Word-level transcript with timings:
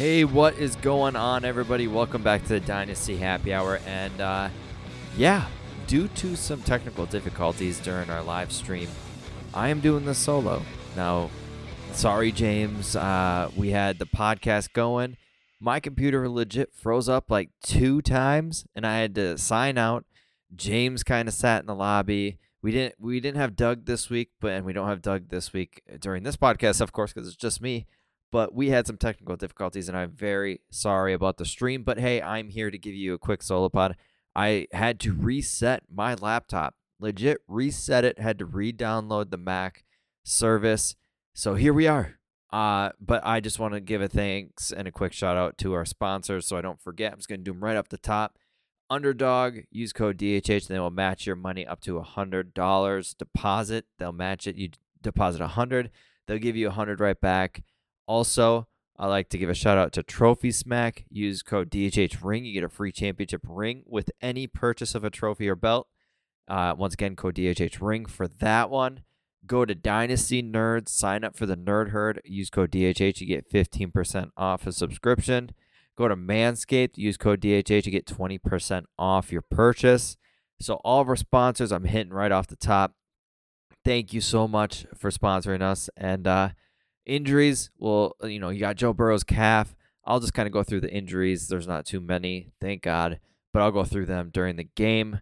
Hey, 0.00 0.24
what 0.24 0.54
is 0.54 0.76
going 0.76 1.14
on, 1.14 1.44
everybody? 1.44 1.86
Welcome 1.86 2.22
back 2.22 2.40
to 2.44 2.48
the 2.48 2.60
Dynasty 2.60 3.18
Happy 3.18 3.52
Hour. 3.52 3.80
And 3.86 4.18
uh, 4.18 4.48
yeah, 5.14 5.46
due 5.86 6.08
to 6.08 6.36
some 6.36 6.62
technical 6.62 7.04
difficulties 7.04 7.78
during 7.80 8.08
our 8.08 8.22
live 8.22 8.50
stream, 8.50 8.88
I 9.52 9.68
am 9.68 9.80
doing 9.80 10.06
this 10.06 10.16
solo. 10.16 10.62
Now, 10.96 11.28
sorry, 11.92 12.32
James. 12.32 12.96
Uh, 12.96 13.50
we 13.54 13.72
had 13.72 13.98
the 13.98 14.06
podcast 14.06 14.72
going. 14.72 15.18
My 15.60 15.80
computer 15.80 16.30
legit 16.30 16.72
froze 16.72 17.10
up 17.10 17.30
like 17.30 17.50
two 17.62 18.00
times, 18.00 18.64
and 18.74 18.86
I 18.86 19.00
had 19.00 19.14
to 19.16 19.36
sign 19.36 19.76
out. 19.76 20.06
James 20.56 21.02
kind 21.02 21.28
of 21.28 21.34
sat 21.34 21.60
in 21.60 21.66
the 21.66 21.74
lobby. 21.74 22.38
We 22.62 22.72
didn't 22.72 22.94
we 22.98 23.20
didn't 23.20 23.36
have 23.36 23.54
Doug 23.54 23.84
this 23.84 24.08
week, 24.08 24.30
but 24.40 24.52
and 24.52 24.64
we 24.64 24.72
don't 24.72 24.88
have 24.88 25.02
Doug 25.02 25.28
this 25.28 25.52
week 25.52 25.82
during 26.00 26.22
this 26.22 26.38
podcast, 26.38 26.80
of 26.80 26.90
course, 26.90 27.12
because 27.12 27.28
it's 27.28 27.36
just 27.36 27.60
me 27.60 27.86
but 28.30 28.54
we 28.54 28.70
had 28.70 28.86
some 28.86 28.96
technical 28.96 29.36
difficulties 29.36 29.88
and 29.88 29.96
I'm 29.96 30.10
very 30.10 30.60
sorry 30.70 31.12
about 31.12 31.36
the 31.36 31.44
stream. 31.44 31.82
But 31.82 31.98
hey, 31.98 32.22
I'm 32.22 32.48
here 32.48 32.70
to 32.70 32.78
give 32.78 32.94
you 32.94 33.14
a 33.14 33.18
quick 33.18 33.42
solo 33.42 33.68
pod. 33.68 33.96
I 34.34 34.66
had 34.72 35.00
to 35.00 35.12
reset 35.12 35.82
my 35.92 36.14
laptop, 36.14 36.74
legit 37.00 37.38
reset 37.48 38.04
it, 38.04 38.18
had 38.18 38.38
to 38.38 38.44
re 38.44 38.72
download 38.72 39.30
the 39.30 39.36
Mac 39.36 39.84
service. 40.24 40.96
So 41.34 41.54
here 41.54 41.72
we 41.72 41.86
are. 41.86 42.18
Uh, 42.52 42.90
but 43.00 43.24
I 43.24 43.40
just 43.40 43.58
want 43.58 43.74
to 43.74 43.80
give 43.80 44.02
a 44.02 44.08
thanks 44.08 44.72
and 44.72 44.88
a 44.88 44.92
quick 44.92 45.12
shout 45.12 45.36
out 45.36 45.56
to 45.58 45.72
our 45.72 45.84
sponsors 45.84 46.46
so 46.46 46.56
I 46.56 46.60
don't 46.60 46.80
forget. 46.80 47.12
I'm 47.12 47.18
just 47.18 47.28
going 47.28 47.40
to 47.40 47.44
do 47.44 47.52
them 47.52 47.62
right 47.62 47.76
up 47.76 47.88
the 47.88 47.98
top. 47.98 48.38
Underdog, 48.88 49.58
use 49.70 49.92
code 49.92 50.18
DHH, 50.18 50.68
and 50.68 50.76
they 50.76 50.80
will 50.80 50.90
match 50.90 51.26
your 51.26 51.36
money 51.36 51.64
up 51.64 51.80
to 51.82 52.00
$100 52.00 53.16
deposit. 53.16 53.84
They'll 53.98 54.10
match 54.10 54.48
it. 54.48 54.56
You 54.56 54.70
deposit 55.00 55.40
100 55.40 55.90
they'll 56.26 56.38
give 56.38 56.56
you 56.56 56.66
100 56.66 57.00
right 57.00 57.20
back. 57.20 57.62
Also, 58.06 58.66
I'd 58.98 59.06
like 59.06 59.30
to 59.30 59.38
give 59.38 59.48
a 59.48 59.54
shout 59.54 59.78
out 59.78 59.92
to 59.94 60.02
Trophy 60.02 60.50
Smack. 60.50 61.06
Use 61.08 61.42
code 61.42 61.70
DHH 61.70 62.18
Ring. 62.22 62.44
You 62.44 62.52
get 62.52 62.64
a 62.64 62.68
free 62.68 62.92
championship 62.92 63.42
ring 63.48 63.82
with 63.86 64.10
any 64.20 64.46
purchase 64.46 64.94
of 64.94 65.04
a 65.04 65.10
trophy 65.10 65.48
or 65.48 65.56
belt. 65.56 65.88
Uh, 66.46 66.74
once 66.76 66.94
again, 66.94 67.16
code 67.16 67.36
DHH 67.36 67.80
Ring 67.80 68.04
for 68.04 68.28
that 68.28 68.68
one. 68.68 69.02
Go 69.46 69.64
to 69.64 69.74
Dynasty 69.74 70.42
Nerds, 70.42 70.90
sign 70.90 71.24
up 71.24 71.34
for 71.34 71.46
the 71.46 71.56
Nerd 71.56 71.90
Herd. 71.90 72.20
Use 72.24 72.50
code 72.50 72.70
DHH. 72.70 73.20
You 73.20 73.26
get 73.26 73.50
15% 73.50 74.30
off 74.36 74.66
a 74.66 74.72
subscription. 74.72 75.52
Go 75.96 76.08
to 76.08 76.16
Manscaped, 76.16 76.98
use 76.98 77.16
code 77.16 77.40
DHH. 77.40 77.86
You 77.86 77.92
get 77.92 78.06
20% 78.06 78.84
off 78.98 79.32
your 79.32 79.42
purchase. 79.42 80.16
So, 80.60 80.74
all 80.84 81.00
of 81.00 81.08
our 81.08 81.16
sponsors, 81.16 81.72
I'm 81.72 81.84
hitting 81.84 82.12
right 82.12 82.32
off 82.32 82.48
the 82.48 82.56
top. 82.56 82.94
Thank 83.82 84.12
you 84.12 84.20
so 84.20 84.46
much 84.46 84.84
for 84.94 85.10
sponsoring 85.10 85.62
us. 85.62 85.88
And, 85.96 86.26
uh, 86.26 86.50
Injuries, 87.06 87.70
well, 87.78 88.16
uh, 88.22 88.26
you 88.26 88.38
know, 88.38 88.50
you 88.50 88.60
got 88.60 88.76
Joe 88.76 88.92
Burrow's 88.92 89.24
calf. 89.24 89.74
I'll 90.04 90.20
just 90.20 90.34
kind 90.34 90.46
of 90.46 90.52
go 90.52 90.62
through 90.62 90.80
the 90.80 90.92
injuries. 90.92 91.48
There's 91.48 91.68
not 91.68 91.86
too 91.86 92.00
many, 92.00 92.48
thank 92.60 92.82
God, 92.82 93.20
but 93.52 93.62
I'll 93.62 93.70
go 93.70 93.84
through 93.84 94.06
them 94.06 94.30
during 94.32 94.56
the 94.56 94.68
game. 94.74 95.20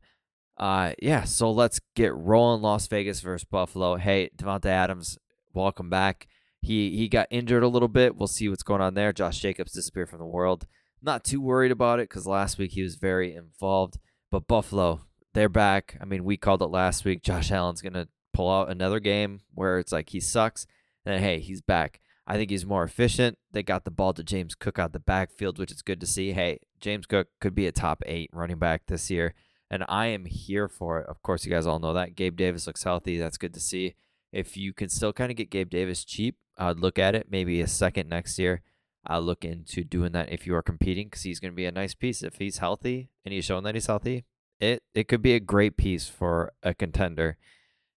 Uh, 0.56 0.92
yeah, 1.00 1.25
so 1.25 1.50
let's 1.50 1.80
get 1.94 2.14
rolling. 2.14 2.62
Las 2.62 2.86
Vegas 2.88 3.20
versus 3.20 3.44
Buffalo. 3.44 3.97
Hey, 3.97 4.30
Davante 4.36 4.66
Adams, 4.66 5.19
welcome 5.54 5.88
back. 5.88 6.26
He 6.60 6.97
he 6.97 7.08
got 7.08 7.28
injured 7.30 7.62
a 7.62 7.69
little 7.69 7.88
bit. 7.88 8.16
We'll 8.16 8.26
see 8.26 8.48
what's 8.48 8.64
going 8.64 8.80
on 8.80 8.94
there. 8.94 9.12
Josh 9.12 9.38
Jacobs 9.38 9.72
disappeared 9.72 10.08
from 10.08 10.19
the 10.19 10.26
world. 10.26 10.66
Not 11.00 11.22
too 11.22 11.41
worried 11.41 11.70
about 11.70 12.00
it 12.00 12.08
because 12.08 12.26
last 12.26 12.58
week 12.58 12.72
he 12.72 12.82
was 12.82 12.97
very 12.97 13.34
involved. 13.34 13.98
But 14.32 14.48
Buffalo, 14.48 15.03
they're 15.34 15.48
back. 15.48 15.97
I 16.00 16.04
mean, 16.04 16.24
we 16.24 16.36
called 16.36 16.62
it 16.62 16.66
last 16.66 17.04
week. 17.04 17.22
Josh 17.22 17.53
Allen's 17.53 17.80
gonna 17.82 18.08
pull 18.32 18.50
out 18.50 18.70
another 18.70 18.98
game 18.98 19.41
where 19.54 19.78
it's 19.78 19.92
like 19.92 20.10
he 20.10 20.19
sucks 20.19 20.66
then 21.08 21.22
hey, 21.22 21.41
he's 21.41 21.60
back. 21.60 22.00
I 22.26 22.36
think 22.36 22.50
he's 22.50 22.66
more 22.66 22.84
efficient. 22.84 23.38
They 23.52 23.62
got 23.62 23.84
the 23.84 23.91
ball 23.91 24.12
to 24.12 24.22
James 24.22 24.54
Cook 24.54 24.78
out 24.78 24.92
the 24.92 24.98
backfield, 24.98 25.58
which 25.58 25.72
is 25.72 25.80
good 25.80 26.00
to 26.00 26.06
see. 26.06 26.32
Hey, 26.32 26.58
James 26.78 27.06
Cook 27.06 27.28
could 27.41 27.54
be 27.54 27.66
a 27.66 27.72
top 27.72 28.02
eight 28.04 28.30
running 28.34 28.58
back 28.58 28.82
this 28.86 29.10
year, 29.10 29.34
and 29.70 29.84
I 29.88 30.06
am 30.06 30.26
here 30.26 30.68
for 30.68 31.00
it. 31.00 31.06
Of 31.06 31.22
course, 31.22 31.47
you 31.47 31.50
guys 31.50 31.66
all 31.66 31.78
know 31.78 31.94
that. 31.94 32.14
Gabe 32.14 32.36
Davis 32.36 32.66
looks 32.66 32.84
healthy. 32.84 33.18
That's 33.18 33.38
good 33.38 33.54
to 33.54 33.60
see. 33.60 33.94
If 34.30 34.58
you 34.58 34.74
can 34.74 34.91
still 34.91 35.14
kind 35.14 35.30
of 35.30 35.38
get 35.38 35.50
Gabe 35.50 35.70
Davis 35.70 36.04
cheap, 36.04 36.36
I'd 36.58 36.80
look 36.80 36.98
at 36.98 37.14
it. 37.14 37.28
Maybe 37.30 37.62
a 37.62 37.66
second 37.66 38.10
next 38.10 38.38
year. 38.38 38.60
I'll 39.06 39.22
look 39.22 39.44
into 39.44 39.84
doing 39.84 40.12
that 40.12 40.30
if 40.30 40.47
you 40.47 40.54
are 40.54 40.62
competing 40.62 41.06
because 41.06 41.22
he's 41.22 41.41
going 41.41 41.52
to 41.52 41.56
be 41.56 41.64
a 41.64 41.72
nice 41.72 41.94
piece. 41.94 42.22
If 42.22 42.36
he's 42.36 42.58
healthy 42.58 43.08
and 43.24 43.32
he's 43.32 43.47
showing 43.47 43.64
that 43.64 43.74
he's 43.74 43.86
healthy, 43.86 44.24
it, 44.60 44.82
it 44.94 45.08
could 45.08 45.22
be 45.22 45.34
a 45.34 45.41
great 45.41 45.78
piece 45.78 46.08
for 46.08 46.52
a 46.62 46.74
contender. 46.74 47.38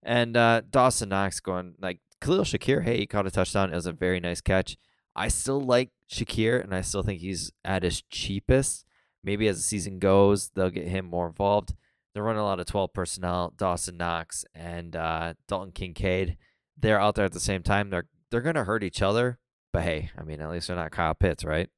And 0.05 0.37
uh, 0.37 0.63
Dawson 0.71 1.09
Knox 1.09 1.41
going 1.41 1.75
like 1.81 1.99
Khalil 2.21 2.45
Shakir, 2.45 2.85
hey, 2.85 2.99
he 2.99 3.07
caught 3.07 3.27
a 3.27 3.31
touchdown. 3.31 3.73
It 3.73 3.77
was 3.77 3.87
a 3.87 3.93
very 3.93 4.21
nice 4.21 4.41
catch. 4.41 4.77
I 5.17 5.29
still 5.29 5.61
like 5.61 5.91
Shakir, 6.11 6.63
and 6.63 6.75
I 6.75 6.83
still 6.83 7.03
think 7.03 7.21
he's 7.21 7.51
at 7.65 7.83
his 7.83 8.03
cheapest. 8.03 8.85
Maybe 9.23 9.49
as 9.49 9.57
the 9.57 9.63
season 9.63 9.99
goes, 9.99 10.51
they'll 10.51 10.71
get 10.71 10.89
him 10.89 11.07
more 11.07 11.27
involved. 11.27 11.75
They're 12.13 12.23
running 12.23 12.41
a 12.41 12.45
lot 12.45 12.61
of 12.61 12.67
12 12.67 12.93
personnel. 12.93 13.53
Dawson 13.57 13.97
Knox 13.97 14.45
and 14.55 14.97
uh, 14.97 15.35
Dalton 15.47 15.73
Kincaid, 15.73 16.37
they're 16.77 17.01
out 17.01 17.15
there 17.15 17.25
at 17.25 17.33
the 17.33 17.41
same 17.41 17.63
time. 17.63 17.91
They're 17.91 18.09
they're 18.31 18.41
gonna 18.41 18.65
hurt 18.65 18.85
each 18.85 19.03
other, 19.03 19.39
but 19.73 19.83
hey, 19.83 20.11
I 20.17 20.23
mean, 20.23 20.41
at 20.41 20.51
least 20.51 20.69
they're 20.69 20.77
not 20.77 20.93
Kyle 20.93 21.15
Pitts, 21.15 21.45
right? 21.45 21.69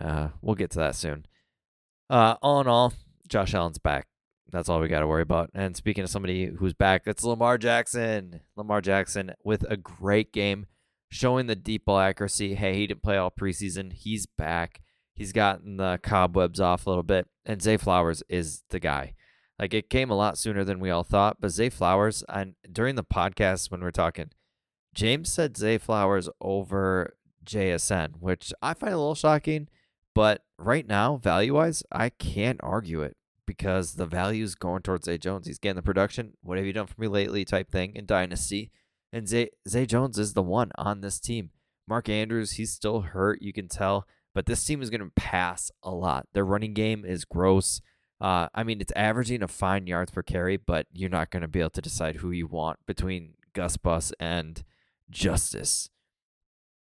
Uh, 0.00 0.28
we'll 0.40 0.54
get 0.54 0.70
to 0.72 0.78
that 0.78 0.96
soon. 0.96 1.26
Uh, 2.08 2.36
all 2.42 2.60
in 2.60 2.66
all, 2.66 2.92
Josh 3.28 3.54
Allen's 3.54 3.78
back. 3.78 4.06
That's 4.52 4.68
all 4.68 4.80
we 4.80 4.88
got 4.88 5.00
to 5.00 5.06
worry 5.06 5.22
about. 5.22 5.50
And 5.54 5.74
speaking 5.74 6.04
of 6.04 6.10
somebody 6.10 6.46
who's 6.46 6.74
back, 6.74 7.04
it's 7.06 7.24
Lamar 7.24 7.56
Jackson. 7.56 8.40
Lamar 8.54 8.82
Jackson 8.82 9.32
with 9.42 9.64
a 9.68 9.78
great 9.78 10.30
game, 10.30 10.66
showing 11.08 11.46
the 11.46 11.56
deep 11.56 11.86
ball 11.86 11.98
accuracy. 11.98 12.54
Hey, 12.54 12.74
he 12.74 12.86
didn't 12.86 13.02
play 13.02 13.16
all 13.16 13.30
preseason. 13.30 13.94
He's 13.94 14.26
back. 14.26 14.82
He's 15.14 15.32
gotten 15.32 15.78
the 15.78 15.98
cobwebs 16.02 16.60
off 16.60 16.86
a 16.86 16.90
little 16.90 17.02
bit. 17.02 17.28
And 17.46 17.62
Zay 17.62 17.78
Flowers 17.78 18.22
is 18.28 18.62
the 18.68 18.78
guy. 18.78 19.14
Like 19.58 19.72
it 19.72 19.88
came 19.88 20.10
a 20.10 20.16
lot 20.16 20.36
sooner 20.36 20.64
than 20.64 20.80
we 20.80 20.90
all 20.90 21.02
thought. 21.02 21.38
But 21.40 21.50
Zay 21.50 21.70
Flowers, 21.70 22.22
and 22.28 22.54
during 22.70 22.94
the 22.94 23.04
podcast 23.04 23.70
when 23.70 23.80
we 23.80 23.86
are 23.86 23.92
talking, 23.92 24.30
James 24.94 25.32
said 25.32 25.56
Zay 25.56 25.78
Flowers 25.78 26.28
over 26.42 27.16
JSN, 27.46 28.16
which 28.20 28.52
I 28.60 28.74
find 28.74 28.92
a 28.92 28.98
little 28.98 29.14
shocking. 29.14 29.68
But 30.14 30.44
right 30.58 30.86
now, 30.86 31.16
value 31.16 31.54
wise, 31.54 31.82
I 31.90 32.10
can't 32.10 32.60
argue 32.62 33.00
it 33.00 33.16
because 33.46 33.94
the 33.94 34.06
value 34.06 34.44
is 34.44 34.54
going 34.54 34.82
towards 34.82 35.04
Zay 35.04 35.18
Jones. 35.18 35.46
He's 35.46 35.58
getting 35.58 35.76
the 35.76 35.82
production. 35.82 36.34
What 36.42 36.58
have 36.58 36.66
you 36.66 36.72
done 36.72 36.86
for 36.86 37.00
me 37.00 37.08
lately? 37.08 37.44
Type 37.44 37.70
thing 37.70 37.94
in 37.94 38.06
Dynasty. 38.06 38.70
And 39.12 39.28
Zay, 39.28 39.50
Zay 39.68 39.86
Jones 39.86 40.18
is 40.18 40.34
the 40.34 40.42
one 40.42 40.70
on 40.76 41.00
this 41.00 41.20
team. 41.20 41.50
Mark 41.86 42.08
Andrews, 42.08 42.52
he's 42.52 42.72
still 42.72 43.00
hurt, 43.00 43.42
you 43.42 43.52
can 43.52 43.68
tell, 43.68 44.06
but 44.34 44.46
this 44.46 44.64
team 44.64 44.80
is 44.82 44.90
going 44.90 45.00
to 45.00 45.10
pass 45.16 45.70
a 45.82 45.90
lot. 45.90 46.26
Their 46.32 46.44
running 46.44 46.74
game 46.74 47.04
is 47.04 47.24
gross. 47.24 47.80
Uh, 48.20 48.48
I 48.54 48.62
mean, 48.62 48.80
it's 48.80 48.92
averaging 48.94 49.42
a 49.42 49.48
fine 49.48 49.86
yards 49.86 50.12
per 50.12 50.22
carry, 50.22 50.56
but 50.56 50.86
you're 50.92 51.10
not 51.10 51.30
going 51.30 51.42
to 51.42 51.48
be 51.48 51.60
able 51.60 51.70
to 51.70 51.82
decide 51.82 52.16
who 52.16 52.30
you 52.30 52.46
want 52.46 52.78
between 52.86 53.34
Gus 53.52 53.76
Bus 53.76 54.12
and 54.20 54.62
Justice. 55.10 55.90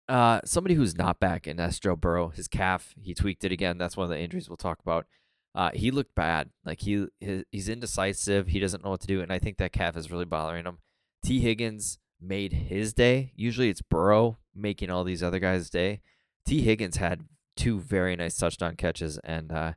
Uh, 0.09 0.41
somebody 0.43 0.75
who's 0.75 0.97
not 0.97 1.19
back 1.19 1.47
in 1.47 1.57
Joe 1.81 1.95
Burrow. 1.95 2.27
His 2.27 2.49
calf, 2.49 2.93
he 3.01 3.13
tweaked 3.13 3.45
it 3.45 3.53
again. 3.53 3.77
That's 3.77 3.95
one 3.95 4.03
of 4.03 4.09
the 4.09 4.19
injuries 4.19 4.49
we'll 4.49 4.57
talk 4.57 4.79
about. 4.81 5.05
Uh, 5.55 5.69
he 5.73 5.91
looked 5.91 6.15
bad. 6.15 6.49
Like 6.65 6.81
he 6.81 7.07
he's 7.51 7.69
indecisive. 7.69 8.47
He 8.47 8.59
doesn't 8.59 8.83
know 8.83 8.91
what 8.91 9.01
to 9.01 9.07
do, 9.07 9.21
and 9.21 9.31
I 9.31 9.39
think 9.39 9.57
that 9.57 9.71
calf 9.71 9.95
is 9.95 10.11
really 10.11 10.25
bothering 10.25 10.65
him. 10.65 10.79
T. 11.23 11.39
Higgins 11.39 11.99
made 12.19 12.53
his 12.53 12.93
day. 12.93 13.31
Usually 13.35 13.69
it's 13.69 13.81
Burrow 13.81 14.39
making 14.55 14.89
all 14.89 15.03
these 15.03 15.23
other 15.23 15.39
guys' 15.39 15.69
day. 15.69 16.01
T. 16.45 16.61
Higgins 16.61 16.97
had 16.97 17.25
two 17.55 17.79
very 17.79 18.15
nice 18.15 18.35
touchdown 18.35 18.75
catches, 18.75 19.19
and 19.19 19.51
uh, 19.51 19.73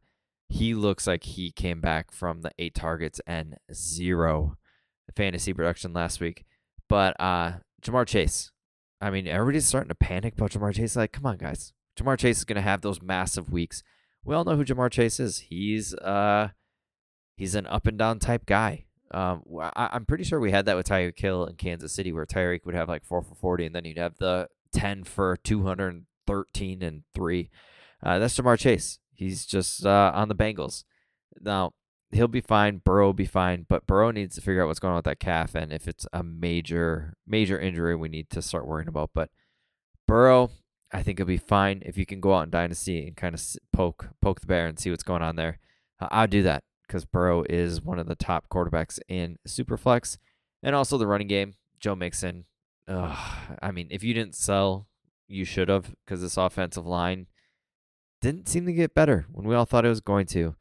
he 0.48 0.74
looks 0.74 1.06
like 1.06 1.24
he 1.24 1.50
came 1.50 1.80
back 1.80 2.10
from 2.10 2.42
the 2.42 2.52
eight 2.58 2.74
targets 2.74 3.20
and 3.26 3.56
zero 3.72 4.56
fantasy 5.14 5.52
production 5.52 5.92
last 5.92 6.20
week. 6.20 6.44
But 6.88 7.20
uh, 7.20 7.54
Ja'Marr 7.82 8.06
Chase, 8.06 8.50
I 9.00 9.10
mean, 9.10 9.26
everybody's 9.26 9.66
starting 9.66 9.88
to 9.88 9.94
panic 9.94 10.34
about 10.34 10.52
Ja'Marr 10.52 10.74
Chase. 10.74 10.96
Like, 10.96 11.12
come 11.12 11.26
on, 11.26 11.36
guys. 11.36 11.72
Ja'Marr 11.98 12.18
Chase 12.18 12.38
is 12.38 12.44
going 12.44 12.56
to 12.56 12.62
have 12.62 12.80
those 12.80 13.02
massive 13.02 13.50
weeks 13.50 13.82
we 14.26 14.34
all 14.34 14.44
know 14.44 14.56
who 14.56 14.64
Ja'Marr 14.64 14.90
Chase 14.90 15.20
is. 15.20 15.38
He's 15.38 15.94
uh 15.94 16.48
he's 17.36 17.54
an 17.54 17.66
up 17.66 17.86
and 17.86 17.96
down 17.96 18.18
type 18.18 18.44
guy. 18.44 18.84
Um, 19.12 19.42
I, 19.60 19.90
am 19.92 20.04
pretty 20.04 20.24
sure 20.24 20.40
we 20.40 20.50
had 20.50 20.66
that 20.66 20.76
with 20.76 20.88
Tyreek 20.88 21.18
Hill 21.18 21.46
in 21.46 21.54
Kansas 21.54 21.92
City, 21.92 22.12
where 22.12 22.26
Tyreek 22.26 22.66
would 22.66 22.74
have 22.74 22.88
like 22.88 23.04
four 23.04 23.22
for 23.22 23.36
forty, 23.36 23.64
and 23.64 23.74
then 23.74 23.84
you'd 23.84 23.98
have 23.98 24.18
the 24.18 24.48
ten 24.72 25.04
for 25.04 25.36
two 25.36 25.62
hundred 25.62 26.04
thirteen 26.26 26.82
and 26.82 27.04
three. 27.14 27.48
Uh, 28.02 28.18
that's 28.18 28.36
Ja'Marr 28.36 28.58
Chase. 28.58 28.98
He's 29.14 29.46
just 29.46 29.86
uh, 29.86 30.10
on 30.12 30.28
the 30.28 30.34
Bengals. 30.34 30.82
Now, 31.40 31.72
he'll 32.10 32.28
be 32.28 32.40
fine. 32.40 32.82
Burrow 32.84 33.06
will 33.06 33.12
be 33.12 33.26
fine, 33.26 33.64
but 33.68 33.86
Burrow 33.86 34.10
needs 34.10 34.34
to 34.34 34.42
figure 34.42 34.62
out 34.62 34.66
what's 34.66 34.80
going 34.80 34.92
on 34.92 34.98
with 34.98 35.04
that 35.04 35.20
calf, 35.20 35.54
and 35.54 35.72
if 35.72 35.86
it's 35.86 36.06
a 36.12 36.24
major, 36.24 37.14
major 37.26 37.58
injury, 37.58 37.94
we 37.94 38.08
need 38.08 38.28
to 38.30 38.42
start 38.42 38.66
worrying 38.66 38.88
about. 38.88 39.10
But 39.14 39.30
Burrow, 40.06 40.50
I 40.92 41.02
think 41.02 41.18
it'll 41.18 41.28
be 41.28 41.36
fine 41.36 41.82
if 41.84 41.98
you 41.98 42.06
can 42.06 42.20
go 42.20 42.34
out 42.34 42.44
in 42.44 42.50
dynasty 42.50 43.06
and 43.06 43.16
kind 43.16 43.34
of 43.34 43.42
poke 43.72 44.08
poke 44.20 44.40
the 44.40 44.46
bear 44.46 44.66
and 44.66 44.78
see 44.78 44.90
what's 44.90 45.02
going 45.02 45.22
on 45.22 45.36
there. 45.36 45.58
I'll 46.00 46.26
do 46.26 46.42
that 46.42 46.62
because 46.86 47.04
Burrow 47.04 47.44
is 47.48 47.82
one 47.82 47.98
of 47.98 48.06
the 48.06 48.14
top 48.14 48.48
quarterbacks 48.48 48.98
in 49.08 49.38
Superflex, 49.46 50.18
and 50.62 50.74
also 50.74 50.98
the 50.98 51.06
running 51.06 51.28
game. 51.28 51.54
Joe 51.80 51.94
Mixon. 51.94 52.44
Ugh, 52.88 53.18
I 53.60 53.70
mean, 53.70 53.88
if 53.90 54.04
you 54.04 54.14
didn't 54.14 54.36
sell, 54.36 54.86
you 55.28 55.44
should 55.44 55.68
have 55.68 55.94
because 56.04 56.22
this 56.22 56.36
offensive 56.36 56.86
line 56.86 57.26
didn't 58.20 58.48
seem 58.48 58.66
to 58.66 58.72
get 58.72 58.94
better 58.94 59.26
when 59.30 59.46
we 59.46 59.54
all 59.54 59.64
thought 59.64 59.84
it 59.84 59.90
was 59.90 60.00
going 60.00 60.26
to. 60.26 60.54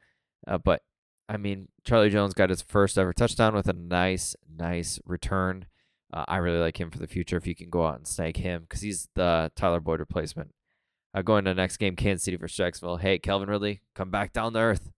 Uh, 0.48 0.58
but 0.58 0.82
I 1.30 1.38
mean, 1.38 1.70
Charlie 1.84 2.10
Jones 2.10 2.34
got 2.34 2.50
his 2.50 2.62
first 2.62 2.98
ever 2.98 3.14
touchdown 3.14 3.56
with 3.56 3.68
a 3.68 3.74
nice, 3.74 4.36
nice 4.58 5.00
return. 5.06 5.66
Uh, 6.16 6.24
I 6.30 6.38
really 6.38 6.60
like 6.60 6.80
him 6.80 6.90
for 6.92 6.98
the 7.00 7.08
future 7.08 7.36
if 7.36 7.46
you 7.46 7.54
can 7.54 7.70
go 7.70 7.86
out 7.86 7.98
and 7.98 8.08
snag 8.08 8.38
him 8.38 8.62
because 8.62 8.80
he's 8.82 9.10
the 9.16 9.52
Tyler 9.56 9.82
Boyd 9.82 10.00
replacement. 10.00 10.52
Uh, 11.14 11.22
going 11.22 11.44
to 11.44 11.52
the 11.52 11.56
next 11.56 11.78
game, 11.78 11.96
Kansas 11.96 12.24
City 12.24 12.38
versus 12.38 12.56
Jacksonville. 12.56 12.98
Hey, 12.98 13.20
Calvin 13.20 13.50
Ridley, 13.50 13.82
come 13.94 14.10
back 14.10 14.32
down 14.32 14.54
to 14.54 14.60
earth. 14.60 14.92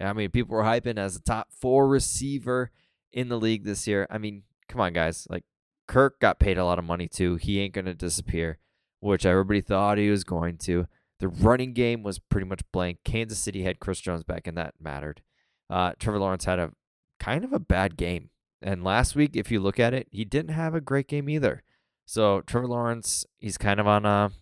I 0.00 0.12
mean, 0.14 0.30
people 0.30 0.56
were 0.56 0.62
hyping 0.62 0.98
as 0.98 1.14
a 1.14 1.22
top 1.22 1.48
four 1.52 1.86
receiver 1.86 2.70
in 3.12 3.28
the 3.28 3.38
league 3.38 3.64
this 3.64 3.86
year. 3.86 4.06
I 4.10 4.18
mean, 4.18 4.44
come 4.68 4.80
on, 4.80 4.94
guys. 4.94 5.26
Like, 5.30 5.44
Kirk 5.86 6.18
got 6.20 6.40
paid 6.40 6.58
a 6.58 6.64
lot 6.64 6.78
of 6.78 6.84
money 6.84 7.06
too. 7.06 7.36
He 7.36 7.60
ain't 7.60 7.74
going 7.74 7.84
to 7.84 7.94
disappear, 7.94 8.58
which 9.00 9.26
everybody 9.26 9.60
thought 9.60 9.98
he 9.98 10.10
was 10.10 10.24
going 10.24 10.56
to. 10.58 10.86
The 11.20 11.28
running 11.28 11.72
game 11.72 12.02
was 12.02 12.18
pretty 12.18 12.46
much 12.46 12.62
blank. 12.72 12.98
Kansas 13.04 13.38
City 13.38 13.62
had 13.62 13.78
Chris 13.78 14.00
Jones 14.00 14.24
back, 14.24 14.46
and 14.46 14.56
that 14.56 14.74
mattered. 14.80 15.22
Uh, 15.68 15.92
Trevor 15.98 16.18
Lawrence 16.18 16.46
had 16.46 16.58
a 16.58 16.72
kind 17.20 17.44
of 17.44 17.52
a 17.52 17.60
bad 17.60 17.96
game. 17.96 18.30
And 18.62 18.84
last 18.84 19.14
week, 19.14 19.32
if 19.34 19.50
you 19.50 19.60
look 19.60 19.80
at 19.80 19.94
it, 19.94 20.08
he 20.10 20.24
didn't 20.24 20.54
have 20.54 20.74
a 20.74 20.80
great 20.80 21.08
game 21.08 21.28
either. 21.28 21.62
So 22.06 22.42
Trevor 22.42 22.68
Lawrence, 22.68 23.24
he's 23.38 23.58
kind 23.58 23.80
of 23.80 23.86
on 23.86 24.04
a 24.04 24.32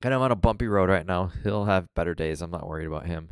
kind 0.00 0.14
of 0.14 0.22
on 0.22 0.32
a 0.32 0.36
bumpy 0.36 0.66
road 0.66 0.88
right 0.88 1.06
now. 1.06 1.32
He'll 1.42 1.66
have 1.66 1.92
better 1.94 2.14
days. 2.14 2.40
I'm 2.40 2.50
not 2.50 2.66
worried 2.66 2.86
about 2.86 3.06
him. 3.06 3.30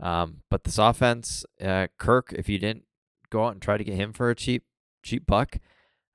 Um, 0.00 0.42
but 0.50 0.64
this 0.64 0.78
offense, 0.78 1.44
uh, 1.62 1.88
Kirk, 1.98 2.32
if 2.36 2.48
you 2.48 2.58
didn't 2.58 2.84
go 3.30 3.44
out 3.44 3.52
and 3.52 3.62
try 3.62 3.76
to 3.76 3.84
get 3.84 3.94
him 3.94 4.12
for 4.12 4.30
a 4.30 4.34
cheap 4.34 4.64
cheap 5.02 5.26
buck, 5.26 5.58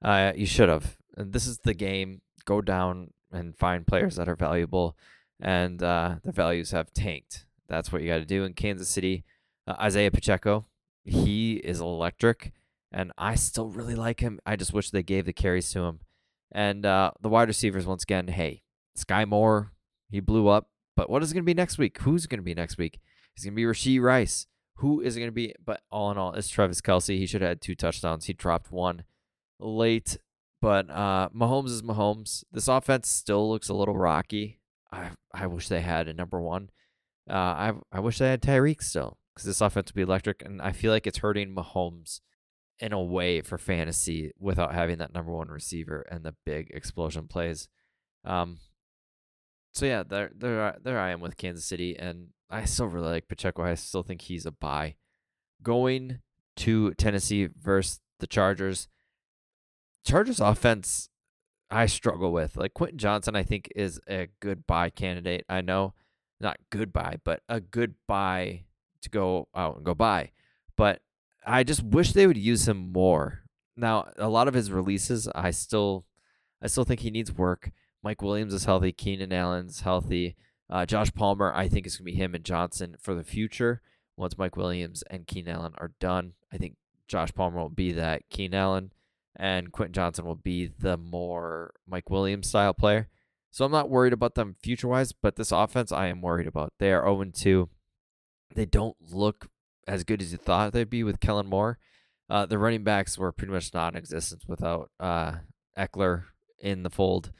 uh, 0.03 0.33
you 0.35 0.45
should 0.45 0.69
have. 0.69 0.97
And 1.17 1.33
this 1.33 1.47
is 1.47 1.59
the 1.59 1.73
game. 1.73 2.21
Go 2.45 2.61
down 2.61 3.11
and 3.31 3.57
find 3.57 3.87
players 3.87 4.15
that 4.15 4.29
are 4.29 4.35
valuable 4.35 4.95
and 5.39 5.81
uh, 5.81 6.15
the 6.23 6.31
values 6.31 6.71
have 6.71 6.93
tanked. 6.93 7.45
That's 7.67 7.91
what 7.91 8.01
you 8.01 8.07
got 8.07 8.17
to 8.17 8.25
do 8.25 8.43
in 8.43 8.53
Kansas 8.53 8.89
City. 8.89 9.23
Uh, 9.67 9.75
Isaiah 9.79 10.11
Pacheco, 10.11 10.65
he 11.03 11.55
is 11.55 11.79
electric, 11.79 12.51
and 12.95 13.11
I 13.17 13.35
still 13.35 13.67
really 13.67 13.93
like 13.93 14.21
him. 14.21 14.39
I 14.45 14.55
just 14.55 14.73
wish 14.73 14.89
they 14.89 15.03
gave 15.03 15.25
the 15.25 15.33
carries 15.33 15.69
to 15.71 15.81
him. 15.81 15.99
And 16.51 16.85
uh, 16.85 17.11
the 17.21 17.27
wide 17.27 17.49
receivers, 17.49 17.85
once 17.85 18.03
again, 18.03 18.29
hey, 18.29 18.63
Sky 18.95 19.25
Moore, 19.25 19.73
he 20.09 20.21
blew 20.21 20.47
up. 20.47 20.69
But 20.95 21.09
what 21.09 21.21
is 21.21 21.29
it 21.29 21.33
going 21.33 21.43
to 21.43 21.45
be 21.45 21.53
next 21.53 21.77
week? 21.77 21.99
Who's 21.99 22.25
going 22.25 22.39
to 22.39 22.43
be 22.43 22.55
next 22.55 22.77
week? 22.77 23.01
He's 23.35 23.43
going 23.43 23.53
to 23.53 23.55
be 23.57 23.63
Rashee 23.63 24.01
Rice. 24.01 24.47
Who 24.77 25.01
is 25.01 25.17
it 25.17 25.19
going 25.19 25.29
to 25.29 25.35
be? 25.35 25.53
But 25.63 25.81
all 25.91 26.09
in 26.09 26.17
all, 26.17 26.33
it's 26.33 26.47
Travis 26.47 26.79
Kelce. 26.79 27.17
He 27.17 27.25
should 27.25 27.41
have 27.41 27.49
had 27.49 27.61
two 27.61 27.75
touchdowns. 27.75 28.25
He 28.25 28.33
dropped 28.33 28.71
one 28.71 29.03
late. 29.59 30.17
But 30.61 30.89
uh, 30.89 31.29
Mahomes 31.35 31.71
is 31.71 31.81
Mahomes. 31.81 32.45
This 32.49 32.69
offense 32.69 33.09
still 33.09 33.49
looks 33.49 33.67
a 33.67 33.73
little 33.73 33.97
rocky. 33.97 34.61
I 34.89 35.09
I 35.33 35.47
wish 35.47 35.67
they 35.67 35.81
had 35.81 36.07
a 36.07 36.13
number 36.13 36.39
one. 36.39 36.69
Uh, 37.29 37.33
I 37.33 37.73
I 37.91 37.99
wish 37.99 38.19
they 38.19 38.29
had 38.29 38.41
Tyreek 38.41 38.81
still 38.81 39.17
because 39.33 39.45
this 39.45 39.59
offense 39.59 39.89
would 39.89 39.95
be 39.95 40.01
electric, 40.01 40.41
and 40.45 40.61
I 40.61 40.71
feel 40.71 40.91
like 40.91 41.05
it's 41.05 41.17
hurting 41.17 41.53
Mahomes 41.53 42.21
in 42.79 42.91
a 42.93 43.01
way 43.01 43.41
for 43.41 43.57
fantasy 43.57 44.31
without 44.39 44.73
having 44.73 44.97
that 44.97 45.13
number 45.13 45.31
one 45.31 45.47
receiver 45.47 46.05
and 46.11 46.23
the 46.23 46.35
big 46.45 46.71
explosion 46.71 47.27
plays. 47.27 47.67
Um, 48.23 48.57
so 49.73 49.85
yeah, 49.85 50.03
there 50.03 50.31
there 50.35 50.77
there 50.81 50.99
I 50.99 51.11
am 51.11 51.19
with 51.19 51.37
Kansas 51.37 51.65
City, 51.65 51.97
and 51.97 52.29
I 52.49 52.65
still 52.65 52.87
really 52.87 53.09
like 53.09 53.27
Pacheco. 53.27 53.63
I 53.63 53.75
still 53.75 54.03
think 54.03 54.21
he's 54.21 54.45
a 54.45 54.51
buy. 54.51 54.95
Going 55.61 56.19
to 56.57 56.93
Tennessee 56.93 57.47
versus 57.47 57.99
the 58.19 58.27
Chargers. 58.27 58.87
Chargers 60.05 60.39
offense 60.39 61.09
I 61.69 61.87
struggle 61.87 62.31
with. 62.31 62.55
Like 62.55 62.73
Quentin 62.73 62.97
Johnston, 62.97 63.35
I 63.35 63.43
think 63.43 63.69
is 63.75 63.99
a 64.07 64.29
good 64.39 64.65
buy 64.65 64.89
candidate. 64.89 65.45
I 65.49 65.61
know, 65.61 65.93
not 66.39 66.57
good 66.69 66.93
buy, 66.93 67.17
but 67.23 67.41
a 67.49 67.59
good 67.59 67.95
buy 68.07 68.63
to 69.01 69.09
go 69.09 69.49
out 69.55 69.77
and 69.77 69.85
go 69.85 69.93
buy. 69.93 70.31
But 70.77 71.01
I 71.45 71.63
just 71.63 71.83
wish 71.83 72.11
they 72.11 72.27
would 72.27 72.37
use 72.37 72.67
him 72.67 72.91
more. 72.91 73.43
Now, 73.77 74.09
a 74.17 74.29
lot 74.29 74.47
of 74.47 74.53
his 74.53 74.71
releases, 74.71 75.27
I 75.35 75.51
still, 75.51 76.05
I 76.61 76.67
still 76.67 76.85
think 76.85 77.01
he 77.01 77.11
needs 77.11 77.31
work. 77.31 77.71
Mike 78.01 78.21
Williams 78.21 78.53
is 78.53 78.65
healthy. 78.65 78.91
Keenan 78.91 79.33
Allen's 79.33 79.81
healthy. 79.81 80.35
Uh, 80.69 80.85
Josh 80.85 81.13
Palmer, 81.13 81.53
I 81.53 81.67
think 81.67 81.85
it's 81.85 81.97
gonna 81.97 82.05
be 82.05 82.15
him 82.15 82.33
and 82.33 82.43
Johnston 82.43 82.95
for 82.99 83.13
the 83.13 83.23
future. 83.23 83.81
Once 84.17 84.37
Mike 84.37 84.55
Williams 84.55 85.03
and 85.09 85.27
Keenan 85.27 85.55
Allen 85.55 85.73
are 85.77 85.91
done, 85.99 86.33
I 86.51 86.57
think 86.57 86.77
Josh 87.07 87.33
Palmer 87.33 87.59
will 87.59 87.69
be 87.69 87.91
that. 87.91 88.29
Keenan 88.29 88.59
Allen 88.59 88.91
and 89.35 89.71
Quentin 89.71 89.93
Johnston 89.93 90.25
will 90.25 90.35
be 90.35 90.67
the 90.67 90.97
more 90.97 91.73
Mike 91.87 92.09
Williams 92.09 92.47
style 92.47 92.73
player. 92.73 93.09
So 93.51 93.65
I'm 93.65 93.71
not 93.71 93.89
worried 93.89 94.13
about 94.13 94.35
them 94.35 94.55
future 94.61 94.87
wise, 94.87 95.11
but 95.13 95.35
this 95.35 95.51
offense 95.51 95.91
I 95.91 96.07
am 96.07 96.21
worried 96.21 96.47
about. 96.47 96.73
They 96.79 96.91
are 96.91 97.03
0 97.03 97.31
2. 97.33 97.69
They 98.53 98.65
don't 98.65 98.97
look 98.99 99.49
as 99.87 100.03
good 100.03 100.21
as 100.21 100.31
you 100.31 100.37
thought 100.37 100.73
they'd 100.73 100.89
be 100.89 101.03
with 101.03 101.19
Kellen 101.19 101.47
Moore. 101.47 101.77
Uh, 102.29 102.45
the 102.45 102.57
running 102.57 102.83
backs 102.83 103.17
were 103.17 103.31
pretty 103.31 103.53
much 103.53 103.73
non 103.73 103.95
existent 103.95 104.43
without 104.47 104.89
uh, 104.99 105.33
Ekeler 105.77 106.23
in 106.59 106.83
the 106.83 106.89
fold. 106.89 107.31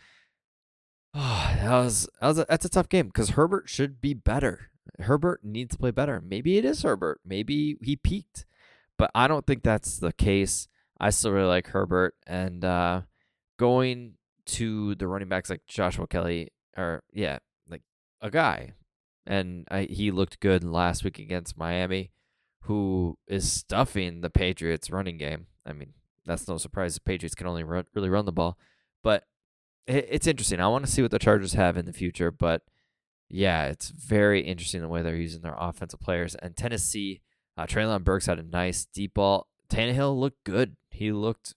Oh, 1.14 1.54
that 1.62 1.72
was, 1.72 2.08
that 2.22 2.28
was 2.28 2.40
a, 2.40 2.46
that's 2.48 2.66
a 2.66 2.70
tough 2.70 2.90
game 2.90 3.08
because 3.08 3.32
Herbert 3.32 3.70
should 3.70 4.00
be 4.02 4.14
better. 4.14 4.70
Herbert 5.00 5.42
needs 5.44 5.76
to 5.76 5.80
play 5.80 5.92
better. 5.92 6.22
Maybe 6.22 6.58
it 6.58 6.66
is 6.66 6.84
Herbert. 6.84 7.20
Maybe 7.26 7.78
he 7.82 7.96
peaked, 7.96 8.46
but 8.98 9.12
I 9.16 9.28
don't 9.28 9.46
think 9.46 9.64
that's 9.64 9.98
the 9.98 10.14
case. 10.14 10.68
I 11.00 11.10
still 11.10 11.32
really 11.32 11.48
like 11.48 11.68
Herbert. 11.68 12.16
And 12.28 12.64
uh, 12.64 13.02
going 13.58 14.14
to 14.46 14.96
the 14.96 15.08
running 15.08 15.28
backs 15.28 15.50
like 15.50 15.66
Joshua 15.66 16.08
Kelley 16.08 16.52
or 16.78 17.04
yeah, 17.12 17.40
like 17.70 17.82
a 18.22 18.30
guy. 18.30 18.74
And 19.26 19.68
I, 19.72 19.84
he 19.84 20.12
looked 20.12 20.40
good 20.40 20.64
last 20.64 21.04
week 21.04 21.18
against 21.18 21.58
Miami, 21.58 22.12
who 22.66 23.18
is 23.28 23.52
stuffing 23.52 24.22
the 24.22 24.30
Patriots 24.30 24.90
running 24.90 25.18
game. 25.18 25.48
I 25.66 25.74
mean, 25.74 25.94
that's 26.26 26.48
no 26.48 26.58
surprise. 26.58 26.96
The 26.96 27.02
Patriots 27.02 27.36
can 27.36 27.48
only 27.48 27.64
run, 27.64 27.86
really 27.94 28.10
run 28.10 28.26
the 28.26 28.32
ball. 28.32 28.58
But 29.04 29.24
it, 29.88 30.08
it's 30.10 30.28
interesting. 30.28 30.60
I 30.60 30.68
want 30.68 30.86
to 30.86 30.92
see 30.92 31.02
what 31.02 31.12
the 31.12 31.20
Chargers 31.20 31.54
have 31.54 31.78
in 31.78 31.86
the 31.86 31.94
future. 31.94 32.32
But 32.32 32.64
yeah, 33.30 33.66
it's 33.66 33.90
very 33.90 34.42
interesting 34.42 34.82
the 34.82 34.88
way 34.88 35.02
they're 35.02 35.16
using 35.16 35.42
their 35.42 35.56
offensive 35.58 36.00
players. 36.00 36.36
And 36.36 36.56
Tennessee, 36.56 37.22
uh, 37.58 37.66
Treylon 37.66 38.04
Burks 38.04 38.26
had 38.26 38.40
a 38.40 38.44
nice 38.44 38.86
deep 38.86 39.14
ball. 39.16 39.48
Tannehill 39.70 40.18
looked 40.18 40.44
good 40.44 40.76
he 40.96 41.12
looked 41.12 41.54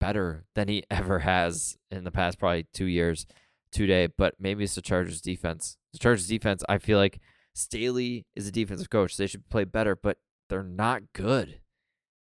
better 0.00 0.44
than 0.54 0.68
he 0.68 0.84
ever 0.90 1.20
has 1.20 1.76
in 1.90 2.04
the 2.04 2.10
past 2.10 2.38
probably 2.38 2.66
two 2.72 2.86
years 2.86 3.26
today. 3.70 4.08
But 4.08 4.34
maybe 4.40 4.64
it's 4.64 4.74
the 4.74 4.82
Chargers 4.82 5.20
defense. 5.20 5.76
The 5.92 5.98
Chargers 5.98 6.26
defense, 6.26 6.64
I 6.68 6.78
feel 6.78 6.98
like 6.98 7.20
Staley 7.54 8.26
is 8.34 8.48
a 8.48 8.52
defensive 8.52 8.90
coach. 8.90 9.16
They 9.16 9.26
should 9.26 9.48
play 9.48 9.64
better, 9.64 9.94
but 9.94 10.18
they're 10.52 10.62
not 10.62 11.14
good. 11.14 11.60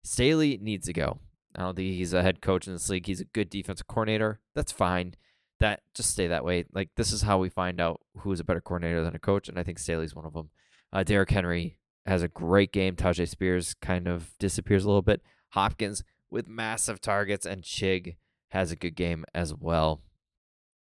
Staley 0.04 0.56
needs 0.62 0.86
to 0.86 0.92
go. 0.92 1.18
I 1.56 1.62
don't 1.62 1.74
think 1.74 1.96
he's 1.96 2.12
a 2.12 2.22
head 2.22 2.40
coach 2.40 2.68
in 2.68 2.72
this 2.72 2.88
league. 2.88 3.06
He's 3.06 3.20
a 3.20 3.24
good 3.24 3.50
defensive 3.50 3.88
coordinator. 3.88 4.38
That's 4.54 4.70
fine. 4.70 5.14
That 5.58 5.80
just 5.94 6.10
stay 6.10 6.28
that 6.28 6.44
way. 6.44 6.64
Like 6.72 6.90
this 6.96 7.10
is 7.10 7.22
how 7.22 7.38
we 7.38 7.48
find 7.48 7.80
out 7.80 8.00
who's 8.18 8.38
a 8.38 8.44
better 8.44 8.60
coordinator 8.60 9.02
than 9.02 9.16
a 9.16 9.18
coach, 9.18 9.48
and 9.48 9.58
I 9.58 9.64
think 9.64 9.80
Staley's 9.80 10.14
one 10.14 10.24
of 10.26 10.32
them. 10.32 10.50
Uh, 10.92 11.02
Derrick 11.02 11.30
Henry 11.30 11.78
has 12.06 12.22
a 12.22 12.28
great 12.28 12.72
game. 12.72 12.94
Tyjae 12.94 13.28
Spears 13.28 13.74
kind 13.74 14.06
of 14.06 14.38
disappears 14.38 14.84
a 14.84 14.86
little 14.86 15.02
bit. 15.02 15.22
Hopkins 15.50 16.04
with 16.30 16.46
massive 16.46 17.00
targets, 17.00 17.44
and 17.44 17.64
Chig 17.64 18.14
has 18.50 18.70
a 18.70 18.76
good 18.76 18.94
game 18.94 19.24
as 19.34 19.52
well. 19.52 20.02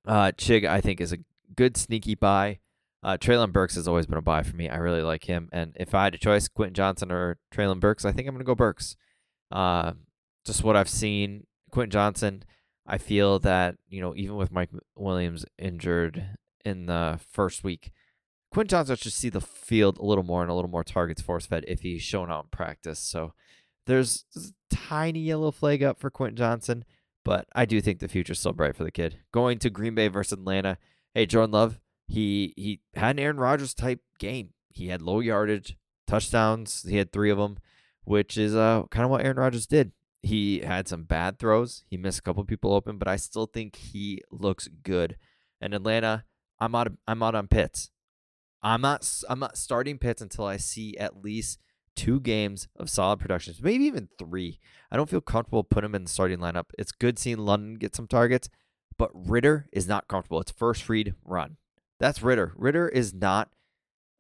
Uh, 0.08 0.32
Chig, 0.38 0.65
I 0.65 0.80
think, 0.80 1.01
is 1.01 1.12
a 1.12 1.20
good 1.54 1.75
sneaky 1.75 2.15
buy. 2.15 2.60
Uh, 3.05 3.17
Treylon 3.17 3.51
Burks 3.51 3.75
has 3.75 3.88
always 3.88 4.07
been 4.07 4.17
a 4.17 4.21
buy 4.24 4.41
for 4.41 4.55
me. 4.55 4.67
I 4.67 4.77
really 4.77 5.03
like 5.03 5.25
him. 5.25 5.47
And 5.51 5.74
if 5.79 5.93
I 5.93 6.05
had 6.05 6.15
a 6.15 6.17
choice, 6.17 6.47
Quentin 6.47 6.74
Johnston 6.74 7.12
or 7.12 7.38
Treylon 7.53 7.79
Burks, 7.79 8.03
I 8.03 8.12
think 8.12 8.27
I'm 8.27 8.33
going 8.33 8.39
to 8.39 8.45
go 8.45 8.55
Burks. 8.55 8.97
Uh, 9.51 9.91
just 10.43 10.63
what 10.63 10.75
I've 10.75 10.89
seen, 10.89 11.45
Quentin 11.69 11.91
Johnston, 11.91 12.43
I 12.88 12.97
feel 12.97 13.38
that, 13.39 13.75
you 13.88 14.01
know, 14.01 14.15
even 14.15 14.38
with 14.38 14.51
Mike 14.51 14.71
Williams 14.95 15.45
injured 15.59 16.29
in 16.65 16.88
the 16.88 17.19
first 17.31 17.63
week, 17.63 17.91
Quentin 18.51 18.69
Johnston 18.69 18.97
should 18.97 19.13
see 19.13 19.29
the 19.29 19.39
field 19.39 20.00
a 20.00 20.03
little 20.03 20.24
more 20.24 20.41
and 20.41 20.50
a 20.50 20.55
little 20.55 20.71
more 20.71 20.83
targets 20.83 21.21
force 21.21 21.45
fed 21.45 21.63
if 21.67 21.81
he's 21.81 22.01
shown 22.01 22.31
out 22.31 22.45
in 22.45 22.50
practice. 22.50 22.97
So 22.97 23.33
there's, 23.85 24.25
a 24.35 24.39
tiny 24.75 25.19
yellow 25.19 25.51
flag 25.51 25.83
up 25.83 26.00
for 26.00 26.09
Quentin 26.09 26.38
Johnston, 26.38 26.83
but 27.24 27.45
I 27.53 27.65
do 27.65 27.81
think 27.81 28.00
the 28.00 28.07
future's 28.07 28.39
still 28.39 28.53
bright 28.53 28.75
for 28.75 28.83
the 28.83 28.89
kid. 28.89 29.19
Going 29.31 29.59
to 29.59 29.69
Green 29.69 29.93
Bay 29.93 30.07
versus 30.07 30.39
Atlanta. 30.39 30.79
Hey, 31.13 31.27
Jordan 31.27 31.51
Love, 31.51 31.79
he 32.07 32.53
he 32.55 32.81
had 32.93 33.15
an 33.15 33.19
Aaron 33.19 33.38
Rodgers 33.38 33.74
type 33.74 34.01
game. 34.19 34.50
He 34.69 34.88
had 34.88 35.01
low 35.01 35.19
yardage, 35.19 35.77
touchdowns. 36.07 36.85
He 36.88 36.97
had 36.97 37.12
three 37.12 37.29
of 37.29 37.38
them, 37.38 37.57
which 38.03 38.38
is 38.38 38.55
uh, 38.55 38.83
kind 38.91 39.05
of 39.05 39.12
what 39.12 39.24
Aaron 39.24 39.38
Rodgers 39.38 39.65
did. 39.65 39.91
He 40.21 40.59
had 40.59 40.88
some 40.88 41.03
bad 41.03 41.39
throws. 41.39 41.83
He 41.88 41.97
missed 41.97 42.19
a 42.19 42.21
couple 42.24 42.43
people 42.45 42.74
open, 42.74 42.97
but 42.97 43.07
I 43.07 43.15
still 43.15 43.45
think 43.45 43.75
he 43.75 44.21
looks 44.31 44.67
good. 44.67 45.17
And 45.62 45.74
Atlanta, 45.74 46.25
I'm 46.59 46.75
out. 46.75 46.88
Of, 46.88 46.97
I'm 47.07 47.24
out 47.24 47.35
on 47.35 47.47
Pitts. 47.47 47.91
I'm 48.62 48.81
not. 48.81 49.07
I'm 49.29 49.39
not 49.39 49.57
starting 49.57 49.97
Pitts 49.97 50.21
until 50.21 50.45
I 50.45 50.57
see 50.57 50.97
at 50.97 51.24
least 51.24 51.59
two 51.95 52.19
games 52.19 52.67
of 52.75 52.89
solid 52.89 53.19
productions, 53.19 53.62
maybe 53.62 53.85
even 53.85 54.09
three. 54.19 54.59
I 54.91 54.97
don't 54.97 55.09
feel 55.09 55.21
comfortable 55.21 55.63
putting 55.63 55.89
him 55.89 55.95
in 55.95 56.03
the 56.03 56.09
starting 56.09 56.39
lineup. 56.39 56.65
It's 56.77 56.91
good 56.91 57.17
seeing 57.17 57.38
London 57.38 57.75
get 57.75 57.95
some 57.95 58.07
targets, 58.07 58.50
but 58.97 59.12
Ridder 59.13 59.67
is 59.71 59.88
not 59.88 60.07
comfortable. 60.07 60.41
It's 60.41 60.51
first 60.51 60.89
read 60.89 61.15
run. 61.24 61.57
That's 62.00 62.22
Ridder. 62.22 62.54
Ridder 62.56 62.88
is 62.88 63.14
not 63.14 63.50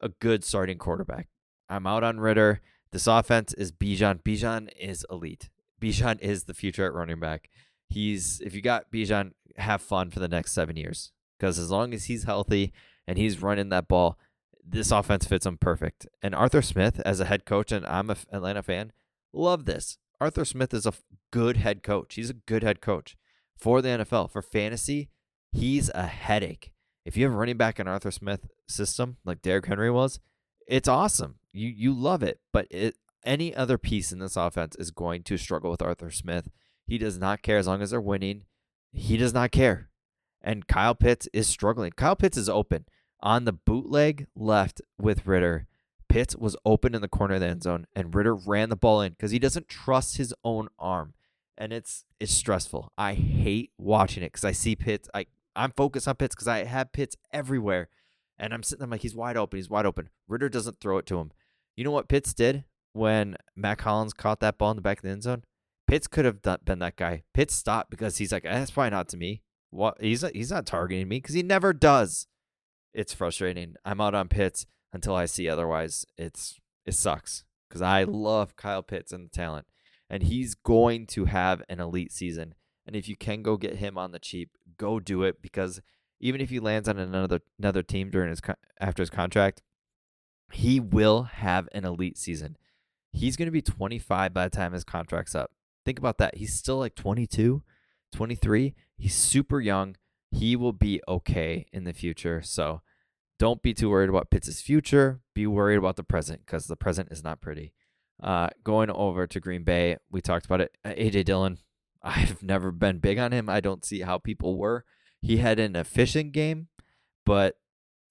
a 0.01 0.09
good 0.09 0.43
starting 0.43 0.77
quarterback. 0.77 1.27
I'm 1.69 1.87
out 1.87 2.03
on 2.03 2.19
Ridder. 2.19 2.61
This 2.91 3.07
offense 3.07 3.53
is 3.53 3.71
Bijan. 3.71 4.21
Bijan 4.23 4.69
is 4.79 5.05
elite. 5.09 5.49
Bijan 5.81 6.19
is 6.21 6.45
the 6.45 6.53
future 6.53 6.85
at 6.85 6.93
running 6.93 7.19
back. 7.19 7.49
He's 7.87 8.41
if 8.41 8.55
you 8.55 8.61
got 8.61 8.91
Bijan, 8.91 9.31
have 9.57 9.81
fun 9.81 10.09
for 10.09 10.19
the 10.19 10.27
next 10.27 10.53
seven 10.53 10.75
years 10.75 11.11
because 11.37 11.59
as 11.59 11.71
long 11.71 11.93
as 11.93 12.05
he's 12.05 12.23
healthy 12.23 12.73
and 13.07 13.17
he's 13.17 13.41
running 13.41 13.69
that 13.69 13.87
ball, 13.87 14.17
this 14.63 14.91
offense 14.91 15.25
fits 15.25 15.45
him 15.45 15.57
perfect. 15.57 16.07
And 16.21 16.33
Arthur 16.33 16.61
Smith, 16.61 16.99
as 17.05 17.19
a 17.19 17.25
head 17.25 17.45
coach, 17.45 17.71
and 17.71 17.85
I'm 17.85 18.09
a 18.09 18.17
Atlanta 18.31 18.63
fan, 18.63 18.91
love 19.31 19.65
this. 19.65 19.97
Arthur 20.19 20.45
Smith 20.45 20.73
is 20.73 20.85
a 20.85 20.93
good 21.31 21.57
head 21.57 21.83
coach. 21.83 22.15
He's 22.15 22.29
a 22.29 22.35
good 22.35 22.63
head 22.63 22.81
coach 22.81 23.15
for 23.57 23.81
the 23.81 23.89
NFL. 23.89 24.31
For 24.31 24.41
fantasy, 24.41 25.09
he's 25.51 25.91
a 25.93 26.07
headache. 26.07 26.71
If 27.05 27.15
you 27.15 27.25
have 27.25 27.33
a 27.33 27.37
running 27.37 27.57
back 27.57 27.79
in 27.79 27.87
Arthur 27.87 28.11
Smith 28.11 28.47
system 28.67 29.17
like 29.23 29.41
Derrick 29.41 29.67
Henry 29.67 29.91
was, 29.91 30.19
it's 30.67 30.87
awesome. 30.87 31.35
You 31.53 31.69
you 31.69 31.93
love 31.93 32.23
it. 32.23 32.39
But 32.51 32.67
it, 32.71 32.95
any 33.23 33.55
other 33.55 33.77
piece 33.77 34.11
in 34.11 34.19
this 34.19 34.35
offense 34.35 34.75
is 34.77 34.91
going 34.91 35.23
to 35.23 35.37
struggle 35.37 35.71
with 35.71 35.81
Arthur 35.81 36.11
Smith. 36.11 36.49
He 36.85 36.97
does 36.97 37.17
not 37.17 37.41
care 37.41 37.57
as 37.57 37.67
long 37.67 37.81
as 37.81 37.91
they're 37.91 38.01
winning. 38.01 38.43
He 38.91 39.17
does 39.17 39.33
not 39.33 39.51
care. 39.51 39.89
And 40.41 40.67
Kyle 40.67 40.95
Pitts 40.95 41.27
is 41.33 41.47
struggling. 41.47 41.91
Kyle 41.91 42.15
Pitts 42.15 42.37
is 42.37 42.49
open 42.49 42.85
on 43.21 43.45
the 43.45 43.53
bootleg 43.53 44.27
left 44.35 44.81
with 44.99 45.25
Ridder. 45.25 45.67
Pitts 46.07 46.35
was 46.35 46.55
open 46.65 46.93
in 46.93 47.01
the 47.01 47.07
corner 47.07 47.35
of 47.35 47.41
the 47.41 47.47
end 47.47 47.63
zone, 47.63 47.87
and 47.95 48.13
Ridder 48.13 48.35
ran 48.35 48.69
the 48.69 48.75
ball 48.75 49.01
in 49.01 49.13
because 49.13 49.31
he 49.31 49.39
doesn't 49.39 49.67
trust 49.67 50.17
his 50.17 50.33
own 50.43 50.69
arm, 50.77 51.15
and 51.57 51.73
it's 51.73 52.05
it's 52.19 52.31
stressful. 52.31 52.91
I 52.97 53.15
hate 53.15 53.71
watching 53.77 54.23
it 54.23 54.27
because 54.27 54.45
I 54.45 54.51
see 54.51 54.75
Pitts. 54.75 55.09
I 55.13 55.25
I'm 55.55 55.71
focused 55.71 56.07
on 56.07 56.15
Pitts 56.15 56.35
because 56.35 56.47
I 56.47 56.63
have 56.63 56.93
Pitts 56.93 57.15
everywhere, 57.31 57.89
and 58.37 58.53
I'm 58.53 58.63
sitting 58.63 58.79
there 58.79 58.85
I'm 58.85 58.91
like 58.91 59.01
he's 59.01 59.15
wide 59.15 59.37
open. 59.37 59.57
He's 59.57 59.69
wide 59.69 59.85
open. 59.85 60.09
Ridder 60.27 60.49
doesn't 60.49 60.79
throw 60.79 60.97
it 60.97 61.05
to 61.07 61.19
him. 61.19 61.31
You 61.75 61.83
know 61.83 61.91
what 61.91 62.09
Pitts 62.09 62.33
did 62.33 62.65
when 62.93 63.35
Matt 63.55 63.77
Collins 63.77 64.13
caught 64.13 64.39
that 64.39 64.57
ball 64.57 64.71
in 64.71 64.77
the 64.77 64.81
back 64.81 64.99
of 64.99 65.03
the 65.03 65.09
end 65.09 65.23
zone? 65.23 65.43
Pitts 65.87 66.07
could 66.07 66.25
have 66.25 66.41
been 66.41 66.79
that 66.79 66.95
guy. 66.95 67.23
Pitts 67.33 67.53
stopped 67.53 67.91
because 67.91 68.17
he's 68.17 68.31
like, 68.31 68.45
eh, 68.45 68.59
that's 68.59 68.71
probably 68.71 68.89
not 68.89 69.07
to 69.09 69.17
me. 69.17 69.41
What 69.69 69.97
he's 69.99 70.23
not, 70.23 70.35
he's 70.35 70.51
not 70.51 70.65
targeting 70.65 71.07
me 71.07 71.17
because 71.17 71.35
he 71.35 71.43
never 71.43 71.73
does. 71.73 72.27
It's 72.93 73.13
frustrating. 73.13 73.75
I'm 73.83 74.01
out 74.01 74.15
on 74.15 74.29
Pitts 74.29 74.65
until 74.93 75.15
I 75.15 75.25
see 75.25 75.49
otherwise. 75.49 76.05
It's 76.17 76.59
it 76.85 76.93
sucks 76.93 77.43
because 77.69 77.81
I 77.81 78.03
love 78.03 78.55
Kyle 78.55 78.83
Pitts 78.83 79.11
and 79.11 79.25
the 79.25 79.29
talent, 79.29 79.67
and 80.09 80.23
he's 80.23 80.55
going 80.55 81.07
to 81.07 81.25
have 81.25 81.61
an 81.69 81.79
elite 81.79 82.13
season. 82.13 82.55
And 82.85 82.95
if 82.95 83.09
you 83.09 83.15
can 83.15 83.41
go 83.41 83.57
get 83.57 83.77
him 83.77 83.97
on 83.97 84.11
the 84.11 84.19
cheap, 84.19 84.51
go 84.77 84.99
do 84.99 85.23
it 85.23 85.41
because 85.41 85.81
even 86.19 86.41
if 86.41 86.49
he 86.49 86.59
lands 86.59 86.87
on 86.87 86.97
another 86.99 87.39
another 87.59 87.83
team 87.83 88.09
during 88.09 88.29
his 88.29 88.41
after 88.79 89.01
his 89.01 89.09
contract, 89.09 89.61
he 90.51 90.79
will 90.79 91.23
have 91.23 91.67
an 91.71 91.85
elite 91.85 92.17
season. 92.17 92.57
He's 93.11 93.35
going 93.35 93.47
to 93.47 93.51
be 93.51 93.61
25 93.61 94.33
by 94.33 94.43
the 94.47 94.55
time 94.55 94.73
his 94.73 94.83
contract's 94.83 95.35
up. 95.35 95.51
Think 95.85 95.99
about 95.99 96.17
that. 96.17 96.35
He's 96.35 96.53
still 96.53 96.77
like 96.77 96.95
22, 96.95 97.63
23. 98.11 98.75
He's 98.97 99.15
super 99.15 99.61
young. 99.61 99.95
He 100.31 100.55
will 100.55 100.73
be 100.73 101.01
okay 101.07 101.65
in 101.71 101.85
the 101.85 101.93
future. 101.93 102.41
So 102.41 102.81
don't 103.37 103.61
be 103.61 103.73
too 103.73 103.89
worried 103.89 104.09
about 104.09 104.31
Pitts' 104.31 104.61
future. 104.61 105.21
Be 105.33 105.47
worried 105.47 105.77
about 105.77 105.95
the 105.95 106.03
present 106.03 106.41
because 106.45 106.65
the 106.65 106.75
present 106.75 107.09
is 107.11 107.23
not 107.23 107.41
pretty. 107.41 107.73
Uh, 108.21 108.47
going 108.63 108.89
over 108.89 109.27
to 109.27 109.39
Green 109.39 109.63
Bay, 109.63 109.97
we 110.09 110.21
talked 110.21 110.45
about 110.45 110.61
it. 110.61 110.75
AJ 110.85 111.25
Dillon, 111.25 111.57
I've 112.05 112.43
never 112.43 112.71
been 112.71 112.99
big 112.99 113.17
on 113.17 113.31
him. 113.31 113.49
I 113.49 113.59
don't 113.59 113.83
see 113.83 114.01
how 114.01 114.19
people 114.19 114.57
were. 114.57 114.85
He 115.21 115.37
had 115.37 115.59
an 115.59 115.75
efficient 115.75 116.33
game, 116.33 116.67
but 117.25 117.57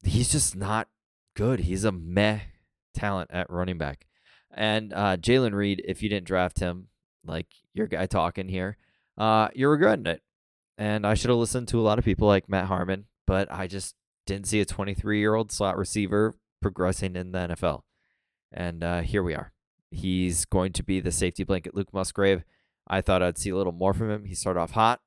he's 0.02 0.32
just 0.32 0.56
not 0.56 0.88
good. 1.36 1.60
He's 1.60 1.84
a 1.84 1.92
meh 1.92 2.40
talent 2.92 3.30
at 3.32 3.48
running 3.48 3.78
back. 3.78 4.06
And 4.52 4.92
uh, 4.92 5.16
Jayden 5.16 5.52
Reed, 5.52 5.80
if 5.86 6.02
you 6.02 6.08
didn't 6.08 6.26
draft 6.26 6.58
him, 6.58 6.88
like 7.24 7.46
your 7.72 7.86
guy 7.86 8.06
talking 8.06 8.48
here, 8.48 8.76
uh, 9.16 9.48
you're 9.54 9.70
regretting 9.70 10.06
it. 10.06 10.22
And 10.76 11.06
I 11.06 11.14
should 11.14 11.30
have 11.30 11.38
listened 11.38 11.68
to 11.68 11.80
a 11.80 11.82
lot 11.82 12.00
of 12.00 12.04
people 12.04 12.26
like 12.26 12.48
Matt 12.48 12.66
Harmon, 12.66 13.06
but 13.28 13.50
I 13.50 13.68
just 13.68 13.94
didn't 14.26 14.48
see 14.48 14.60
a 14.60 14.64
23 14.64 15.20
year 15.20 15.34
old 15.34 15.52
slot 15.52 15.78
receiver 15.78 16.34
progressing 16.60 17.14
in 17.14 17.30
the 17.30 17.38
NFL. 17.38 17.82
And 18.52 18.82
uh, 18.82 19.00
here 19.02 19.22
we 19.22 19.34
are. 19.34 19.52
He's 19.92 20.44
going 20.44 20.72
to 20.72 20.82
be 20.82 20.98
the 20.98 21.12
safety 21.12 21.44
blanket, 21.44 21.76
Luke 21.76 21.92
Musgrave. 21.92 22.42
I 22.86 23.00
thought 23.00 23.22
I'd 23.22 23.38
see 23.38 23.50
a 23.50 23.56
little 23.56 23.72
more 23.72 23.94
from 23.94 24.10
him. 24.10 24.24
He 24.24 24.34
started 24.34 24.60
off 24.60 24.72
hot. 24.72 25.00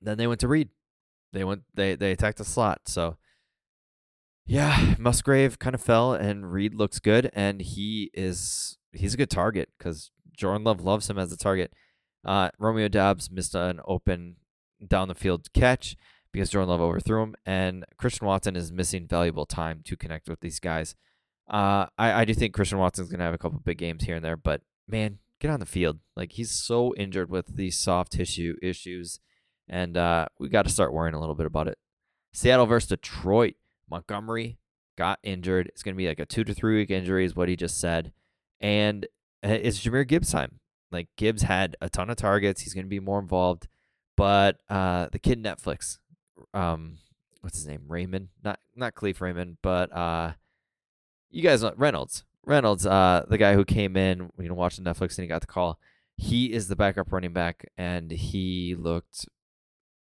Then 0.00 0.18
they 0.18 0.26
went 0.26 0.40
to 0.40 0.48
Reed. 0.48 0.70
They 1.32 1.44
went 1.44 1.62
they 1.74 1.94
they 1.94 2.12
attacked 2.12 2.38
the 2.38 2.44
slot. 2.44 2.82
So 2.86 3.16
yeah, 4.46 4.94
Musgrave 4.98 5.58
kind 5.58 5.74
of 5.74 5.82
fell 5.82 6.14
and 6.14 6.50
Reed 6.50 6.74
looks 6.74 6.98
good 6.98 7.30
and 7.34 7.60
he 7.60 8.10
is 8.14 8.78
he's 8.92 9.14
a 9.14 9.18
good 9.18 9.30
target 9.30 9.68
because 9.78 10.10
Jordan 10.36 10.64
Love 10.64 10.80
loves 10.82 11.10
him 11.10 11.18
as 11.18 11.32
a 11.32 11.36
target. 11.36 11.72
Uh, 12.24 12.50
Romeo 12.58 12.88
Doubs 12.88 13.30
missed 13.30 13.54
an 13.54 13.80
open 13.86 14.36
down 14.86 15.08
the 15.08 15.14
field 15.14 15.52
catch 15.52 15.96
because 16.32 16.50
Jordan 16.50 16.68
Love 16.68 16.80
overthrew 16.80 17.22
him, 17.22 17.34
and 17.46 17.84
Christian 17.96 18.26
Watson 18.26 18.56
is 18.56 18.72
missing 18.72 19.06
valuable 19.06 19.46
time 19.46 19.82
to 19.84 19.96
connect 19.96 20.28
with 20.28 20.40
these 20.40 20.60
guys. 20.60 20.94
Uh, 21.48 21.86
I, 21.96 22.20
I 22.20 22.24
do 22.24 22.34
think 22.34 22.54
Christian 22.54 22.78
Watson's 22.78 23.08
going 23.08 23.18
to 23.18 23.24
have 23.24 23.34
a 23.34 23.38
couple 23.38 23.58
big 23.60 23.78
games 23.78 24.04
here 24.04 24.16
and 24.16 24.24
there, 24.24 24.36
but 24.36 24.60
man, 24.86 25.18
get 25.40 25.50
on 25.50 25.60
the 25.60 25.66
field. 25.66 25.98
Like, 26.16 26.32
he's 26.32 26.50
so 26.50 26.94
injured 26.96 27.30
with 27.30 27.56
these 27.56 27.76
soft 27.76 28.12
tissue 28.12 28.56
issues, 28.62 29.20
and 29.68 29.96
uh, 29.96 30.26
we 30.38 30.48
got 30.48 30.64
to 30.64 30.70
start 30.70 30.92
worrying 30.92 31.14
a 31.14 31.20
little 31.20 31.34
bit 31.34 31.46
about 31.46 31.68
it. 31.68 31.78
Seattle 32.32 32.66
versus 32.66 32.88
Detroit. 32.88 33.54
Montgomery 33.90 34.58
got 34.96 35.18
injured. 35.22 35.68
It's 35.68 35.82
going 35.82 35.94
to 35.94 35.98
be 35.98 36.08
like 36.08 36.18
a 36.18 36.26
two 36.26 36.44
to 36.44 36.52
three 36.52 36.76
week 36.76 36.90
injury, 36.90 37.24
is 37.24 37.34
what 37.34 37.48
he 37.48 37.56
just 37.56 37.80
said. 37.80 38.12
And 38.60 39.06
uh, 39.44 39.48
it's 39.48 39.80
Jahmyr 39.80 40.06
Gibbs 40.06 40.30
time. 40.32 40.60
Like, 40.90 41.08
Gibbs 41.16 41.42
had 41.42 41.76
a 41.80 41.88
ton 41.88 42.10
of 42.10 42.16
targets. 42.16 42.62
He's 42.62 42.74
going 42.74 42.86
to 42.86 42.90
be 42.90 43.00
more 43.00 43.18
involved. 43.18 43.68
But 44.16 44.56
uh, 44.68 45.06
the 45.12 45.20
kid 45.20 45.42
Netflix, 45.42 45.98
um, 46.52 46.98
what's 47.40 47.58
his 47.58 47.68
name? 47.68 47.82
Raymond, 47.86 48.30
not 48.42 48.58
not 48.74 48.96
Kalif 48.96 49.20
Raymond, 49.20 49.58
but 49.62 49.92
uh, 49.96 50.32
you 51.30 51.40
guys 51.40 51.64
Reynolds. 51.76 52.24
Reynolds, 52.48 52.86
uh, 52.86 53.24
the 53.28 53.38
guy 53.38 53.54
who 53.54 53.64
came 53.64 53.96
in, 53.96 54.30
you 54.38 54.48
know, 54.48 54.54
watching 54.54 54.84
Netflix 54.84 55.16
and 55.16 55.24
he 55.24 55.26
got 55.26 55.42
the 55.42 55.46
call. 55.46 55.78
He 56.16 56.52
is 56.52 56.68
the 56.68 56.76
backup 56.76 57.12
running 57.12 57.32
back, 57.32 57.64
and 57.76 58.10
he 58.10 58.74
looked 58.76 59.28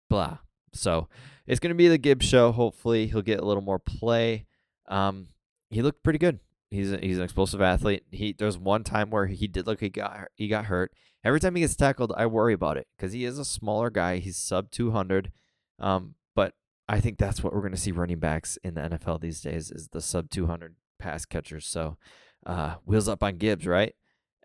blah. 0.10 0.38
So 0.74 1.10
it's 1.46 1.60
gonna 1.60 1.76
be 1.76 1.90
the 1.90 1.98
Gibbs 1.98 2.26
show. 2.26 2.52
Hopefully, 2.52 3.08
he'll 3.08 3.22
get 3.22 3.42
a 3.42 3.46
little 3.46 3.64
more 3.64 3.80
play. 3.80 4.46
Um, 4.88 5.28
he 5.70 5.82
looked 5.82 6.04
pretty 6.04 6.20
good. 6.20 6.40
He's 6.72 6.94
a, 6.94 7.00
he's 7.00 7.18
an 7.18 7.24
explosive 7.24 7.62
athlete. 7.62 8.04
He 8.12 8.34
there's 8.34 8.58
one 8.58 8.84
time 8.84 9.10
where 9.10 9.26
he 9.26 9.48
did 9.48 9.68
look 9.68 9.82
he 9.82 9.90
got 9.90 10.28
he 10.36 10.48
got 10.48 10.66
hurt. 10.66 10.94
Every 11.24 11.40
time 11.40 11.56
he 11.56 11.62
gets 11.62 11.76
tackled, 11.76 12.14
I 12.16 12.28
worry 12.28 12.54
about 12.54 12.78
it 12.78 12.88
because 12.96 13.12
he 13.12 13.26
is 13.26 13.38
a 13.38 13.44
smaller 13.44 13.90
guy. 13.90 14.18
He's 14.18 14.38
sub 14.38 14.72
200. 14.72 15.32
Um, 15.78 16.16
but 16.34 16.54
I 16.88 17.02
think 17.02 17.18
that's 17.18 17.44
what 17.44 17.54
we're 17.54 17.60
going 17.60 17.74
to 17.74 17.78
see 17.78 17.92
running 17.92 18.20
backs 18.20 18.58
in 18.64 18.76
the 18.76 18.82
NFL 18.82 19.20
these 19.20 19.42
days 19.42 19.70
is 19.70 19.90
the 19.90 20.02
sub 20.02 20.30
200 20.30 20.76
pass 21.00 21.26
catchers. 21.26 21.66
So 21.68 21.98
uh, 22.46 22.76
wheels 22.86 23.08
up 23.08 23.24
on 23.24 23.38
Gibbs, 23.38 23.66
right? 23.66 23.96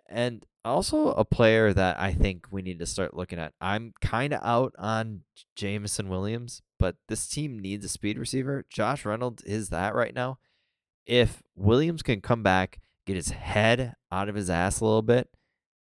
And 0.08 0.44
also 0.64 1.08
a 1.08 1.24
player 1.24 1.72
that 1.72 2.00
I 2.00 2.12
think 2.12 2.46
we 2.50 2.62
need 2.62 2.78
to 2.78 2.86
start 2.86 3.14
looking 3.14 3.38
at. 3.38 3.52
I'm 3.60 3.92
kind 4.00 4.32
of 4.32 4.40
out 4.42 4.74
on 4.78 5.20
Jameson 5.56 6.08
Williams, 6.08 6.62
but 6.78 6.96
this 7.08 7.28
team 7.28 7.58
needs 7.58 7.84
a 7.84 7.88
speed 7.88 8.18
receiver. 8.18 8.64
Josh 8.70 9.04
Reynolds 9.04 9.42
is 9.42 9.68
that 9.68 9.94
right 9.94 10.14
now. 10.14 10.38
If 11.06 11.42
Williams 11.54 12.02
can 12.02 12.20
come 12.22 12.42
back, 12.42 12.80
get 13.06 13.16
his 13.16 13.30
head 13.30 13.94
out 14.10 14.28
of 14.28 14.34
his 14.34 14.48
ass 14.48 14.80
a 14.80 14.84
little 14.84 15.02
bit, 15.02 15.28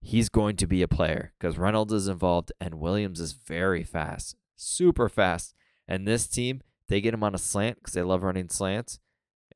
he's 0.01 0.29
going 0.29 0.57
to 0.57 0.67
be 0.67 0.83
a 0.83 0.89
player 0.89 1.33
because 1.39 1.59
Reynolds 1.59 1.93
is 1.93 2.09
involved 2.09 2.53
and 2.61 2.75
Williams 2.75 3.21
is 3.21 3.33
very 3.33 3.85
fast, 3.85 4.37
super 4.57 5.09
fast. 5.09 5.55
And 5.87 6.07
this 6.07 6.27
team, 6.27 6.61
they 6.89 7.01
get 7.01 7.15
him 7.15 7.25
on 7.25 7.35
a 7.35 7.39
slant 7.39 7.79
because 7.79 7.95
they 7.95 8.03
love 8.03 8.23
running 8.23 8.51
slants. 8.51 9.01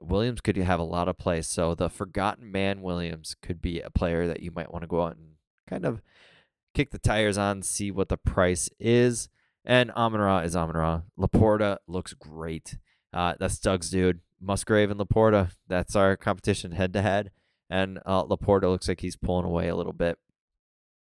Williams 0.02 0.40
could 0.40 0.56
have 0.56 0.80
a 0.80 0.84
lot 0.84 1.08
of 1.08 1.18
plays. 1.18 1.46
So 1.46 1.74
the 1.74 1.88
forgotten 1.88 2.50
man 2.50 2.82
Williams 2.82 3.36
could 3.42 3.60
be 3.60 3.80
a 3.80 3.90
player 3.90 4.26
that 4.26 4.42
you 4.42 4.50
might 4.50 4.72
want 4.72 4.82
to 4.82 4.88
go 4.88 5.02
out 5.02 5.16
and 5.16 5.32
kind 5.68 5.84
of 5.84 6.02
kick 6.74 6.90
the 6.90 6.98
tires 6.98 7.38
on, 7.38 7.62
see 7.62 7.90
what 7.90 8.08
the 8.08 8.16
price 8.16 8.68
is. 8.78 9.28
And 9.64 9.90
Amon 9.92 10.20
Ra 10.20 10.38
is 10.38 10.56
Amon 10.56 10.76
Ra. 10.76 11.02
LaPorta 11.18 11.78
looks 11.86 12.14
great. 12.14 12.78
Uh, 13.12 13.34
that's 13.38 13.58
Doug's 13.58 13.90
dude. 13.90 14.20
Musgrave 14.40 14.90
and 14.90 14.98
Laporta. 14.98 15.52
That's 15.68 15.94
our 15.94 16.16
competition 16.16 16.72
head 16.72 16.92
to 16.94 17.02
head. 17.02 17.30
And 17.70 18.00
uh, 18.04 18.24
Laporta 18.24 18.64
looks 18.64 18.88
like 18.88 19.00
he's 19.00 19.16
pulling 19.16 19.46
away 19.46 19.68
a 19.68 19.76
little 19.76 19.92
bit. 19.92 20.18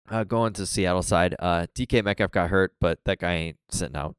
Uh, 0.09 0.25
going 0.25 0.53
to 0.55 0.67
Seattle 0.67 1.03
side, 1.03 1.35
uh, 1.41 1.67
DK 1.75 2.05
Metcalf 2.05 2.31
got 2.31 2.50
hurt, 2.50 2.75
but 2.81 3.00
that 3.05 3.19
guy 3.19 3.35
ain't 3.35 3.59
sitting 3.71 3.97
out. 3.97 4.15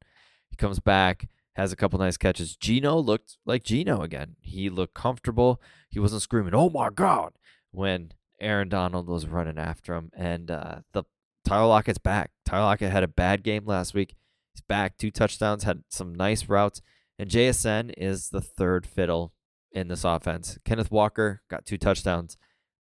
He 0.50 0.58
comes 0.58 0.82
back, 0.82 1.30
has 1.58 1.72
a 1.72 1.76
couple 1.76 2.00
nice 2.00 2.18
catches. 2.18 2.56
Gino 2.56 2.98
looked 2.98 3.38
like 3.46 3.64
Gino 3.64 4.02
again. 4.02 4.36
He 4.40 4.70
looked 4.70 4.94
comfortable. 4.94 5.60
He 5.90 6.00
wasn't 6.00 6.22
screaming, 6.22 6.54
"Oh 6.54 6.70
my 6.70 6.90
god!" 6.90 7.34
when 7.72 8.12
Aaron 8.40 8.70
Donald 8.70 9.08
was 9.08 9.28
running 9.28 9.58
after 9.58 9.96
him. 9.96 10.12
And 10.16 10.52
uh, 10.52 10.80
the 10.94 11.04
Tyler 11.46 11.68
Lockett's 11.68 11.98
back. 11.98 12.32
Tyler 12.46 12.66
Lockett 12.66 12.92
had 12.92 13.04
a 13.04 13.08
bad 13.08 13.44
game 13.44 13.66
last 13.66 13.94
week. 13.94 14.16
He's 14.54 14.62
back, 14.62 14.98
two 14.98 15.12
touchdowns, 15.12 15.64
had 15.64 15.84
some 15.90 16.14
nice 16.14 16.48
routes. 16.48 16.82
And 17.20 17.30
JSN 17.30 17.94
is 17.98 18.30
the 18.30 18.42
third 18.42 18.86
fiddle 18.86 19.34
in 19.72 19.88
this 19.88 20.04
offense. 20.04 20.58
Kenneth 20.66 20.92
Walker 20.92 21.42
got 21.50 21.66
two 21.66 21.78
touchdowns, 21.78 22.38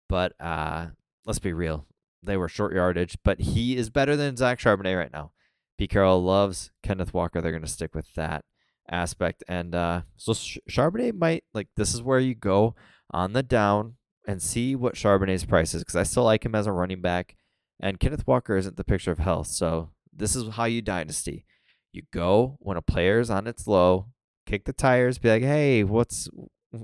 but 0.07 0.33
uh, 0.39 0.87
let's 1.25 1.39
be 1.39 1.53
real, 1.53 1.87
they 2.21 2.37
were 2.37 2.49
short 2.49 2.73
yardage. 2.73 3.17
But 3.23 3.39
he 3.39 3.75
is 3.75 3.89
better 3.89 4.15
than 4.15 4.37
Zach 4.37 4.59
Charbonnet 4.59 4.97
right 4.97 5.13
now. 5.13 5.31
Pete 5.77 5.91
Carroll 5.91 6.23
loves 6.23 6.71
Kenneth 6.83 7.13
Walker. 7.13 7.41
They're 7.41 7.51
going 7.51 7.63
to 7.63 7.67
stick 7.67 7.93
with 7.93 8.13
that 8.15 8.45
aspect. 8.89 9.43
And 9.47 9.75
uh, 9.75 10.01
so 10.15 10.33
Charbonnet 10.33 11.15
might 11.15 11.43
like 11.53 11.67
this 11.75 11.93
is 11.93 12.01
where 12.01 12.19
you 12.19 12.35
go 12.35 12.75
on 13.11 13.33
the 13.33 13.43
down 13.43 13.95
and 14.27 14.41
see 14.41 14.75
what 14.75 14.95
Charbonnet's 14.95 15.45
price 15.45 15.73
is 15.73 15.81
because 15.81 15.95
I 15.95 16.03
still 16.03 16.23
like 16.23 16.45
him 16.45 16.55
as 16.55 16.67
a 16.67 16.71
running 16.71 17.01
back. 17.01 17.35
And 17.79 17.99
Kenneth 17.99 18.25
Walker 18.25 18.57
isn't 18.57 18.75
the 18.75 18.83
picture 18.83 19.11
of 19.11 19.19
health. 19.19 19.47
So 19.47 19.91
this 20.13 20.35
is 20.35 20.55
how 20.55 20.65
you 20.65 20.81
dynasty. 20.81 21.45
You 21.93 22.03
go 22.11 22.57
when 22.59 22.77
a 22.77 22.81
player's 22.81 23.29
on 23.29 23.47
its 23.47 23.67
low, 23.67 24.07
kick 24.45 24.65
the 24.65 24.73
tires, 24.73 25.19
be 25.19 25.29
like, 25.29 25.43
hey, 25.43 25.83
what's 25.83 26.27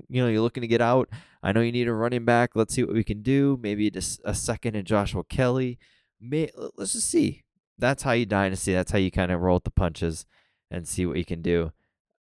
you 0.07 0.22
know, 0.22 0.29
you're 0.29 0.41
looking 0.41 0.62
to 0.62 0.67
get 0.67 0.81
out. 0.81 1.10
I 1.41 1.51
know 1.51 1.62
you 1.62 1.72
need 1.72 1.88
a 1.88 1.93
running 1.93 2.25
back. 2.25 2.51
Let's 2.55 2.74
see 2.74 2.83
what 2.83 2.93
we 2.93 3.03
can 3.03 3.22
do. 3.22 3.60
Maybe 3.62 3.89
just 3.91 4.22
a 4.24 4.33
second 4.33 4.75
in 4.75 4.86
Joshua 4.86 5.24
Kelley. 5.25 5.77
May, 6.22 6.50
let's 6.77 6.93
just 6.93 7.10
see. 7.10 7.43
That's 7.77 8.03
how 8.03 8.12
you 8.12 8.25
dynasty. 8.25 8.74
That's 8.74 8.91
how 8.91 8.98
you 8.98 9.12
kind 9.12 9.31
of 9.31 9.41
roll 9.41 9.57
with 9.57 9.65
the 9.65 9.72
punches 9.72 10.25
and 10.72 10.88
see 10.88 11.05
what 11.05 11.17
you 11.17 11.25
can 11.25 11.41
do. 11.41 11.72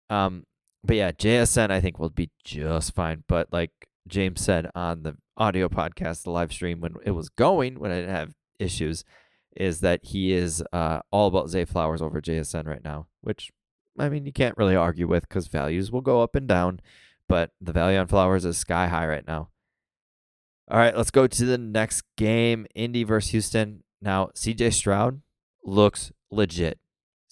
Um, 0.09 0.45
but 0.83 0.95
yeah, 0.95 1.11
JSN 1.11 1.71
I 1.71 1.81
think 1.81 1.99
will 1.99 2.09
be 2.09 2.29
just 2.43 2.95
fine. 2.95 3.23
But 3.27 3.51
like 3.51 3.71
James 4.07 4.41
said 4.41 4.69
on 4.75 5.03
the 5.03 5.17
audio 5.37 5.67
podcast, 5.69 6.23
the 6.23 6.31
live 6.31 6.51
stream 6.51 6.79
when 6.79 6.95
it 7.05 7.11
was 7.11 7.29
going, 7.29 7.79
when 7.79 7.91
I 7.91 7.95
didn't 7.95 8.15
have 8.15 8.33
issues, 8.59 9.03
is 9.55 9.81
that 9.81 10.01
he 10.03 10.31
is 10.31 10.63
uh, 10.71 10.99
all 11.11 11.27
about 11.27 11.49
Zay 11.49 11.65
Flowers 11.65 12.01
over 12.01 12.21
JSN 12.21 12.65
right 12.67 12.83
now, 12.83 13.07
which 13.21 13.51
I 13.99 14.09
mean 14.09 14.25
you 14.25 14.31
can't 14.31 14.57
really 14.57 14.75
argue 14.75 15.07
with 15.07 15.27
because 15.27 15.47
values 15.47 15.91
will 15.91 16.01
go 16.01 16.21
up 16.21 16.35
and 16.35 16.47
down 16.47 16.79
but 17.27 17.51
the 17.59 17.73
value 17.73 17.97
on 17.97 18.07
Flowers 18.07 18.45
is 18.45 18.57
sky 18.57 18.87
high 18.87 19.07
right 19.07 19.27
now. 19.27 19.49
All 20.69 20.77
right, 20.77 20.95
let's 20.95 21.11
go 21.11 21.27
to 21.27 21.45
the 21.45 21.57
next 21.57 22.03
game 22.17 22.65
Indy 22.75 23.03
versus 23.03 23.31
Houston. 23.31 23.83
Now, 24.01 24.29
CJ 24.35 24.73
Stroud 24.73 25.21
looks 25.63 26.11
legit. 26.29 26.79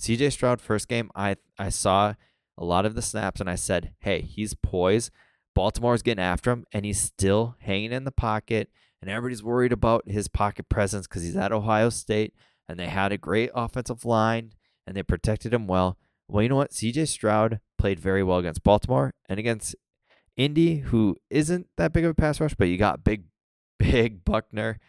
CJ 0.01 0.32
Stroud, 0.32 0.62
first 0.62 0.88
game, 0.88 1.10
I, 1.15 1.36
I 1.58 1.70
saw 1.70 2.13
a 2.58 2.66
lot 2.66 2.86
of 2.86 2.96
the 2.96 3.02
snaps 3.02 3.42
and 3.42 3.50
I 3.50 3.56
said, 3.56 3.94
hey, 4.00 4.22
he's 4.22 4.54
poised. 4.54 5.12
Baltimore's 5.54 6.02
getting 6.02 6.24
after 6.24 6.52
him 6.52 6.66
and 6.72 6.86
he's 6.86 7.02
still 7.02 7.56
hanging 7.60 7.92
in 7.92 8.04
the 8.04 8.12
pocket. 8.12 8.70
And 9.02 9.10
everybody's 9.10 9.44
worried 9.44 9.72
about 9.72 10.08
his 10.08 10.28
pocket 10.28 10.70
presence 10.70 11.08
because 11.08 11.24
he's 11.24 11.36
at 11.36 11.52
Ohio 11.52 11.90
State 11.90 12.34
and 12.68 12.80
they 12.80 12.88
had 12.88 13.12
a 13.12 13.18
great 13.18 13.52
offensive 13.54 14.06
line 14.06 14.54
and 14.88 14.96
they 14.96 15.04
protected 15.04 15.54
him 15.54 15.68
well. 15.68 15.98
Well, 16.28 16.41
you 16.41 16.50
know 16.50 16.56
what? 16.56 16.72
CJ 16.72 17.08
Stroud 17.08 17.60
played 17.78 18.00
very 18.00 18.24
well 18.24 18.39
against 18.39 18.63
Baltimore 18.63 19.13
and 19.30 19.39
against 19.39 19.76
Indy, 20.36 20.78
who 20.78 21.15
isn't 21.30 21.68
that 21.78 21.94
big 21.94 22.04
of 22.04 22.12
a 22.12 22.15
pass 22.15 22.39
rush, 22.39 22.56
but 22.56 22.68
you 22.68 22.78
got 22.78 23.04
big, 23.04 23.26
big 23.80 24.26
Buckner 24.26 24.80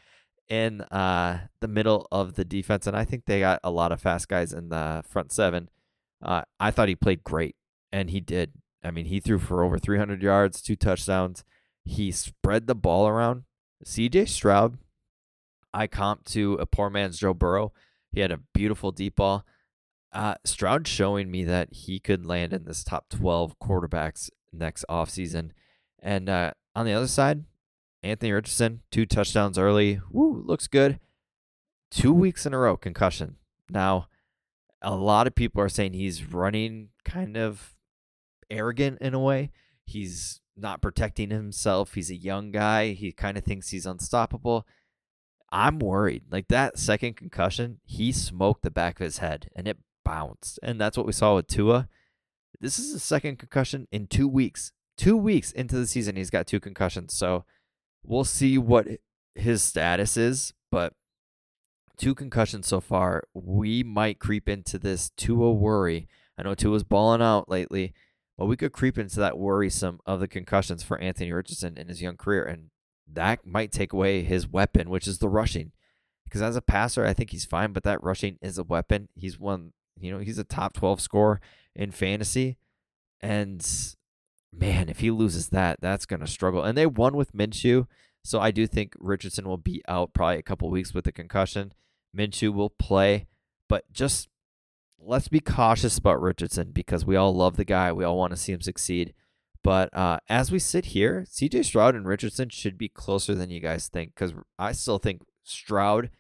in 0.49 0.81
uh, 0.83 1.41
the 1.61 1.69
middle 1.69 2.07
of 2.13 2.35
the 2.35 2.45
defense, 2.45 2.87
and 2.87 2.97
I 2.97 3.05
think 3.05 3.25
they 3.25 3.41
got 3.41 3.61
a 3.65 3.71
lot 3.71 3.93
of 3.93 4.01
fast 4.01 4.29
guys 4.29 4.53
in 4.53 4.69
the 4.69 5.03
front 5.09 5.33
seven. 5.33 5.69
Uh, 6.23 6.43
I 6.59 6.71
thought 6.71 6.89
he 6.89 6.97
played 6.97 7.25
great, 7.25 7.57
and 7.93 8.11
he 8.11 8.21
did. 8.21 8.53
I 8.83 8.91
mean, 8.91 9.07
he 9.07 9.21
threw 9.21 9.39
for 9.39 9.63
over 9.63 9.79
300 9.79 10.23
yards, 10.23 10.63
two 10.63 10.77
touchdowns. 10.77 11.45
He 11.85 12.11
spread 12.11 12.67
the 12.67 12.75
ball 12.75 13.07
around. 13.07 13.45
CJ 13.85 14.29
Stroud, 14.29 14.79
I 15.75 15.87
comp 15.87 16.25
to 16.27 16.55
a 16.55 16.67
poor 16.67 16.89
man's 16.89 17.19
Joe 17.19 17.35
Burrow. 17.35 17.73
He 18.11 18.21
had 18.21 18.33
a 18.33 18.41
beautiful 18.55 18.93
deep 18.93 19.17
ball. 19.17 19.45
Uh, 20.13 20.35
Stroud 20.45 20.89
showing 20.89 21.31
me 21.31 21.45
that 21.45 21.69
he 21.73 21.99
could 21.99 22.25
land 22.25 22.53
in 22.53 22.65
this 22.65 22.83
top 22.83 23.11
12 23.11 23.59
quarterbacks 23.59 24.31
next 24.53 24.85
offseason. 24.89 25.51
And 26.01 26.29
uh, 26.29 26.53
on 26.75 26.87
the 26.87 26.93
other 26.93 27.09
side, 27.09 27.45
Anthony 28.03 28.33
Richardson, 28.33 28.81
two 28.91 29.05
touchdowns 29.05 29.59
early. 29.59 30.01
Woo, 30.11 30.43
looks 30.47 30.67
good. 30.67 30.99
Two 31.91 32.13
weeks 32.13 32.47
in 32.47 32.55
a 32.55 32.59
row, 32.59 32.77
concussion. 32.77 33.37
Now, 33.69 34.09
a 34.87 34.95
lot 34.95 35.27
of 35.27 35.35
people 35.35 35.61
are 35.61 35.69
saying 35.69 35.95
he's 35.95 36.25
running 36.25 36.91
kind 37.05 37.37
of 37.37 37.75
arrogant 38.49 38.99
in 39.01 39.15
a 39.15 39.19
way. 39.19 39.51
He's 39.85 40.41
not 40.57 40.81
protecting 40.81 41.31
himself. 41.31 41.95
He's 41.95 42.09
a 42.09 42.17
young 42.17 42.53
guy. 42.53 42.93
He 42.93 43.11
kind 43.11 43.37
of 43.37 43.43
thinks 43.43 43.71
he's 43.71 43.85
unstoppable. 43.85 44.65
I'm 45.51 45.81
worried. 45.81 46.23
Like 46.31 46.47
that 46.49 46.79
second 46.79 47.17
concussion, 47.17 47.81
he 47.85 48.13
smoked 48.13 48.63
the 48.63 48.71
back 48.71 49.01
of 49.01 49.05
his 49.05 49.19
head 49.19 49.51
and 49.57 49.67
it 49.67 49.79
bounced. 50.05 50.61
And 50.63 50.81
that's 50.81 50.97
what 50.97 51.07
we 51.07 51.13
saw 51.13 51.35
with 51.35 51.49
Tua. 51.49 51.89
This 52.61 52.79
is 52.79 52.93
his 52.93 53.03
second 53.03 53.41
concussion 53.41 53.89
in 53.91 54.07
two 54.07 54.29
weeks. 54.29 54.71
Two 54.97 55.17
weeks 55.17 55.51
into 55.51 55.77
the 55.77 55.89
season, 55.89 56.15
he's 56.15 56.31
got 56.31 56.47
two 56.47 56.61
concussions. 56.61 57.13
So 57.13 57.45
we'll 58.05 58.25
see 58.25 58.57
what 58.57 58.87
his 59.35 59.63
status 59.63 60.17
is. 60.17 60.55
But 60.71 60.93
two 61.97 62.15
concussions 62.15 62.67
so 62.67 62.81
far, 62.81 63.25
we 63.35 63.83
might 63.83 64.19
creep 64.19 64.49
into 64.49 64.79
this 64.79 65.11
Tua 65.17 65.53
worry. 65.53 66.09
I 66.39 66.43
know 66.43 66.55
Tua's 66.55 66.85
balling 66.85 67.23
out 67.23 67.49
lately, 67.49 67.95
but 68.37 68.47
we 68.47 68.57
could 68.57 68.73
creep 68.73 68.99
into 68.99 69.19
that 69.21 69.39
worrisome 69.39 70.01
of 70.07 70.21
the 70.21 70.29
concussions 70.29 70.83
for 70.83 71.01
Anthony 71.01 71.33
Richardson 71.33 71.79
in 71.79 71.89
his 71.89 72.03
young 72.03 72.17
career. 72.17 72.45
And 72.45 72.71
that 73.11 73.47
might 73.47 73.73
take 73.73 73.93
away 73.93 74.23
his 74.23 74.47
weapon, 74.47 74.91
which 74.91 75.07
is 75.07 75.19
the 75.19 75.29
rushing. 75.29 75.73
Because 76.25 76.43
as 76.43 76.57
a 76.57 76.63
passer, 76.63 77.07
I 77.07 77.15
think 77.15 77.31
he's 77.31 77.45
fine, 77.45 77.73
but 77.73 77.85
that 77.85 78.03
rushing 78.03 78.39
is 78.43 78.59
a 78.59 78.65
weapon. 78.65 79.09
He's 79.15 79.39
one, 79.39 79.73
you 79.99 80.11
know, 80.13 80.19
he's 80.19 80.39
a 80.39 80.45
top 80.45 80.75
12 80.75 81.01
scorer 81.01 81.41
in 81.75 81.93
fantasy. 81.93 82.59
And 83.21 83.67
man, 84.53 84.89
if 84.89 84.99
he 84.99 85.11
loses 85.11 85.49
that, 85.51 85.79
that's 85.81 86.07
going 86.07 86.21
to 86.21 86.27
struggle. 86.27 86.63
And 86.63 86.77
they 86.77 86.87
won 86.87 87.17
with 87.17 87.33
Minshew. 87.33 87.87
So 88.25 88.41
I 88.41 88.51
do 88.51 88.67
think 88.67 88.95
Richardson 88.99 89.47
will 89.47 89.57
be 89.57 89.83
out 89.87 90.13
probably 90.13 90.39
a 90.39 90.43
couple 90.43 90.69
weeks 90.69 90.93
with 90.93 91.07
a 91.07 91.13
concussion. 91.13 91.73
Minshew 92.17 92.53
will 92.53 92.71
play, 92.71 93.27
but 93.69 93.93
just 93.93 94.29
let's 94.99 95.29
be 95.29 95.41
cautious 95.41 95.99
about 95.99 96.21
Richardson 96.21 96.71
because 96.73 97.05
we 97.05 97.17
all 97.17 97.35
love 97.35 97.57
the 97.57 97.65
guy. 97.65 97.93
We 97.93 98.05
all 98.05 98.17
want 98.17 98.33
to 98.33 98.37
see 98.37 98.53
him 98.53 98.61
succeed. 98.61 99.15
But 99.63 99.93
uh, 99.97 100.19
as 100.29 100.53
we 100.53 100.59
sit 100.59 100.87
here, 100.87 101.25
CJ 101.29 101.65
Stroud 101.65 101.95
and 101.97 102.07
Richardson 102.07 102.51
should 102.51 102.79
be 102.79 102.89
closer 102.89 103.35
than 103.35 103.51
you 103.51 103.61
guys 103.61 103.89
think 103.89 104.15
because 104.15 104.33
I 104.59 104.73
still 104.73 104.99
think 104.99 105.23
Stroud 105.43 106.11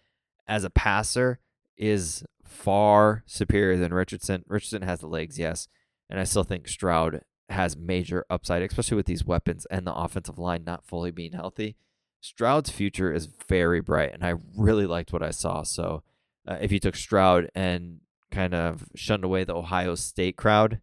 as 0.49 0.65
a 0.65 0.71
passer 0.71 1.39
is 1.77 2.25
far 2.45 3.23
superior 3.27 3.77
than 3.77 3.95
Richardson. 3.95 4.45
Richardson 4.49 4.83
has 4.83 5.01
the 5.01 5.07
legs, 5.07 5.39
yes, 5.39 5.69
and 6.11 6.19
I 6.19 6.25
still 6.25 6.45
think 6.45 6.67
Stroud 6.67 7.21
has 7.49 7.77
major 7.77 8.25
upside, 8.29 8.63
especially 8.63 8.97
with 8.97 9.07
these 9.07 9.25
weapons 9.25 9.67
and 9.71 9.87
the 9.87 9.95
offensive 9.95 10.39
line 10.39 10.65
not 10.65 10.85
fully 10.85 11.11
being 11.11 11.33
healthy. 11.33 11.77
Stroud's 12.27 12.71
future 12.71 13.13
is 13.13 13.29
very 13.49 13.81
bright, 13.81 14.13
and 14.13 14.25
I 14.25 14.35
really 14.57 14.85
liked 14.85 15.13
what 15.13 15.23
I 15.23 15.31
saw. 15.31 15.63
So, 15.63 16.03
uh, 16.47 16.59
if 16.61 16.73
you 16.73 16.81
took 16.81 16.97
Stroud 16.97 17.49
and 17.55 18.01
kind 18.33 18.53
of 18.53 18.89
shunned 18.97 19.23
away 19.23 19.45
the 19.45 19.55
Ohio 19.55 19.95
State 19.95 20.37
crowd, 20.37 20.81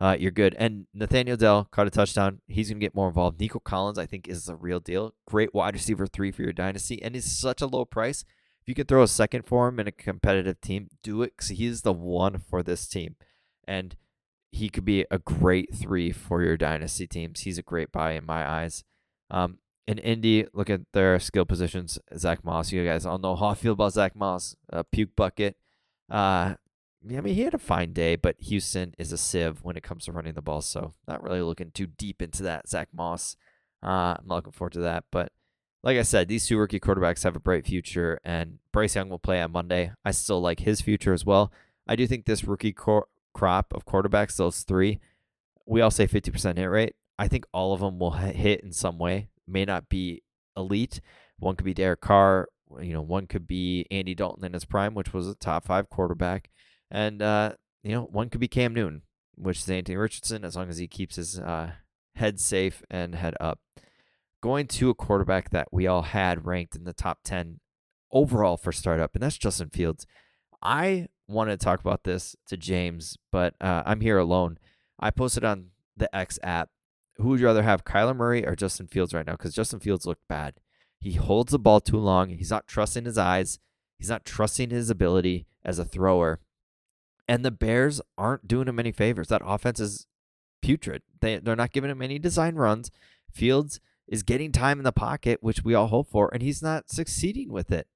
uh, 0.00 0.16
you're 0.18 0.30
good. 0.30 0.56
And 0.58 0.86
Nathaniel 0.94 1.36
Dell 1.36 1.68
caught 1.70 1.86
a 1.86 1.90
touchdown. 1.90 2.40
He's 2.46 2.70
going 2.70 2.80
to 2.80 2.84
get 2.84 2.94
more 2.94 3.08
involved. 3.08 3.38
Nico 3.38 3.58
Collins, 3.58 3.98
I 3.98 4.06
think, 4.06 4.26
is 4.26 4.46
the 4.46 4.56
real 4.56 4.80
deal. 4.80 5.12
Great 5.26 5.52
wide 5.52 5.74
receiver 5.74 6.06
three 6.06 6.30
for 6.30 6.42
your 6.42 6.54
dynasty, 6.54 7.02
and 7.02 7.14
he's 7.14 7.30
such 7.30 7.60
a 7.60 7.66
low 7.66 7.84
price. 7.84 8.24
If 8.62 8.68
you 8.68 8.74
could 8.74 8.88
throw 8.88 9.02
a 9.02 9.08
second 9.08 9.44
for 9.44 9.68
him 9.68 9.78
in 9.78 9.86
a 9.86 9.92
competitive 9.92 10.62
team, 10.62 10.88
do 11.02 11.22
it 11.22 11.34
because 11.36 11.50
he's 11.50 11.82
the 11.82 11.92
one 11.92 12.38
for 12.38 12.62
this 12.62 12.88
team. 12.88 13.16
And 13.68 13.96
he 14.50 14.70
could 14.70 14.86
be 14.86 15.04
a 15.10 15.18
great 15.18 15.74
three 15.74 16.10
for 16.10 16.42
your 16.42 16.56
dynasty 16.56 17.06
teams. 17.06 17.40
He's 17.40 17.58
a 17.58 17.62
great 17.62 17.92
buy 17.92 18.12
in 18.12 18.24
my 18.24 18.48
eyes. 18.48 18.82
Um, 19.30 19.58
in 19.86 19.98
Indy, 19.98 20.46
look 20.52 20.68
at 20.68 20.80
their 20.92 21.18
skill 21.18 21.44
positions. 21.44 21.98
Zack 22.16 22.44
Moss, 22.44 22.72
you 22.72 22.84
guys 22.84 23.06
all 23.06 23.18
know 23.18 23.36
how 23.36 23.48
I 23.48 23.54
feel 23.54 23.72
about 23.72 23.92
Zack 23.92 24.16
Moss. 24.16 24.56
Uh, 24.72 24.82
puke 24.90 25.14
bucket. 25.16 25.56
Uh, 26.10 26.54
I 27.08 27.20
mean, 27.20 27.34
he 27.34 27.42
had 27.42 27.54
a 27.54 27.58
fine 27.58 27.92
day, 27.92 28.16
but 28.16 28.36
Houston 28.40 28.94
is 28.98 29.12
a 29.12 29.18
sieve 29.18 29.62
when 29.62 29.76
it 29.76 29.84
comes 29.84 30.06
to 30.06 30.12
running 30.12 30.34
the 30.34 30.42
ball. 30.42 30.60
So 30.60 30.94
not 31.06 31.22
really 31.22 31.40
looking 31.40 31.70
too 31.70 31.86
deep 31.86 32.20
into 32.20 32.42
that. 32.42 32.68
Zack 32.68 32.88
Moss. 32.92 33.36
Uh, 33.82 34.16
I'm 34.18 34.26
looking 34.26 34.52
forward 34.52 34.72
to 34.72 34.80
that. 34.80 35.04
But 35.12 35.30
like 35.84 35.98
I 35.98 36.02
said, 36.02 36.26
these 36.26 36.46
two 36.46 36.58
rookie 36.58 36.80
quarterbacks 36.80 37.22
have 37.22 37.36
a 37.36 37.40
bright 37.40 37.64
future, 37.64 38.18
and 38.24 38.58
Bryce 38.72 38.96
Young 38.96 39.08
will 39.08 39.20
play 39.20 39.40
on 39.40 39.52
Monday. 39.52 39.92
I 40.04 40.10
still 40.10 40.40
like 40.40 40.60
his 40.60 40.80
future 40.80 41.12
as 41.12 41.24
well. 41.24 41.52
I 41.86 41.94
do 41.94 42.08
think 42.08 42.24
this 42.24 42.42
rookie 42.42 42.72
cor- 42.72 43.06
crop 43.32 43.72
of 43.72 43.86
quarterbacks, 43.86 44.36
those 44.36 44.62
three, 44.62 44.98
we 45.64 45.80
all 45.80 45.92
say 45.92 46.08
50% 46.08 46.56
hit 46.58 46.64
rate. 46.64 46.96
I 47.18 47.28
think 47.28 47.46
all 47.52 47.72
of 47.72 47.80
them 47.80 48.00
will 48.00 48.12
hit 48.12 48.62
in 48.62 48.72
some 48.72 48.98
way. 48.98 49.28
May 49.46 49.64
not 49.64 49.88
be 49.88 50.22
elite. 50.56 51.00
One 51.38 51.56
could 51.56 51.64
be 51.64 51.74
Derek 51.74 52.00
Carr. 52.00 52.48
You 52.80 52.92
know, 52.94 53.02
one 53.02 53.26
could 53.26 53.46
be 53.46 53.86
Andy 53.90 54.14
Dalton 54.14 54.44
in 54.44 54.52
his 54.52 54.64
prime, 54.64 54.94
which 54.94 55.12
was 55.14 55.28
a 55.28 55.34
top 55.36 55.64
five 55.64 55.88
quarterback, 55.88 56.50
and 56.90 57.22
uh, 57.22 57.52
you 57.84 57.92
know, 57.92 58.02
one 58.02 58.28
could 58.28 58.40
be 58.40 58.48
Cam 58.48 58.74
Newton, 58.74 59.02
which 59.36 59.58
is 59.58 59.70
Anthony 59.70 59.96
Richardson, 59.96 60.44
as 60.44 60.56
long 60.56 60.68
as 60.68 60.78
he 60.78 60.88
keeps 60.88 61.14
his 61.14 61.38
uh, 61.38 61.72
head 62.16 62.40
safe 62.40 62.82
and 62.90 63.14
head 63.14 63.34
up. 63.40 63.60
Going 64.42 64.66
to 64.68 64.90
a 64.90 64.94
quarterback 64.94 65.50
that 65.50 65.68
we 65.70 65.86
all 65.86 66.02
had 66.02 66.44
ranked 66.44 66.74
in 66.74 66.84
the 66.84 66.92
top 66.92 67.20
ten 67.22 67.60
overall 68.10 68.56
for 68.56 68.72
startup, 68.72 69.14
and 69.14 69.22
that's 69.22 69.38
Justin 69.38 69.70
Fields. 69.70 70.04
I 70.60 71.06
wanted 71.28 71.60
to 71.60 71.64
talk 71.64 71.80
about 71.80 72.02
this 72.02 72.34
to 72.48 72.56
James, 72.56 73.16
but 73.30 73.54
uh, 73.60 73.84
I'm 73.86 74.00
here 74.00 74.18
alone. 74.18 74.58
I 74.98 75.10
posted 75.10 75.44
on 75.44 75.68
the 75.96 76.14
X 76.14 76.38
app. 76.42 76.70
Who 77.18 77.28
would 77.28 77.40
you 77.40 77.46
rather 77.46 77.62
have, 77.62 77.84
Kyler 77.84 78.16
Murray 78.16 78.46
or 78.46 78.54
Justin 78.54 78.86
Fields 78.86 79.14
right 79.14 79.26
now? 79.26 79.32
Because 79.32 79.54
Justin 79.54 79.80
Fields 79.80 80.06
looked 80.06 80.28
bad. 80.28 80.54
He 81.00 81.12
holds 81.12 81.52
the 81.52 81.58
ball 81.58 81.80
too 81.80 81.98
long. 81.98 82.30
He's 82.30 82.50
not 82.50 82.66
trusting 82.66 83.04
his 83.04 83.18
eyes. 83.18 83.58
He's 83.98 84.10
not 84.10 84.24
trusting 84.24 84.70
his 84.70 84.90
ability 84.90 85.46
as 85.64 85.78
a 85.78 85.84
thrower. 85.84 86.40
And 87.28 87.44
the 87.44 87.50
Bears 87.50 88.00
aren't 88.16 88.46
doing 88.46 88.68
him 88.68 88.78
any 88.78 88.92
favors. 88.92 89.28
That 89.28 89.42
offense 89.44 89.80
is 89.80 90.06
putrid. 90.62 91.02
They, 91.20 91.38
they're 91.38 91.56
not 91.56 91.72
giving 91.72 91.90
him 91.90 92.02
any 92.02 92.18
design 92.18 92.56
runs. 92.56 92.90
Fields 93.32 93.80
is 94.06 94.22
getting 94.22 94.52
time 94.52 94.78
in 94.78 94.84
the 94.84 94.92
pocket, 94.92 95.42
which 95.42 95.64
we 95.64 95.74
all 95.74 95.88
hope 95.88 96.08
for, 96.10 96.30
and 96.32 96.42
he's 96.42 96.62
not 96.62 96.90
succeeding 96.90 97.50
with 97.50 97.72
it. 97.72 97.88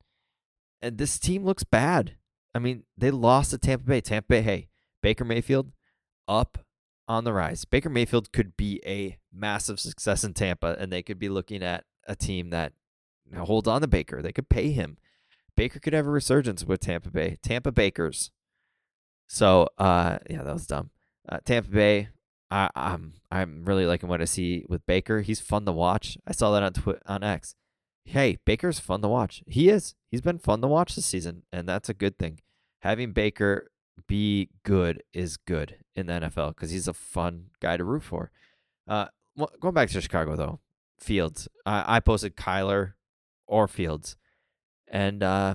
And 0.82 0.98
this 0.98 1.18
team 1.18 1.44
looks 1.44 1.64
bad. 1.64 2.16
I 2.54 2.58
mean, 2.58 2.84
they 2.96 3.10
lost 3.10 3.50
to 3.50 3.58
Tampa 3.58 3.84
Bay. 3.84 4.00
Tampa 4.00 4.26
Bay, 4.28 4.42
hey, 4.42 4.68
Baker 5.02 5.24
Mayfield 5.24 5.72
up 6.26 6.58
on 7.10 7.24
the 7.24 7.32
rise. 7.32 7.64
Baker 7.64 7.90
Mayfield 7.90 8.32
could 8.32 8.56
be 8.56 8.80
a 8.86 9.18
massive 9.32 9.80
success 9.80 10.24
in 10.24 10.34
Tampa, 10.34 10.76
and 10.78 10.92
they 10.92 11.02
could 11.02 11.18
be 11.18 11.28
looking 11.28 11.62
at 11.62 11.84
a 12.06 12.14
team 12.14 12.50
that 12.50 12.72
holds 13.36 13.68
on 13.68 13.80
to 13.80 13.88
Baker. 13.88 14.22
They 14.22 14.32
could 14.32 14.48
pay 14.48 14.70
him. 14.70 14.96
Baker 15.56 15.78
could 15.78 15.92
have 15.92 16.06
a 16.06 16.10
resurgence 16.10 16.64
with 16.64 16.80
Tampa 16.80 17.10
Bay. 17.10 17.38
Tampa 17.42 17.72
Bakers. 17.72 18.30
So, 19.28 19.68
uh, 19.78 20.18
yeah, 20.28 20.42
that 20.42 20.52
was 20.52 20.66
dumb. 20.66 20.90
Uh, 21.28 21.38
Tampa 21.44 21.70
Bay. 21.70 22.08
I, 22.52 22.68
I'm 22.74 23.14
I'm 23.30 23.64
really 23.64 23.86
liking 23.86 24.08
what 24.08 24.20
I 24.20 24.24
see 24.24 24.64
with 24.68 24.84
Baker. 24.84 25.20
He's 25.20 25.40
fun 25.40 25.66
to 25.66 25.72
watch. 25.72 26.18
I 26.26 26.32
saw 26.32 26.50
that 26.52 26.64
on 26.64 26.72
Twi- 26.72 26.98
on 27.06 27.22
X 27.22 27.54
hey, 28.10 28.38
Baker's 28.44 28.80
fun 28.80 29.02
to 29.02 29.08
watch. 29.08 29.42
He 29.46 29.68
is. 29.68 29.94
He's 30.10 30.20
been 30.20 30.38
fun 30.38 30.60
to 30.62 30.68
watch 30.68 30.94
this 30.94 31.06
season, 31.06 31.42
and 31.52 31.68
that's 31.68 31.88
a 31.88 31.94
good 31.94 32.18
thing. 32.18 32.40
Having 32.80 33.12
Baker 33.12 33.70
be 34.06 34.50
good 34.64 35.02
is 35.12 35.36
good 35.36 35.76
in 35.94 36.06
the 36.06 36.14
NFL 36.14 36.54
because 36.54 36.70
he's 36.70 36.88
a 36.88 36.92
fun 36.92 37.46
guy 37.60 37.76
to 37.76 37.84
root 37.84 38.02
for. 38.02 38.30
Uh, 38.86 39.06
going 39.60 39.74
back 39.74 39.88
to 39.90 40.00
Chicago 40.00 40.36
though, 40.36 40.60
Fields. 40.98 41.48
I, 41.64 41.96
I 41.96 42.00
posted 42.00 42.36
Kyler 42.36 42.94
or 43.46 43.68
Fields, 43.68 44.16
and 44.88 45.22
uh, 45.22 45.54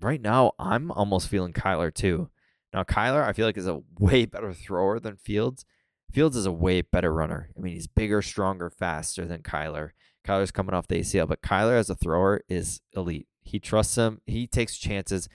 right 0.00 0.20
now 0.20 0.52
I'm 0.58 0.90
almost 0.90 1.28
feeling 1.28 1.52
Kyler 1.52 1.92
too. 1.92 2.30
Now 2.72 2.82
Kyler, 2.82 3.24
I 3.24 3.32
feel 3.32 3.46
like 3.46 3.56
is 3.56 3.66
a 3.66 3.82
way 3.98 4.26
better 4.26 4.52
thrower 4.52 5.00
than 5.00 5.16
Fields. 5.16 5.64
Fields 6.12 6.36
is 6.36 6.46
a 6.46 6.52
way 6.52 6.82
better 6.82 7.12
runner. 7.12 7.50
I 7.56 7.60
mean, 7.60 7.74
he's 7.74 7.88
bigger, 7.88 8.22
stronger, 8.22 8.70
faster 8.70 9.26
than 9.26 9.42
Kyler. 9.42 9.90
Kyler's 10.26 10.50
coming 10.50 10.74
off 10.74 10.88
the 10.88 11.00
ACL, 11.00 11.28
but 11.28 11.42
Kyler 11.42 11.78
as 11.78 11.90
a 11.90 11.94
thrower 11.94 12.42
is 12.48 12.80
elite. 12.94 13.28
He 13.42 13.60
trusts 13.60 13.96
him. 13.96 14.20
He 14.26 14.46
takes 14.46 14.76
chances, 14.76 15.28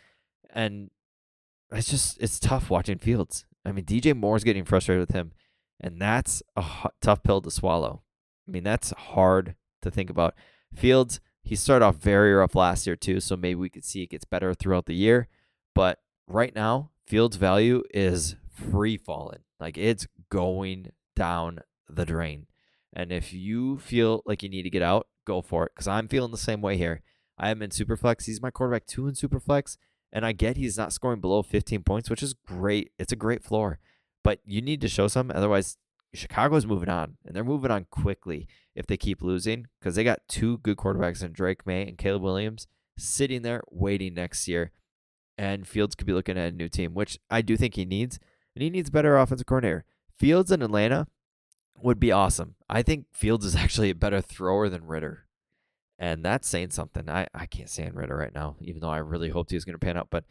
and 0.54 0.90
it's 1.72 1.90
just 1.90 2.22
it's 2.22 2.40
tough 2.40 2.70
watching 2.70 2.98
Fields. 2.98 3.46
I 3.66 3.72
mean, 3.72 3.86
DJ 3.86 4.16
Moore's 4.16 4.44
getting 4.44 4.66
frustrated 4.66 5.02
with 5.02 5.16
him, 5.16 5.32
and 5.80 6.02
that's 6.02 6.42
a 6.56 6.62
h- 6.62 6.92
tough 7.02 7.24
pill 7.24 7.42
to 7.42 7.52
swallow. 7.52 8.04
I 8.48 8.52
mean, 8.52 8.64
that's 8.64 8.92
hard 8.92 9.56
to 9.82 9.92
think 9.92 10.10
about. 10.10 10.34
Fields, 10.74 11.20
he 11.44 11.56
started 11.56 11.86
off 11.86 11.98
very 11.98 12.34
rough 12.34 12.56
last 12.56 12.88
year 12.88 12.96
too, 12.96 13.20
so 13.20 13.36
maybe 13.36 13.56
we 13.56 13.70
could 13.70 13.86
see 13.86 14.04
it 14.04 14.10
gets 14.10 14.26
better 14.26 14.54
throughout 14.54 14.86
the 14.86 14.96
year. 14.96 15.28
But 15.76 16.00
right 16.28 16.56
now, 16.56 16.92
Fields' 17.06 17.38
value 17.38 17.84
is 17.94 18.36
free 18.50 18.98
falling. 18.98 19.40
Like 19.60 19.78
it's 19.78 20.08
going 20.30 20.92
down 21.16 21.60
the 21.90 22.06
drain. 22.06 22.48
And 22.94 23.12
if 23.12 23.34
you 23.34 23.78
feel 23.78 24.22
like 24.26 24.44
you 24.44 24.50
need 24.50 24.64
to 24.64 24.70
get 24.70 24.82
out, 24.82 25.08
go 25.26 25.42
for 25.42 25.66
it. 25.66 25.72
Because 25.74 25.88
I'm 25.88 26.08
feeling 26.08 26.32
the 26.32 26.38
same 26.38 26.62
way 26.62 26.78
here. 26.78 27.02
I 27.38 27.50
am 27.50 27.62
in 27.62 27.70
Superflex. 27.70 28.26
He's 28.26 28.42
my 28.42 28.52
quarterback 28.52 28.86
two 28.86 29.08
in 29.08 29.14
Superflex. 29.14 29.78
And 30.14 30.26
I 30.26 30.32
get 30.34 30.58
he's 30.58 30.78
not 30.78 30.94
scoring 30.94 31.22
below 31.22 31.42
15 31.42 31.84
points, 31.84 32.10
which 32.10 32.24
is 32.24 32.34
great. 32.34 32.92
It's 33.00 33.14
a 33.14 33.18
great 33.18 33.44
floor. 33.44 33.80
But 34.24 34.40
you 34.46 34.62
need 34.62 34.82
to 34.82 34.88
show 34.88 35.08
some. 35.08 35.32
Otherwise, 35.34 35.78
Chicago's 36.14 36.66
moving 36.66 36.90
on. 36.90 37.18
And 37.26 37.36
they're 37.36 37.44
moving 37.44 37.72
on 37.72 37.86
quickly 37.90 38.48
if 38.76 38.88
they 38.88 38.98
keep 38.98 39.22
losing. 39.22 39.68
Because 39.80 39.96
they 39.96 40.04
got 40.04 40.28
two 40.28 40.58
good 40.60 40.78
quarterbacks 40.78 41.24
in 41.24 41.32
Drake 41.32 41.66
Maye 41.66 41.88
and 41.88 41.98
Caleb 41.98 42.24
Williams 42.24 42.68
sitting 42.98 43.42
there 43.42 43.62
waiting 43.70 44.14
next 44.14 44.48
year. 44.48 44.72
And 45.38 45.68
Fields 45.68 45.96
could 45.96 46.08
be 46.08 46.14
looking 46.14 46.38
at 46.38 46.54
a 46.54 46.56
new 46.56 46.70
team, 46.70 46.94
which 46.94 47.18
I 47.30 47.42
do 47.42 47.56
think 47.56 47.76
he 47.76 47.86
needs. 47.86 48.20
And 48.56 48.62
he 48.62 48.70
needs 48.70 48.90
better 48.90 49.18
offensive 49.18 49.48
coordinator. 49.48 49.86
Fields 50.14 50.52
in 50.52 50.62
Atlanta 50.62 51.08
would 51.82 52.00
be 52.00 52.12
awesome. 52.12 52.56
I 52.70 52.84
think 52.84 53.06
Fields 53.14 53.46
is 53.46 53.56
actually 53.64 53.90
a 53.90 53.96
better 53.96 54.22
thrower 54.22 54.70
than 54.70 54.86
Ridder. 54.86 55.26
And 56.02 56.26
that's 56.26 56.48
saying 56.48 56.72
something. 56.72 57.08
I, 57.08 57.28
I 57.32 57.46
can't 57.46 57.70
say 57.70 57.84
stand 57.84 57.96
Ridder 57.96 58.18
right 58.18 58.34
now, 58.34 58.56
even 58.60 58.82
though 58.82 58.90
I 58.90 58.98
really 58.98 59.30
hoped 59.30 59.52
he 59.52 59.56
was 59.56 59.66
going 59.66 59.76
to 59.76 59.86
pan 59.86 59.98
out. 59.98 60.08
But 60.10 60.24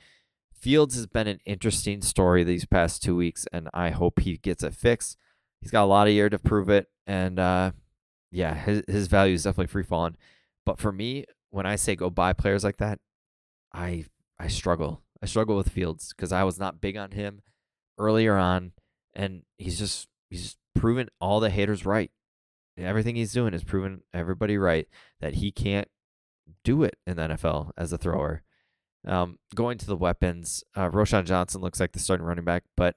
Fields 0.52 0.96
has 0.96 1.06
been 1.06 1.28
an 1.28 1.38
interesting 1.46 2.02
story 2.02 2.42
these 2.42 2.66
past 2.66 3.04
two 3.04 3.14
weeks, 3.14 3.46
and 3.52 3.68
I 3.72 3.90
hope 3.90 4.18
he 4.18 4.36
gets 4.36 4.64
it 4.64 4.74
fixed. 4.74 5.16
He's 5.60 5.70
got 5.70 5.84
a 5.84 5.86
lot 5.86 6.08
of 6.08 6.12
year 6.12 6.28
to 6.28 6.40
prove 6.40 6.68
it. 6.70 6.88
And 7.06 7.38
uh, 7.38 7.70
yeah, 8.32 8.54
his, 8.54 8.82
his 8.88 9.06
value 9.06 9.34
is 9.34 9.44
definitely 9.44 9.68
free 9.68 9.84
falling. 9.84 10.16
But 10.66 10.80
for 10.80 10.90
me, 10.90 11.24
when 11.50 11.66
I 11.66 11.76
say 11.76 11.94
go 11.94 12.10
buy 12.10 12.32
players 12.32 12.64
like 12.64 12.78
that, 12.78 12.98
I 13.72 14.06
I 14.40 14.48
struggle. 14.48 15.02
I 15.22 15.26
struggle 15.26 15.56
with 15.56 15.68
Fields 15.68 16.12
because 16.12 16.32
I 16.32 16.42
was 16.42 16.58
not 16.58 16.80
big 16.80 16.96
on 16.96 17.12
him 17.12 17.42
earlier 17.96 18.36
on, 18.36 18.72
and 19.14 19.42
he's 19.56 19.78
just 19.78 20.08
he's 20.30 20.56
proven 20.74 21.10
all 21.20 21.38
the 21.38 21.50
haters 21.50 21.86
right. 21.86 22.10
Everything 22.84 23.16
he's 23.16 23.32
doing 23.32 23.54
is 23.54 23.64
proving 23.64 24.02
everybody 24.12 24.58
right 24.58 24.88
that 25.20 25.34
he 25.34 25.50
can't 25.50 25.88
do 26.64 26.82
it 26.82 26.96
in 27.06 27.16
the 27.16 27.22
NFL 27.22 27.70
as 27.76 27.92
a 27.92 27.98
thrower. 27.98 28.42
Um, 29.06 29.38
going 29.54 29.78
to 29.78 29.86
the 29.86 29.96
weapons, 29.96 30.62
uh, 30.74 30.90
Roschon 30.90 31.24
Johnson 31.24 31.60
looks 31.60 31.80
like 31.80 31.92
the 31.92 31.98
starting 31.98 32.26
running 32.26 32.44
back, 32.44 32.64
but 32.76 32.96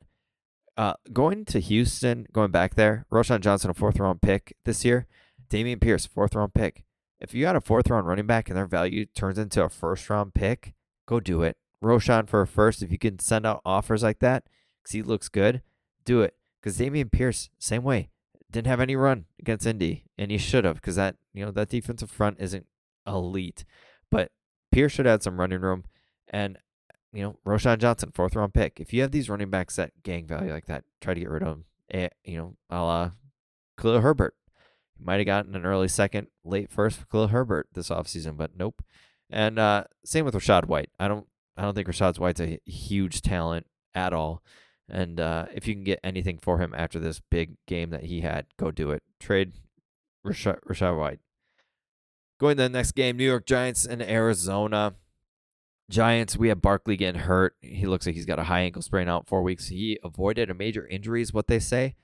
uh, 0.76 0.94
going 1.12 1.46
to 1.46 1.60
Houston, 1.60 2.26
going 2.32 2.52
back 2.52 2.76
there, 2.76 3.06
Roschon 3.12 3.42
Johnson, 3.42 3.70
a 3.70 3.74
fourth 3.74 4.00
round 4.00 4.22
pick 4.22 4.56
this 4.66 4.84
year, 4.84 5.08
Dameon 5.50 5.80
Pierce, 5.80 6.06
fourth 6.06 6.36
round 6.36 6.54
pick. 6.54 6.84
If 7.20 7.34
you 7.34 7.44
got 7.44 7.56
a 7.56 7.62
fourth 7.62 7.90
round 7.90 8.08
running 8.08 8.28
back 8.28 8.50
and 8.50 8.58
their 8.58 8.66
value 8.66 9.06
turns 9.06 9.38
into 9.38 9.64
a 9.64 9.70
first 9.70 10.10
round 10.10 10.34
pick, 10.34 10.74
go 11.06 11.20
do 11.20 11.42
it. 11.42 11.58
Roschon 11.82 12.28
for 12.28 12.42
a 12.42 12.48
first, 12.48 12.82
if 12.82 12.92
you 12.92 12.98
can 12.98 13.20
send 13.20 13.46
out 13.46 13.62
offers 13.66 14.04
like 14.04 14.20
that, 14.20 14.44
because 14.82 14.94
he 14.94 15.02
looks 15.02 15.30
good, 15.30 15.62
do 16.06 16.22
it. 16.22 16.36
Because 16.62 16.78
Dameon 16.78 17.12
Pierce, 17.12 17.50
same 17.60 17.84
way, 17.84 18.10
didn't 18.54 18.68
have 18.68 18.80
any 18.80 18.96
run 18.96 19.26
against 19.40 19.66
Indy, 19.66 20.06
and 20.18 20.32
he 20.32 20.38
should 20.38 20.64
have, 20.64 20.76
because 20.76 20.96
that 20.96 21.18
you 21.34 21.44
know 21.44 21.52
that 21.52 21.70
defensive 21.70 22.10
front 22.10 22.38
isn't 22.40 22.68
elite, 23.06 23.66
but 24.10 24.32
Pierce 24.72 24.94
should 24.94 25.06
have 25.06 25.14
had 25.14 25.24
some 25.24 25.40
running 25.40 25.60
room, 25.60 25.84
and 26.30 26.58
you 27.12 27.24
know 27.24 27.38
Roschon 27.46 27.80
Johnson, 27.80 28.12
fourth 28.14 28.36
round 28.36 28.54
pick. 28.54 28.80
If 28.80 28.94
you 28.94 29.02
have 29.02 29.12
these 29.12 29.30
running 29.30 29.50
backs 29.50 29.76
that 29.76 30.04
gang 30.04 30.26
value 30.26 30.54
like 30.54 30.68
that, 30.68 30.84
try 31.02 31.14
to 31.14 31.20
get 31.20 31.30
rid 31.30 31.44
of 31.44 31.50
them. 31.90 32.10
You 32.24 32.38
know, 32.38 32.56
a 32.70 32.82
la 32.82 33.12
Khalil 33.78 34.02
Herbert. 34.02 34.36
Might 35.00 35.18
have 35.18 35.26
gotten 35.26 35.56
an 35.56 35.66
early 35.66 35.90
second, 35.90 36.28
late 36.46 36.72
first 36.72 36.98
for 36.98 37.06
Khalil 37.08 37.28
Herbert 37.28 37.68
this 37.74 37.90
offseason, 37.90 38.38
but 38.38 38.52
nope. 38.56 38.82
And 39.30 39.60
uh, 39.60 39.86
same 40.06 40.24
with 40.24 40.36
Rachaad 40.36 40.66
White. 40.66 40.92
I 41.00 41.08
don't 41.08 41.28
I 41.58 41.64
don't 41.64 41.74
think 41.74 41.88
Rachaad 41.88 42.20
White's 42.20 42.40
a 42.40 42.60
huge 42.66 43.22
talent 43.22 43.66
at 43.94 44.14
all. 44.14 44.44
And 44.90 45.20
uh, 45.20 45.46
if 45.54 45.68
you 45.68 45.74
can 45.74 45.84
get 45.84 46.00
anything 46.04 46.38
for 46.38 46.60
him 46.60 46.74
after 46.76 47.00
this 47.00 47.22
big 47.32 47.56
game 47.68 47.90
that 47.92 48.04
he 48.04 48.22
had, 48.22 48.46
go 48.58 48.72
do 48.72 48.92
it. 48.92 49.02
Trade 49.20 49.54
Rachaad, 50.26 50.60
Rachaad 50.70 51.00
White. 51.00 51.20
Going 52.40 52.58
to 52.58 52.64
the 52.64 52.70
next 52.70 52.92
game, 52.92 53.18
New 53.18 53.26
York 53.26 53.46
Giants 53.46 53.86
and 53.86 54.02
Arizona. 54.02 54.96
Giants, 55.90 56.38
we 56.38 56.50
have 56.50 56.62
Barkley 56.62 56.98
getting 56.98 57.22
hurt. 57.22 57.56
He 57.62 57.86
looks 57.86 58.06
like 58.06 58.16
he's 58.16 58.26
got 58.26 58.40
a 58.40 58.44
high 58.44 58.62
ankle 58.62 58.82
sprain 58.82 59.08
out 59.08 59.28
four 59.28 59.44
weeks. 59.44 59.68
He 59.68 60.00
avoided 60.04 60.50
a 60.50 60.54
major 60.54 60.88
injury, 60.88 61.22
is 61.22 61.34
what 61.34 61.48
they 61.48 61.60
say, 61.60 61.96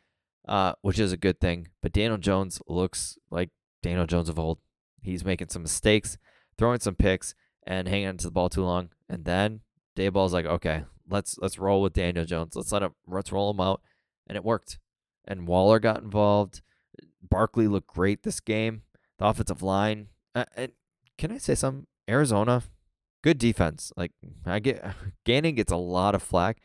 uh, 0.48 0.74
which 0.82 1.00
is 1.00 1.12
a 1.12 1.18
good 1.18 1.40
thing. 1.40 1.70
But 1.82 1.94
Daniel 1.94 2.18
Jones 2.18 2.62
looks 2.68 3.18
like 3.32 3.50
Daniel 3.82 4.06
Jones 4.06 4.30
of 4.30 4.40
old. 4.40 4.60
He's 5.02 5.26
making 5.26 5.50
some 5.50 5.64
mistakes, 5.64 6.18
throwing 6.58 6.80
some 6.80 6.96
picks, 6.96 7.36
and 7.66 7.88
hanging 7.88 8.08
onto 8.08 8.26
the 8.26 8.32
ball 8.32 8.50
too 8.50 8.64
long. 8.64 8.90
And 9.10 9.26
then 9.26 9.62
Daboll's 9.96 10.34
like, 10.34 10.46
okay, 10.46 10.84
let's 11.10 11.38
let's 11.40 11.60
roll 11.60 11.82
with 11.82 11.94
Daniel 11.94 12.26
Jones. 12.26 12.56
Let's 12.56 12.72
let 12.72 12.84
him 12.84 12.96
let's 13.08 13.32
roll 13.32 13.52
him 13.52 13.60
out, 13.60 13.82
and 14.28 14.36
it 14.36 14.44
worked. 14.44 14.80
And 15.26 15.48
Waller 15.48 15.80
got 15.80 16.02
involved. 16.02 16.62
Barkley 17.22 17.68
looked 17.68 17.88
great 17.88 18.24
this 18.24 18.40
game. 18.40 18.84
The 19.18 19.26
offensive 19.26 19.62
line. 19.62 20.08
Uh, 20.34 20.46
and 20.56 20.72
can 21.18 21.32
I 21.32 21.38
say 21.38 21.56
something? 21.56 21.86
Arizona, 22.10 22.64
good 23.24 23.38
defense. 23.38 23.92
Like 23.96 24.12
I 24.46 24.60
get, 24.60 24.84
Gannon 25.26 25.56
gets 25.56 25.72
a 25.72 25.78
lot 25.78 26.16
of 26.16 26.24
flack. 26.24 26.58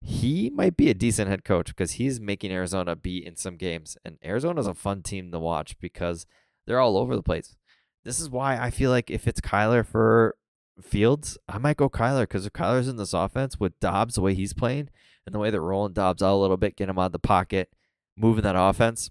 he 0.00 0.50
might 0.50 0.76
be 0.76 0.90
a 0.90 0.94
decent 0.94 1.28
head 1.28 1.44
coach 1.44 1.68
because 1.68 1.92
he's 1.92 2.20
making 2.20 2.52
Arizona 2.52 2.96
be 2.96 3.24
in 3.24 3.36
some 3.36 3.56
games. 3.56 3.96
And 4.04 4.18
Arizona's 4.24 4.66
a 4.66 4.74
fun 4.74 5.02
team 5.02 5.30
to 5.32 5.38
watch 5.38 5.78
because 5.78 6.26
they're 6.66 6.80
all 6.80 6.96
over 6.96 7.16
the 7.16 7.22
place. 7.22 7.56
This 8.04 8.20
is 8.20 8.28
why 8.28 8.58
I 8.58 8.70
feel 8.70 8.90
like 8.90 9.10
if 9.10 9.26
it's 9.26 9.40
Kyler 9.40 9.86
for 9.86 10.36
Fields, 10.82 11.38
I 11.48 11.58
might 11.58 11.76
go 11.76 11.88
Kyler 11.88 12.22
because 12.22 12.46
if 12.46 12.52
Kyler's 12.52 12.88
in 12.88 12.96
this 12.96 13.12
offense 13.12 13.60
with 13.60 13.78
Dobbs 13.80 14.16
the 14.16 14.20
way 14.20 14.34
he's 14.34 14.52
playing 14.52 14.90
and 15.24 15.34
the 15.34 15.38
way 15.38 15.50
they're 15.50 15.60
rolling 15.60 15.92
Dobbs 15.92 16.22
out 16.22 16.34
a 16.34 16.36
little 16.36 16.56
bit, 16.56 16.76
get 16.76 16.88
him 16.88 16.98
out 16.98 17.06
of 17.06 17.12
the 17.12 17.18
pocket, 17.18 17.70
moving 18.16 18.42
that 18.42 18.56
offense, 18.58 19.10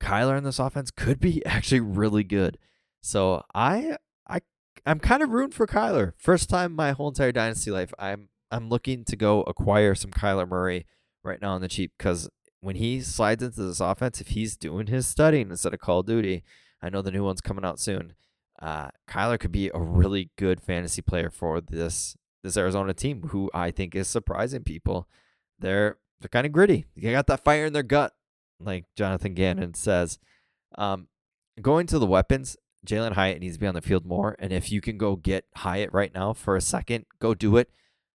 Kyler 0.00 0.38
in 0.38 0.44
this 0.44 0.58
offense 0.58 0.90
could 0.90 1.20
be 1.20 1.44
actually 1.46 1.80
really 1.80 2.24
good. 2.24 2.58
So 3.00 3.44
I 3.54 3.96
I 4.28 4.40
I'm 4.86 5.00
kind 5.00 5.22
of 5.22 5.30
rooting 5.30 5.52
for 5.52 5.66
Kyler. 5.66 6.12
First 6.16 6.48
time 6.48 6.72
my 6.74 6.92
whole 6.92 7.08
entire 7.08 7.32
dynasty 7.32 7.70
life, 7.70 7.92
I'm 7.98 8.28
I'm 8.50 8.68
looking 8.68 9.04
to 9.06 9.16
go 9.16 9.42
acquire 9.42 9.94
some 9.94 10.10
Kyler 10.10 10.48
Murray 10.48 10.86
right 11.24 11.40
now 11.40 11.54
on 11.54 11.60
the 11.60 11.68
cheap 11.68 11.92
because 11.98 12.28
when 12.60 12.76
he 12.76 13.00
slides 13.00 13.42
into 13.42 13.62
this 13.62 13.80
offense, 13.80 14.20
if 14.20 14.28
he's 14.28 14.56
doing 14.56 14.86
his 14.86 15.06
studying 15.06 15.50
instead 15.50 15.74
of 15.74 15.80
Call 15.80 16.00
of 16.00 16.06
Duty, 16.06 16.44
I 16.80 16.90
know 16.90 17.02
the 17.02 17.10
new 17.10 17.24
one's 17.24 17.40
coming 17.40 17.64
out 17.64 17.80
soon. 17.80 18.14
Uh, 18.62 18.90
Kyler 19.08 19.40
could 19.40 19.50
be 19.50 19.70
a 19.74 19.80
really 19.80 20.30
good 20.38 20.60
fantasy 20.60 21.02
player 21.02 21.30
for 21.30 21.60
this 21.60 22.16
this 22.44 22.56
Arizona 22.56 22.94
team, 22.94 23.28
who 23.28 23.50
I 23.52 23.72
think 23.72 23.94
is 23.94 24.06
surprising 24.06 24.62
people. 24.62 25.08
They're 25.58 25.98
they're 26.20 26.28
kind 26.28 26.46
of 26.46 26.52
gritty. 26.52 26.86
They 26.96 27.10
got 27.10 27.26
that 27.26 27.42
fire 27.42 27.66
in 27.66 27.72
their 27.72 27.82
gut, 27.82 28.12
like 28.60 28.84
Jonathan 28.96 29.34
Gannon 29.34 29.74
says. 29.74 30.18
Um, 30.78 31.08
going 31.60 31.86
to 31.88 31.98
the 31.98 32.06
weapons, 32.06 32.56
Jalin 32.86 33.12
Hyatt 33.12 33.40
needs 33.40 33.56
to 33.56 33.60
be 33.60 33.66
on 33.66 33.74
the 33.74 33.82
field 33.82 34.06
more. 34.06 34.36
And 34.38 34.52
if 34.52 34.70
you 34.70 34.80
can 34.80 34.96
go 34.96 35.16
get 35.16 35.44
Hyatt 35.56 35.92
right 35.92 36.14
now 36.14 36.32
for 36.32 36.56
a 36.56 36.60
second, 36.60 37.06
go 37.18 37.34
do 37.34 37.56
it. 37.56 37.68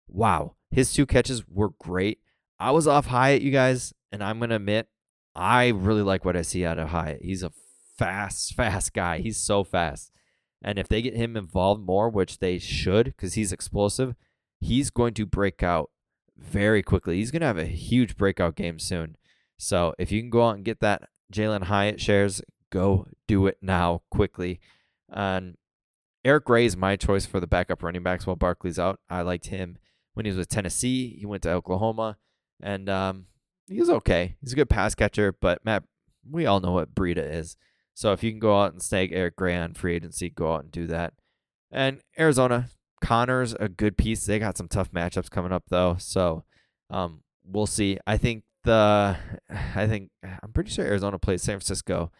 Wow, 0.08 0.56
his 0.70 0.94
two 0.94 1.08
catches 1.08 1.48
were 1.48 1.70
great. 1.80 2.20
I 2.60 2.70
was 2.70 2.88
off 2.88 3.08
Hyatt, 3.08 3.42
you 3.42 3.52
guys, 3.52 3.94
and 4.12 4.24
I'm 4.24 4.40
gonna 4.40 4.58
admit, 4.58 4.88
I 5.36 5.70
really 5.70 6.04
like 6.04 6.24
what 6.24 6.38
I 6.38 6.44
see 6.44 6.64
out 6.64 6.78
of 6.78 6.90
Hyatt. 6.90 7.24
He's 7.24 7.42
a 7.42 7.52
fast, 7.98 8.54
fast 8.54 8.94
guy. 8.94 9.18
He's 9.18 9.38
so 9.38 9.64
fast. 9.64 10.12
And 10.66 10.80
if 10.80 10.88
they 10.88 11.04
get 11.04 11.16
him 11.16 11.38
involved 11.38 11.86
more, 11.86 12.10
which 12.10 12.40
they 12.40 12.58
should, 12.58 13.06
because 13.06 13.36
he's 13.36 13.52
explosive, 13.52 14.16
he's 14.60 14.90
going 14.90 15.14
to 15.14 15.26
break 15.28 15.62
out 15.62 15.92
very 16.36 16.82
quickly. 16.82 17.18
He's 17.18 17.30
going 17.30 17.42
to 17.42 17.48
have 17.48 17.60
a 17.60 17.66
huge 17.66 18.18
breakout 18.18 18.56
game 18.56 18.80
soon. 18.80 19.16
So 19.60 19.94
if 20.00 20.12
you 20.12 20.20
can 20.20 20.32
go 20.32 20.48
out 20.48 20.56
and 20.56 20.66
get 20.66 20.80
that 20.80 21.08
Jalin 21.32 21.66
Hyatt 21.66 22.02
shares, 22.02 22.42
go 22.72 23.06
do 23.28 23.46
it 23.46 23.60
now 23.62 24.02
quickly. 24.10 24.60
And 25.08 25.56
Eric 26.26 26.46
Gray 26.46 26.66
is 26.66 26.76
my 26.76 26.96
choice 26.96 27.28
for 27.28 27.40
the 27.40 27.46
backup 27.46 27.84
running 27.84 28.02
backs 28.02 28.26
while 28.26 28.36
Barkley's 28.36 28.80
out. 28.80 29.00
I 29.08 29.22
liked 29.22 29.46
him 29.46 29.78
when 30.16 30.26
he 30.26 30.32
was 30.32 30.40
with 30.40 30.50
Tennessee. 30.50 31.16
He 31.20 31.28
went 31.28 31.44
to 31.44 31.52
Oklahoma, 31.52 32.18
and 32.60 32.90
um, 32.90 33.28
okay. 33.70 34.36
He's 34.42 34.54
a 34.54 34.56
good 34.56 34.70
pass 34.70 34.96
catcher, 34.96 35.32
but 35.32 35.64
Matt, 35.64 35.84
we 36.28 36.48
all 36.48 36.60
know 36.60 36.72
what 36.72 36.96
Breida 36.96 37.36
is. 37.36 37.56
So 37.96 38.12
if 38.12 38.24
you 38.24 38.32
can 38.32 38.40
go 38.40 38.60
out 38.60 38.74
and 38.74 38.82
snag 38.82 39.12
Eric 39.14 39.38
Gray 39.38 39.56
on 39.56 39.74
free 39.74 39.96
agency, 39.96 40.30
go 40.30 40.54
out 40.54 40.64
and 40.64 40.72
do 40.72 40.86
that. 40.88 41.14
And 41.72 42.02
Arizona, 42.20 42.70
Conner's 43.02 43.54
a 43.54 43.70
good 43.70 43.98
piece. 43.98 44.26
They 44.26 44.38
got 44.38 44.58
some 44.58 44.68
tough 44.68 44.92
matchups 44.92 45.32
coming 45.32 45.54
up 45.54 45.64
though, 45.70 45.96
so 45.98 46.44
um, 46.90 47.22
we'll 47.44 47.66
see. 47.66 47.98
I 48.06 48.18
think 48.18 48.44
the, 48.64 49.18
I 49.76 49.88
think 49.88 50.12
I'm 50.24 50.52
pretty 50.54 50.72
sure 50.72 50.86
Arizona 50.86 51.18
plays 51.18 51.42
San 51.42 51.56
Francisco. 51.56 52.12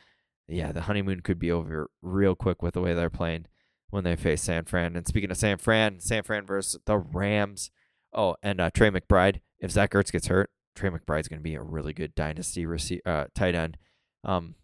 Yeah, 0.48 0.72
the 0.72 0.82
honeymoon 0.82 1.22
could 1.22 1.40
be 1.40 1.52
over 1.52 1.90
real 2.02 2.36
quick 2.36 2.62
with 2.62 2.76
the 2.76 2.82
way 2.82 2.94
they're 2.94 3.10
playing 3.10 3.48
when 3.90 4.04
they 4.04 4.16
face 4.16 4.44
San 4.44 4.66
Fran. 4.66 4.96
And 4.96 5.08
speaking 5.08 5.32
of 5.32 5.38
San 5.38 5.58
Fran, 5.58 6.00
San 6.00 6.24
Fran 6.24 6.46
versus 6.46 6.80
the 6.86 6.98
Rams. 6.98 7.72
Oh, 8.14 8.36
and 8.42 8.62
uh, 8.62 8.70
Trey 8.70 8.90
McBride. 8.90 9.42
If 9.60 9.72
Zach 9.72 9.92
Ertz 9.92 10.12
gets 10.12 10.28
hurt, 10.28 10.52
Trey 10.76 10.90
McBride's 10.90 11.28
going 11.28 11.40
to 11.40 11.44
be 11.44 11.56
a 11.56 11.62
really 11.62 11.94
good 11.94 12.14
dynasty 12.14 12.66
rece- 12.66 13.02
uh, 13.06 13.26
tight 13.34 13.56
end. 13.56 13.78
Um, 14.24 14.56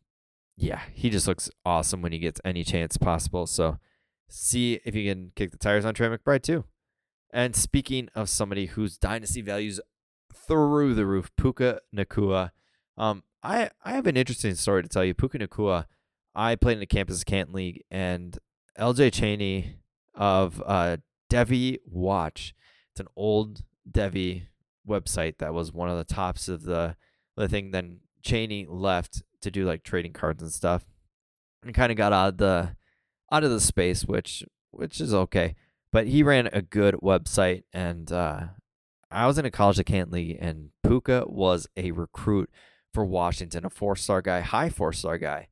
yeah, 0.61 0.81
he 0.93 1.09
just 1.09 1.27
looks 1.27 1.49
awesome 1.65 2.01
when 2.01 2.11
he 2.11 2.19
gets 2.19 2.39
any 2.45 2.63
chance 2.63 2.95
possible. 2.95 3.47
So 3.47 3.79
see 4.29 4.79
if 4.85 4.93
you 4.93 5.09
can 5.09 5.31
kick 5.35 5.51
the 5.51 5.57
tires 5.57 5.85
on 5.85 5.93
Trey 5.95 6.07
McBride 6.07 6.43
too. 6.43 6.65
And 7.33 7.55
speaking 7.55 8.09
of 8.13 8.29
somebody 8.29 8.67
whose 8.67 8.97
dynasty 8.97 9.41
values 9.41 9.79
through 10.47 10.93
the 10.93 11.05
roof, 11.05 11.31
Puka 11.35 11.79
Nacua. 11.95 12.51
Um, 12.97 13.23
I 13.41 13.71
I 13.83 13.93
have 13.93 14.05
an 14.05 14.17
interesting 14.17 14.53
story 14.55 14.83
to 14.83 14.89
tell 14.89 15.03
you. 15.03 15.13
Puka 15.13 15.39
Nacua, 15.39 15.85
I 16.35 16.55
played 16.55 16.73
in 16.73 16.79
the 16.79 16.85
Campus 16.85 17.23
Canton 17.23 17.55
League, 17.55 17.83
and 17.89 18.37
LJ 18.77 19.13
Cheney 19.13 19.77
of 20.13 20.61
uh, 20.65 20.97
Devy 21.31 21.79
Watch. 21.85 22.53
It's 22.91 22.99
an 22.99 23.07
old 23.15 23.63
Devy 23.89 24.43
website 24.87 25.37
that 25.39 25.53
was 25.53 25.71
one 25.71 25.89
of 25.89 25.97
the 25.97 26.03
tops 26.03 26.47
of 26.47 26.63
the 26.63 26.95
the 27.35 27.47
thing. 27.47 27.71
Then 27.71 28.01
Cheney 28.21 28.67
left 28.69 29.23
to 29.41 29.51
do 29.51 29.65
like 29.65 29.83
trading 29.83 30.13
cards 30.13 30.41
and 30.41 30.51
stuff, 30.51 30.85
and 31.63 31.73
kind 31.73 31.91
of 31.91 31.97
got 31.97 32.13
out 32.13 32.29
of 32.29 32.37
the 32.37 32.75
out 33.31 33.43
of 33.43 33.51
the 33.51 33.59
space, 33.59 34.05
which 34.05 34.43
which 34.71 34.99
is 35.01 35.13
okay. 35.13 35.55
But 35.91 36.07
he 36.07 36.23
ran 36.23 36.47
a 36.51 36.61
good 36.61 36.95
website, 36.95 37.63
and 37.73 38.11
uh, 38.11 38.47
I 39.09 39.27
was 39.27 39.37
in 39.37 39.45
a 39.45 39.51
college 39.51 39.79
at 39.79 39.85
Canton 39.85 40.13
League, 40.13 40.37
and 40.39 40.69
Puka 40.83 41.25
was 41.27 41.67
a 41.75 41.91
recruit 41.91 42.49
for 42.93 43.05
Washington, 43.05 43.65
a 43.65 43.69
four 43.69 43.95
star 43.95 44.21
guy, 44.21 44.41
high 44.41 44.69
four 44.69 44.93
star 44.93 45.17
guy. 45.17 45.47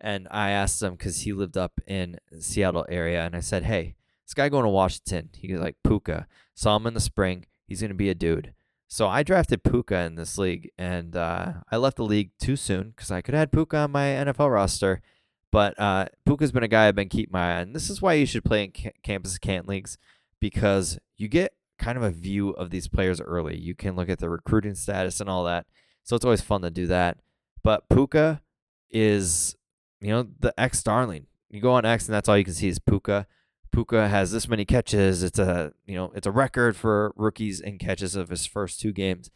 And 0.00 0.26
I 0.30 0.50
asked 0.50 0.82
him 0.82 0.92
because 0.92 1.20
he 1.20 1.32
lived 1.32 1.56
up 1.56 1.80
in 1.86 2.18
Seattle 2.40 2.86
area, 2.88 3.24
and 3.24 3.36
I 3.36 3.40
said, 3.40 3.64
"Hey, 3.64 3.94
this 4.26 4.34
guy 4.34 4.48
going 4.48 4.64
to 4.64 4.68
Washington, 4.68 5.30
he 5.34 5.52
was 5.52 5.62
like 5.62 5.76
Puka. 5.84 6.26
Saw 6.54 6.76
him 6.76 6.86
in 6.86 6.94
the 6.94 7.00
spring. 7.00 7.46
He's 7.66 7.80
gonna 7.80 7.94
be 7.94 8.10
a 8.10 8.14
dude." 8.14 8.52
So 8.88 9.08
I 9.08 9.22
drafted 9.22 9.64
Puka 9.64 9.96
in 10.00 10.14
this 10.14 10.38
league, 10.38 10.70
and 10.78 11.16
uh, 11.16 11.54
I 11.70 11.76
left 11.76 11.96
the 11.96 12.04
league 12.04 12.30
too 12.38 12.56
soon 12.56 12.90
because 12.90 13.10
I 13.10 13.22
could 13.22 13.34
have 13.34 13.40
had 13.40 13.52
Puka 13.52 13.76
on 13.78 13.92
my 13.92 14.04
NFL 14.04 14.52
roster. 14.52 15.02
But 15.50 15.78
uh, 15.78 16.06
Puka's 16.26 16.52
been 16.52 16.64
a 16.64 16.68
guy 16.68 16.88
I've 16.88 16.96
been 16.96 17.08
keeping 17.08 17.32
my 17.32 17.58
eye 17.58 17.60
on. 17.60 17.72
This 17.72 17.88
is 17.88 18.02
why 18.02 18.14
you 18.14 18.26
should 18.26 18.44
play 18.44 18.64
in 18.64 18.72
ca- 18.72 18.92
campus 19.02 19.38
can't 19.38 19.68
leagues 19.68 19.98
because 20.40 20.98
you 21.16 21.28
get 21.28 21.54
kind 21.78 21.96
of 21.96 22.02
a 22.02 22.10
view 22.10 22.50
of 22.50 22.70
these 22.70 22.88
players 22.88 23.20
early. 23.20 23.56
You 23.56 23.74
can 23.74 23.94
look 23.94 24.08
at 24.08 24.18
their 24.18 24.30
recruiting 24.30 24.74
status 24.74 25.20
and 25.20 25.30
all 25.30 25.44
that. 25.44 25.66
So 26.02 26.16
it's 26.16 26.24
always 26.24 26.40
fun 26.40 26.62
to 26.62 26.70
do 26.70 26.86
that. 26.88 27.18
But 27.62 27.88
Puka 27.88 28.42
is, 28.90 29.56
you 30.00 30.08
know, 30.08 30.26
the 30.40 30.52
X 30.58 30.82
darling. 30.82 31.26
You 31.50 31.60
go 31.60 31.72
on 31.72 31.84
X 31.84 32.06
and 32.06 32.14
that's 32.14 32.28
all 32.28 32.36
you 32.36 32.44
can 32.44 32.54
see 32.54 32.68
is 32.68 32.78
Puka. 32.78 33.26
Puka 33.74 34.08
has 34.08 34.30
this 34.30 34.48
many 34.48 34.64
catches. 34.64 35.24
It's 35.24 35.38
a 35.38 35.72
you 35.84 35.96
know 35.96 36.12
it's 36.14 36.26
a 36.26 36.30
record 36.30 36.76
for 36.76 37.12
rookies 37.16 37.60
in 37.60 37.78
catches 37.78 38.14
of 38.14 38.28
his 38.28 38.46
first 38.46 38.80
two 38.80 38.92
games. 38.92 39.30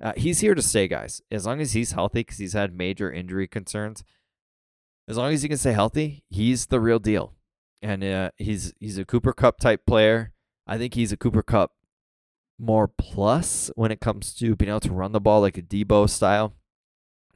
Uh, 0.00 0.12
he's 0.16 0.40
here 0.40 0.54
to 0.54 0.62
stay, 0.62 0.86
guys. 0.86 1.20
As 1.30 1.44
long 1.44 1.60
as 1.60 1.72
he's 1.72 1.92
healthy, 1.92 2.20
because 2.20 2.38
he's 2.38 2.52
had 2.52 2.72
major 2.72 3.10
injury 3.12 3.48
concerns. 3.48 4.04
As 5.08 5.16
long 5.16 5.32
as 5.32 5.42
he 5.42 5.48
can 5.48 5.58
stay 5.58 5.72
healthy, 5.72 6.22
he's 6.28 6.66
the 6.66 6.80
real 6.80 7.00
deal. 7.00 7.34
And 7.82 8.04
uh, 8.04 8.30
he's 8.36 8.72
he's 8.78 8.96
a 8.96 9.04
Cooper 9.04 9.32
Kupp 9.32 9.58
type 9.58 9.84
player. 9.86 10.32
I 10.66 10.78
think 10.78 10.94
he's 10.94 11.10
a 11.10 11.16
Cooper 11.16 11.42
Kupp 11.42 11.72
more 12.58 12.86
plus 12.86 13.72
when 13.74 13.90
it 13.90 14.00
comes 14.00 14.34
to 14.34 14.54
being 14.54 14.68
able 14.68 14.80
to 14.80 14.92
run 14.92 15.12
the 15.12 15.20
ball 15.20 15.40
like 15.40 15.58
a 15.58 15.62
Deebo 15.62 16.08
style. 16.08 16.54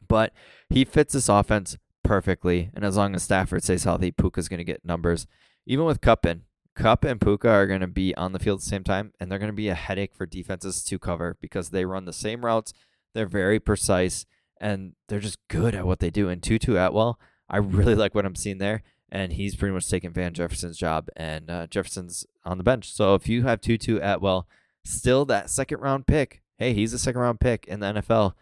But 0.06 0.32
he 0.70 0.84
fits 0.84 1.14
this 1.14 1.28
offense 1.28 1.76
perfectly. 2.04 2.70
And 2.74 2.84
as 2.84 2.96
long 2.96 3.14
as 3.16 3.24
Stafford 3.24 3.64
stays 3.64 3.84
healthy, 3.84 4.12
Puka's 4.12 4.48
going 4.48 4.58
to 4.58 4.64
get 4.64 4.84
numbers 4.84 5.26
even 5.66 5.84
with 5.84 6.00
Kupp 6.00 6.26
in, 6.26 6.42
Kupp 6.74 7.04
and 7.04 7.20
Puka 7.20 7.48
are 7.48 7.66
going 7.66 7.80
to 7.80 7.86
be 7.86 8.14
on 8.16 8.32
the 8.32 8.38
field 8.38 8.58
at 8.58 8.64
the 8.64 8.68
same 8.68 8.84
time, 8.84 9.12
and 9.18 9.30
they're 9.30 9.38
going 9.38 9.50
to 9.50 9.52
be 9.52 9.68
a 9.68 9.74
headache 9.74 10.14
for 10.14 10.26
defenses 10.26 10.82
to 10.84 10.98
cover 10.98 11.36
because 11.40 11.70
they 11.70 11.84
run 11.84 12.04
the 12.04 12.12
same 12.12 12.44
routes. 12.44 12.72
They're 13.14 13.26
very 13.26 13.60
precise, 13.60 14.26
and 14.60 14.94
they're 15.08 15.20
just 15.20 15.38
good 15.48 15.74
at 15.74 15.86
what 15.86 16.00
they 16.00 16.10
do. 16.10 16.28
And 16.28 16.42
Tutu 16.42 16.76
Atwell, 16.76 17.18
I 17.48 17.58
really 17.58 17.94
like 17.94 18.14
what 18.14 18.26
I'm 18.26 18.34
seeing 18.34 18.58
there, 18.58 18.82
and 19.10 19.32
he's 19.32 19.54
pretty 19.54 19.72
much 19.72 19.88
taking 19.88 20.12
Van 20.12 20.34
Jefferson's 20.34 20.76
job, 20.76 21.08
and 21.16 21.48
uh, 21.48 21.66
Jefferson's 21.68 22.26
on 22.44 22.58
the 22.58 22.64
bench. 22.64 22.92
So 22.92 23.14
if 23.14 23.28
you 23.28 23.44
have 23.44 23.60
Tutu 23.60 24.00
Atwell, 24.00 24.48
still 24.84 25.24
that 25.26 25.50
second 25.50 25.80
round 25.80 26.08
pick, 26.08 26.42
hey, 26.58 26.74
he's 26.74 26.92
a 26.92 26.98
second 26.98 27.20
round 27.20 27.38
pick 27.38 27.66
in 27.68 27.78
the 27.78 27.92
NFL, 27.94 28.34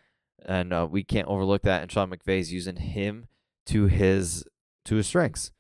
and 0.47 0.73
uh, 0.73 0.89
we 0.91 1.05
can't 1.05 1.29
overlook 1.29 1.63
that. 1.63 1.83
And 1.83 1.93
Sean 1.93 2.11
McVay's 2.11 2.53
using 2.53 2.77
him 2.77 3.27
to 3.67 3.87
his 3.87 4.45
to 4.87 4.97
his 4.97 5.07
strengths. 5.07 5.53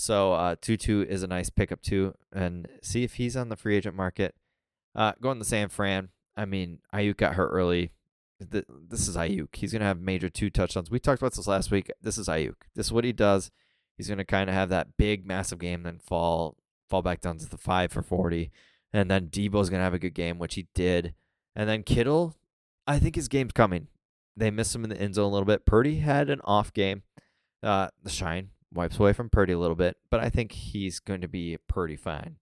So 0.00 0.32
uh, 0.32 0.56
Tutu 0.58 1.02
is 1.02 1.22
a 1.22 1.26
nice 1.26 1.50
pickup 1.50 1.82
too, 1.82 2.14
and 2.32 2.66
see 2.82 3.04
if 3.04 3.14
he's 3.14 3.36
on 3.36 3.50
the 3.50 3.56
free 3.56 3.76
agent 3.76 3.94
market. 3.94 4.34
Uh, 4.94 5.12
going 5.20 5.38
to 5.38 5.44
San 5.44 5.68
Fran. 5.68 6.08
I 6.34 6.46
mean, 6.46 6.78
Aiyuk 6.94 7.18
got 7.18 7.34
hurt 7.34 7.50
early. 7.50 7.92
This 8.40 9.08
is 9.08 9.14
Aiyuk. 9.14 9.54
He's 9.54 9.74
gonna 9.74 9.84
have 9.84 10.00
major 10.00 10.30
two 10.30 10.48
touchdowns. 10.48 10.90
We 10.90 11.00
talked 11.00 11.20
about 11.20 11.34
this 11.34 11.46
last 11.46 11.70
week. 11.70 11.90
This 12.00 12.16
is 12.16 12.28
Aiyuk. 12.28 12.54
This 12.74 12.86
is 12.86 12.92
what 12.92 13.04
he 13.04 13.12
does. 13.12 13.50
He's 13.98 14.08
gonna 14.08 14.24
kind 14.24 14.48
of 14.48 14.54
have 14.54 14.70
that 14.70 14.96
big, 14.96 15.26
massive 15.26 15.58
game, 15.58 15.82
then 15.82 15.98
fall 15.98 16.56
fall 16.88 17.02
back 17.02 17.20
down 17.20 17.36
to 17.36 17.46
the 17.46 17.58
five 17.58 17.92
for 17.92 18.00
forty, 18.00 18.50
and 18.94 19.10
then 19.10 19.28
Deebo's 19.28 19.68
gonna 19.68 19.82
have 19.82 19.92
a 19.92 19.98
good 19.98 20.14
game, 20.14 20.38
which 20.38 20.54
he 20.54 20.66
did, 20.74 21.12
and 21.54 21.68
then 21.68 21.82
Kittle. 21.82 22.34
I 22.86 22.98
think 22.98 23.16
his 23.16 23.28
game's 23.28 23.52
coming. 23.52 23.88
They 24.34 24.50
missed 24.50 24.74
him 24.74 24.84
in 24.84 24.88
the 24.88 24.98
end 24.98 25.16
zone 25.16 25.26
a 25.26 25.28
little 25.30 25.44
bit. 25.44 25.66
Purdy 25.66 25.98
had 25.98 26.30
an 26.30 26.40
off 26.44 26.72
game. 26.72 27.02
Uh, 27.62 27.88
the 28.02 28.08
shine 28.08 28.48
wipes 28.72 28.98
away 28.98 29.12
from 29.12 29.30
Purdy 29.30 29.52
a 29.52 29.58
little 29.58 29.76
bit, 29.76 29.96
but 30.10 30.20
I 30.20 30.30
think 30.30 30.52
he's 30.52 31.00
going 31.00 31.20
to 31.20 31.28
be 31.28 31.58
pretty 31.68 31.96
fine. 31.96 32.36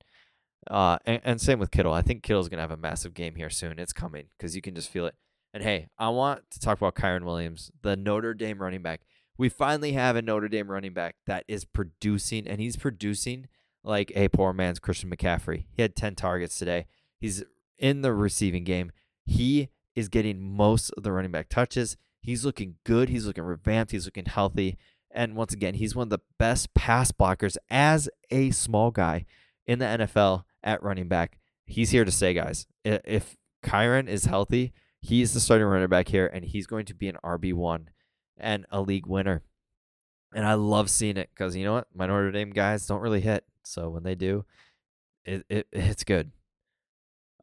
Uh, 0.71 0.99
and, 1.07 1.21
and 1.25 1.41
same 1.41 1.59
with 1.59 1.71
Kittle. 1.71 1.93
I 1.93 2.03
think 2.03 2.23
Kittle's 2.23 2.49
gonna 2.49 2.63
have 2.63 2.71
a 2.71 2.77
massive 2.77 3.15
game 3.15 3.37
here 3.37 3.49
soon. 3.49 3.79
It's 3.79 3.93
coming 3.93 4.27
because 4.37 4.55
you 4.55 4.63
can 4.63 4.75
just 4.75 4.91
feel 4.91 5.07
it. 5.07 5.15
And 5.55 5.63
hey, 5.63 5.89
I 5.99 6.11
want 6.11 6.51
to 6.51 6.61
talk 6.61 6.77
about 6.77 6.95
Kyren 6.95 7.25
Williams, 7.25 7.71
the 7.83 7.97
Notre 7.97 8.35
Dame 8.35 8.61
running 8.61 8.83
back. 8.83 9.01
We 9.39 9.49
finally 9.49 9.93
have 9.93 10.17
a 10.17 10.23
Notre 10.23 10.49
Dame 10.49 10.71
running 10.71 10.93
back 10.93 11.17
that 11.27 11.45
is 11.49 11.65
producing, 11.65 12.47
and 12.47 12.61
he's 12.61 12.77
producing 12.77 13.49
like 13.83 14.13
a 14.15 14.29
poor 14.29 14.53
man's 14.53 14.79
Christian 14.79 15.11
McCaffrey. 15.11 15.65
He 15.71 15.81
had 15.81 15.97
10 15.97 16.17
targets 16.17 16.59
today. 16.59 16.87
He's 17.19 17.45
in 17.79 18.03
the 18.03 18.13
receiving 18.13 18.65
game. 18.65 18.91
He 19.25 19.69
is 19.95 20.09
getting 20.09 20.41
most 20.41 20.91
of 20.97 21.03
the 21.03 21.13
running 21.13 21.31
back 21.31 21.49
touches. 21.49 21.97
He's 22.21 22.45
looking 22.45 22.77
good. 22.85 23.09
He's 23.09 23.27
looking 23.27 23.45
revamped. 23.45 23.93
He's 23.93 24.05
looking 24.05 24.27
healthy. 24.27 24.77
And 25.11 25.35
once 25.37 25.53
again, 25.53 25.75
he's 25.75 25.97
one 25.97 26.05
of 26.05 26.11
the 26.11 26.21
best 26.39 26.75
pass 26.75 27.13
blockers 27.13 27.57
as 27.71 28.09
a 28.31 28.51
small 28.51 28.91
guy 28.91 29.25
in 29.67 29.79
the 29.79 29.85
NFL 29.85 30.45
at 30.63 30.83
running 30.83 31.09
back. 31.09 31.39
He's 31.67 31.91
here 31.91 32.05
to 32.05 32.11
stay, 32.11 32.35
guys. 32.35 32.67
If 32.85 33.37
Kyren 33.65 34.09
is 34.09 34.27
healthy, 34.27 34.73
he's 35.01 35.35
the 35.35 35.41
starting 35.41 35.67
running 35.67 35.89
back 35.89 36.09
here, 36.09 36.27
and 36.27 36.45
he's 36.45 36.67
going 36.67 36.87
to 36.87 36.95
be 36.95 37.09
an 37.09 37.17
RB1 37.25 37.87
and 38.39 38.67
a 38.71 38.81
league 38.81 39.07
winner. 39.07 39.43
And 40.35 40.47
I 40.47 40.55
love 40.55 40.91
seeing 40.91 41.17
it 41.17 41.31
because 41.35 41.57
you 41.57 41.65
know 41.65 41.75
what? 41.75 41.89
My 41.95 42.07
Notre 42.07 42.31
Dame 42.31 42.51
guys 42.51 42.87
don't 42.87 43.01
really 43.01 43.21
hit. 43.21 43.45
So 43.63 43.89
when 43.89 44.03
they 44.03 44.15
do, 44.15 44.45
it, 45.25 45.45
it 45.49 45.67
it's 45.73 46.05
good. 46.05 46.33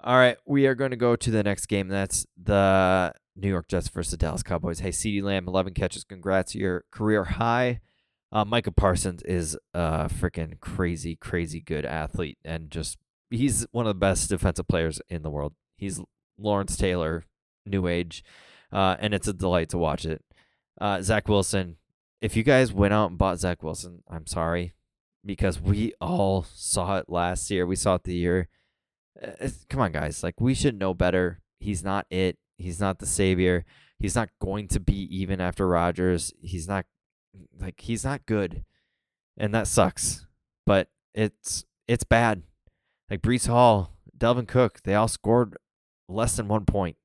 All 0.04 0.18
right, 0.18 0.38
we 0.46 0.68
are 0.68 0.76
going 0.76 0.92
to 0.92 0.98
go 0.98 1.16
to 1.16 1.32
the 1.32 1.44
next 1.44 1.66
game. 1.66 1.88
That's 1.88 2.28
the 2.42 3.14
New 3.36 3.50
York 3.50 3.68
Jets 3.68 3.90
versus 3.90 4.12
the 4.12 4.18
Dallas 4.18 4.44
Cowboys. 4.44 4.80
Hey, 4.80 4.90
CeeDee 4.90 5.24
Lamb, 5.24 5.48
11 5.48 5.74
catches. 5.74 6.04
Congrats, 6.04 6.56
your 6.56 6.86
career 6.92 7.24
high. 7.24 7.82
Uh, 8.32 8.46
Micah 8.46 8.72
Parsons 8.72 9.22
is 9.24 9.58
a 9.74 10.10
freaking 10.10 10.60
crazy, 10.60 11.16
crazy 11.16 11.62
good 11.62 11.86
athlete, 11.86 12.38
and 12.44 12.70
just 12.72 12.98
he's 13.30 13.66
one 13.72 13.86
of 13.86 13.90
the 13.90 14.00
best 14.00 14.30
defensive 14.30 14.68
players 14.68 15.02
in 15.10 15.22
the 15.22 15.30
world. 15.30 15.54
He's 15.78 16.02
Lawrence 16.38 16.76
Taylor, 16.76 17.24
new 17.66 17.88
age, 17.88 18.24
uh, 18.72 18.98
and 19.00 19.14
it's 19.14 19.28
a 19.28 19.34
delight 19.34 19.70
to 19.70 19.78
watch 19.78 20.06
it. 20.06 20.24
Uh, 20.80 21.02
Zach 21.02 21.28
Wilson, 21.28 21.78
if 22.22 22.36
you 22.36 22.44
guys 22.44 22.74
went 22.74 22.94
out 22.94 23.10
and 23.10 23.18
bought 23.18 23.40
Zach 23.40 23.64
Wilson, 23.64 24.04
I'm 24.10 24.28
sorry, 24.28 24.74
because 25.24 25.62
we 25.62 25.94
all 26.02 26.46
saw 26.54 26.98
it 26.98 27.10
last 27.10 27.50
year. 27.50 27.66
We 27.66 27.76
saw 27.76 27.96
it 27.96 28.04
the 28.04 28.16
year. 28.16 28.50
Uh, 29.22 29.48
come 29.70 29.82
on, 29.82 29.92
guys. 29.92 30.24
Like, 30.24 30.42
we 30.42 30.54
should 30.54 30.78
know 30.78 30.94
better. 30.94 31.42
He's 31.60 31.84
not 31.84 32.06
it. 32.10 32.38
He's 32.58 32.80
not 32.80 33.00
the 33.00 33.06
savior. 33.06 33.66
He's 34.00 34.16
not 34.16 34.30
going 34.42 34.68
to 34.70 34.80
be 34.80 35.08
even 35.16 35.40
after 35.40 35.68
Rodgers. 35.68 36.34
He's 36.42 36.68
not, 36.68 36.86
like, 37.60 37.82
he's 37.82 38.04
not 38.04 38.26
good. 38.26 38.64
And 39.38 39.54
that 39.54 39.68
sucks. 39.68 40.26
But 40.66 40.90
it's 41.14 41.66
it's 41.88 42.04
bad. 42.04 42.44
Like 43.10 43.22
Breece 43.22 43.48
Hall, 43.48 43.92
Dalvin 44.18 44.48
Cook, 44.48 44.82
they 44.84 44.96
all 44.96 45.08
scored 45.08 45.58
less 46.08 46.36
than 46.36 46.48
one 46.48 46.66
point. 46.66 46.98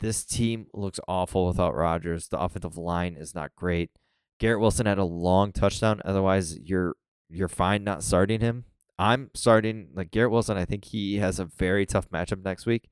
This 0.00 0.24
team 0.24 0.66
looks 0.72 1.00
awful 1.06 1.46
without 1.46 1.74
Rodgers. 1.74 2.28
The 2.28 2.38
offensive 2.38 2.76
line 2.76 3.16
is 3.16 3.34
not 3.34 3.54
great. 3.56 3.90
Garrett 4.38 4.60
Wilson 4.60 4.86
had 4.86 4.98
a 4.98 5.04
long 5.04 5.52
touchdown. 5.52 6.00
Otherwise, 6.04 6.58
you're 6.58 6.94
you're 7.28 7.48
fine 7.48 7.84
not 7.84 8.02
starting 8.02 8.40
him. 8.40 8.64
I'm 8.98 9.30
starting 9.34 9.88
like 9.94 10.10
Garrett 10.10 10.30
Wilson. 10.30 10.56
I 10.56 10.64
think 10.64 10.86
he 10.86 11.16
has 11.16 11.38
a 11.38 11.44
very 11.44 11.86
tough 11.86 12.10
matchup 12.10 12.42
next 12.44 12.66
week. 12.66 12.88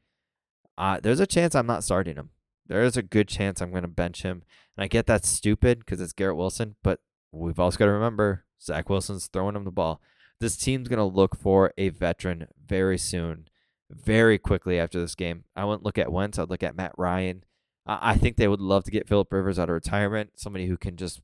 Uh, 0.79 1.01
there's 1.03 1.21
a 1.21 1.27
chance 1.27 1.55
I'm 1.55 1.67
not 1.67 1.83
starting 1.83 2.15
him. 2.15 2.31
There 2.69 2.85
is 2.85 2.97
a 2.97 3.03
good 3.03 3.27
chance 3.27 3.61
I'm 3.61 3.73
going 3.73 3.83
to 3.83 3.89
bench 3.89 4.23
him. 4.23 4.45
And 4.77 4.85
I 4.85 4.87
get 4.87 5.07
that's 5.07 5.29
stupid 5.29 5.81
because 5.81 6.01
it's 6.01 6.13
Garrett 6.13 6.37
Wilson, 6.37 6.77
but 6.85 7.01
we've 7.33 7.59
also 7.59 7.77
got 7.77 7.87
to 7.87 7.93
remember 7.93 8.45
Zach 8.63 8.89
Wilson's 8.89 9.27
throwing 9.27 9.57
him 9.57 9.65
the 9.65 9.73
ball. 9.73 10.01
This 10.39 10.57
team's 10.57 10.87
going 10.87 10.99
to 10.99 11.05
look 11.05 11.37
for 11.37 11.73
a 11.77 11.89
veteran 11.89 12.47
very 12.65 12.97
soon, 12.97 13.49
very 13.91 14.39
quickly 14.39 14.79
after 14.79 15.01
this 15.01 15.17
game. 15.17 15.45
I 15.57 15.65
wouldn't 15.65 15.83
look 15.83 15.99
at 15.99 16.13
Wentz. 16.13 16.39
I'd 16.39 16.49
look 16.49 16.63
at 16.63 16.77
Matt 16.77 16.93
Ryan. 16.97 17.43
I 17.87 18.17
think 18.17 18.37
they 18.37 18.49
would 18.49 18.61
love 18.61 18.85
to 18.85 18.91
get 18.91 19.09
Philip 19.09 19.33
Rivers 19.33 19.59
out 19.59 19.71
of 19.71 19.75
retirement, 19.75 20.33
somebody 20.37 20.67
who 20.67 20.77
can 20.77 20.97
just 20.97 21.23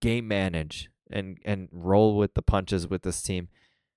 game 0.00 0.28
manage 0.28 0.90
and 1.10 1.38
and 1.44 1.68
roll 1.72 2.16
with 2.16 2.34
the 2.34 2.42
punches 2.42 2.86
with 2.86 3.02
this 3.02 3.22
team. 3.22 3.48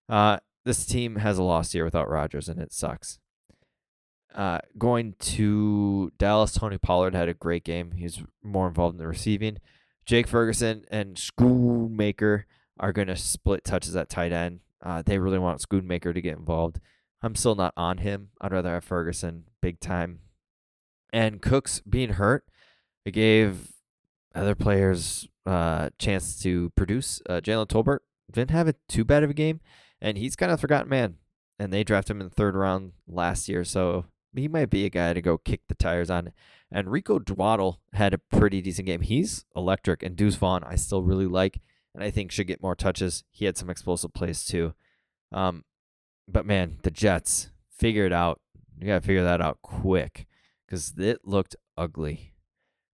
Uh, 0.07 0.37
this 0.63 0.85
team 0.85 1.17
has 1.17 1.37
a 1.37 1.43
lost 1.43 1.73
year 1.75 1.83
without 1.83 2.09
Rodgers, 2.09 2.47
and 2.47 2.61
it 2.61 2.71
sucks. 2.71 3.19
Uh, 4.35 4.59
going 4.77 5.15
to 5.19 6.11
Dallas, 6.17 6.53
Tony 6.53 6.77
Pollard 6.77 7.15
had 7.15 7.29
a 7.29 7.33
great 7.33 7.63
game. 7.63 7.91
He's 7.91 8.21
more 8.43 8.67
involved 8.67 8.95
in 8.95 8.99
the 8.99 9.07
receiving. 9.07 9.57
Jake 10.05 10.27
Ferguson 10.27 10.85
and 10.89 11.15
Schoonmaker 11.15 12.43
are 12.79 12.93
going 12.93 13.07
to 13.07 13.15
split 13.15 13.63
touches 13.63 13.95
at 13.95 14.09
tight 14.09 14.31
end. 14.31 14.59
Uh, 14.81 15.01
they 15.03 15.17
really 15.17 15.39
want 15.39 15.61
Schoonmaker 15.61 16.13
to 16.13 16.21
get 16.21 16.37
involved. 16.37 16.79
I'm 17.21 17.35
still 17.35 17.55
not 17.55 17.73
on 17.75 17.97
him. 17.97 18.29
I'd 18.39 18.51
rather 18.51 18.73
have 18.73 18.83
Ferguson 18.83 19.45
big 19.61 19.79
time. 19.79 20.19
And 21.11 21.41
Cooks 21.41 21.81
being 21.81 22.13
hurt, 22.13 22.45
it 23.05 23.11
gave 23.11 23.71
other 24.35 24.55
players 24.55 25.27
uh, 25.45 25.89
chance 25.97 26.39
to 26.43 26.69
produce. 26.75 27.21
Uh, 27.27 27.41
Jalen 27.41 27.67
Tolbert 27.67 27.99
didn't 28.31 28.51
have 28.51 28.67
a 28.67 28.75
too 28.87 29.03
bad 29.03 29.23
of 29.23 29.29
a 29.29 29.33
game, 29.33 29.61
and 30.01 30.17
he's 30.17 30.35
kind 30.35 30.51
of 30.51 30.59
forgotten 30.59 30.89
man. 30.89 31.15
And 31.57 31.73
they 31.73 31.83
drafted 31.83 32.15
him 32.15 32.21
in 32.21 32.29
the 32.29 32.35
third 32.35 32.55
round 32.55 32.91
last 33.07 33.49
year, 33.49 33.63
so 33.63 34.05
he 34.39 34.47
might 34.47 34.69
be 34.69 34.85
a 34.85 34.89
guy 34.89 35.13
to 35.13 35.21
go 35.21 35.37
kick 35.37 35.61
the 35.67 35.75
tires 35.75 36.09
on. 36.09 36.33
And 36.71 36.91
Rico 36.91 37.19
Dowdle 37.19 37.77
had 37.93 38.13
a 38.13 38.17
pretty 38.17 38.61
decent 38.61 38.85
game. 38.85 39.01
He's 39.01 39.45
electric, 39.55 40.03
and 40.03 40.15
Deuce 40.15 40.35
Vaughn 40.35 40.63
I 40.63 40.75
still 40.75 41.01
really 41.01 41.27
like, 41.27 41.59
and 41.93 42.03
I 42.03 42.11
think 42.11 42.31
should 42.31 42.47
get 42.47 42.61
more 42.61 42.75
touches. 42.75 43.23
He 43.31 43.45
had 43.45 43.57
some 43.57 43.69
explosive 43.69 44.13
plays 44.13 44.45
too. 44.45 44.73
Um, 45.31 45.63
but 46.27 46.45
man, 46.45 46.79
the 46.83 46.91
Jets 46.91 47.49
figure 47.71 48.05
it 48.05 48.13
out. 48.13 48.41
You 48.79 48.87
gotta 48.87 49.01
figure 49.01 49.23
that 49.23 49.41
out 49.41 49.61
quick 49.61 50.27
because 50.65 50.93
it 50.97 51.21
looked 51.23 51.55
ugly 51.77 52.33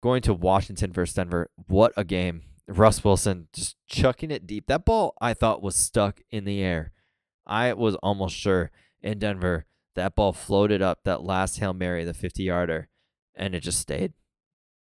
going 0.02 0.21
to 0.23 0.34
Washington 0.34 0.91
versus 0.91 1.15
Denver. 1.15 1.49
What 1.67 1.93
a 1.97 2.04
game. 2.04 2.43
Russ 2.67 3.04
Wilson 3.04 3.47
just 3.52 3.75
chucking 3.88 4.32
it 4.32 4.45
deep. 4.45 4.67
That 4.67 4.86
ball 4.86 5.15
I 5.19 5.34
thought 5.34 5.63
was 5.63 5.75
stuck 5.75 6.21
in 6.32 6.45
the 6.45 6.62
air. 6.62 6.91
I 7.45 7.73
was 7.73 7.95
almost 7.95 8.36
sure 8.36 8.71
in 9.02 9.19
Denver 9.19 9.65
that 10.00 10.16
ball 10.16 10.34
floated 10.34 10.82
up 10.82 11.00
that 11.04 11.24
last 11.24 11.60
Hail 11.60 11.74
Mary, 11.74 12.04
the 12.04 12.14
50 12.14 12.44
yarder, 12.44 12.90
and 13.36 13.54
it 13.54 13.62
just 13.62 13.80
stayed. 13.80 14.14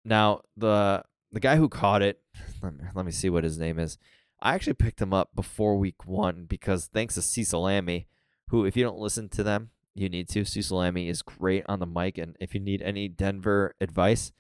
Now, 0.06 0.42
the 0.56 1.04
the 1.32 1.40
guy 1.40 1.58
who 1.58 1.70
caught 1.70 2.02
it, 2.02 2.22
let 2.64 2.74
me, 2.74 2.84
let 2.96 3.06
me 3.06 3.12
see 3.12 3.30
what 3.30 3.44
his 3.44 3.58
name 3.58 3.80
is. 3.80 3.98
I 4.42 4.56
actually 4.56 4.74
picked 4.74 5.02
him 5.02 5.14
up 5.14 5.30
before 5.36 5.76
week 5.76 6.06
one 6.06 6.46
because 6.46 6.86
thanks 6.88 7.16
to 7.16 7.22
Cecil 7.22 7.64
Lammey, 7.64 8.06
who, 8.48 8.66
if 8.66 8.78
you 8.78 8.84
don't 8.84 8.98
listen 8.98 9.28
to 9.30 9.44
them, 9.44 9.72
you 9.94 10.08
need 10.08 10.30
to. 10.30 10.46
Cecil 10.46 10.80
Lammey 10.80 11.10
is 11.10 11.22
great 11.22 11.66
on 11.68 11.80
the 11.80 11.86
mic. 11.86 12.18
And 12.18 12.38
if 12.40 12.54
you 12.54 12.62
need 12.62 12.82
any 12.82 13.10
Denver 13.10 13.76
advice, 13.82 14.32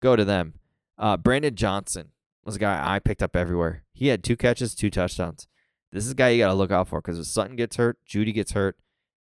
Go 0.00 0.16
to 0.16 0.24
them. 0.24 0.54
Uh, 0.96 1.16
Brandon 1.16 1.54
Johnson 1.54 2.10
was 2.44 2.56
a 2.56 2.60
guy 2.60 2.94
I 2.94 2.98
picked 2.98 3.22
up 3.22 3.36
everywhere. 3.36 3.84
He 3.92 4.08
had 4.08 4.22
two 4.22 4.36
catches, 4.36 4.74
two 4.74 4.90
touchdowns. 4.90 5.46
This 5.92 6.04
is 6.04 6.12
a 6.12 6.16
guy 6.16 6.30
you 6.30 6.38
got 6.42 6.48
to 6.48 6.54
look 6.54 6.70
out 6.70 6.88
for 6.88 7.00
because 7.00 7.18
if 7.18 7.26
Sutton 7.26 7.56
gets 7.56 7.76
hurt, 7.76 7.98
Jeudy 8.08 8.32
gets 8.32 8.52
hurt, 8.52 8.76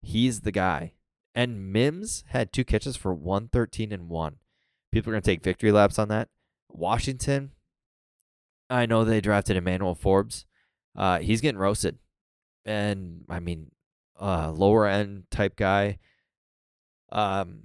he's 0.01 0.41
the 0.41 0.53
guy. 0.53 0.93
And 1.35 1.73
Mims 1.73 2.25
had 2.29 2.53
two 2.53 2.65
catches 2.65 2.97
for 2.97 3.15
113 3.15 3.93
and 3.93 4.09
1. 4.09 4.37
People 4.91 5.11
are 5.11 5.15
going 5.15 5.23
to 5.23 5.31
take 5.31 5.43
victory 5.43 5.71
laps 5.71 5.99
on 5.99 6.09
that. 6.09 6.29
Washington, 6.71 7.53
I 8.69 8.87
know 8.87 9.05
they 9.05 9.21
drafted 9.21 9.57
Emmanuel 9.57 9.95
Forbes. 9.95 10.47
Uh, 10.97 11.19
he's 11.21 11.41
getting 11.41 11.59
roasted. 11.59 11.99
And 12.65 13.25
I 13.29 13.41
mean, 13.41 13.71
uh, 14.21 14.51
lower 14.53 14.87
end 14.87 15.25
type 15.31 15.57
guy. 15.57 15.99
Um, 17.11 17.65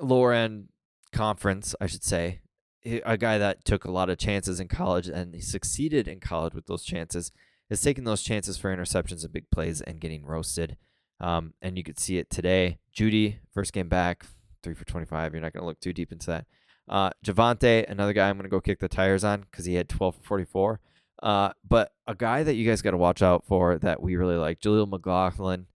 lower 0.00 0.32
end 0.32 0.68
conference, 1.12 1.74
I 1.80 1.86
should 1.86 2.04
say, 2.04 2.40
a 2.84 3.16
guy 3.16 3.38
that 3.38 3.64
took 3.64 3.84
a 3.84 3.90
lot 3.90 4.10
of 4.10 4.18
chances 4.18 4.58
in 4.58 4.68
college 4.68 5.08
and 5.08 5.34
he 5.34 5.40
succeeded 5.40 6.08
in 6.08 6.18
college 6.18 6.54
with 6.54 6.66
those 6.66 6.82
chances 6.82 7.30
is 7.70 7.80
taking 7.80 8.04
those 8.04 8.22
chances 8.22 8.58
for 8.58 8.74
interceptions 8.74 9.22
and 9.22 9.32
big 9.32 9.50
plays 9.50 9.80
and 9.80 10.00
getting 10.00 10.24
roasted. 10.24 10.76
Um, 11.22 11.54
and 11.62 11.78
you 11.78 11.84
could 11.84 11.98
see 11.98 12.18
it 12.18 12.28
today. 12.28 12.78
Jeudy, 12.94 13.36
first 13.54 13.72
game 13.72 13.88
back, 13.88 14.26
three 14.62 14.74
for 14.74 14.84
25. 14.84 15.32
You're 15.32 15.40
not 15.40 15.52
going 15.52 15.62
to 15.62 15.66
look 15.66 15.80
too 15.80 15.92
deep 15.92 16.12
into 16.12 16.26
that. 16.26 16.46
Uh, 16.88 17.10
Javonte, 17.24 17.88
another 17.88 18.12
guy 18.12 18.28
I'm 18.28 18.36
going 18.36 18.44
to 18.44 18.50
go 18.50 18.60
kick 18.60 18.80
the 18.80 18.88
tires 18.88 19.22
on 19.22 19.42
because 19.42 19.64
he 19.64 19.74
had 19.74 19.88
12 19.88 20.16
for 20.16 20.22
44. 20.22 20.80
Uh, 21.22 21.52
but 21.66 21.92
a 22.08 22.14
guy 22.16 22.42
that 22.42 22.54
you 22.54 22.68
guys 22.68 22.82
got 22.82 22.90
to 22.90 22.96
watch 22.96 23.22
out 23.22 23.46
for 23.46 23.78
that 23.78 24.02
we 24.02 24.16
really 24.16 24.36
like, 24.36 24.60
Jaleel 24.60 24.88
McLaughlin. 24.88 25.66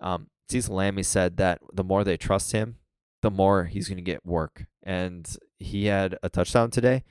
Um, 0.00 0.28
Cecil 0.48 0.74
Lammey 0.74 1.04
said 1.04 1.36
that 1.36 1.60
the 1.72 1.84
more 1.84 2.02
they 2.02 2.16
trust 2.16 2.52
him, 2.52 2.76
the 3.22 3.30
more 3.30 3.64
he's 3.64 3.88
going 3.88 3.98
to 3.98 4.02
get 4.02 4.26
work. 4.26 4.66
And 4.82 5.28
he 5.58 5.86
had 5.86 6.18
a 6.22 6.28
touchdown 6.28 6.70
today. 6.70 7.04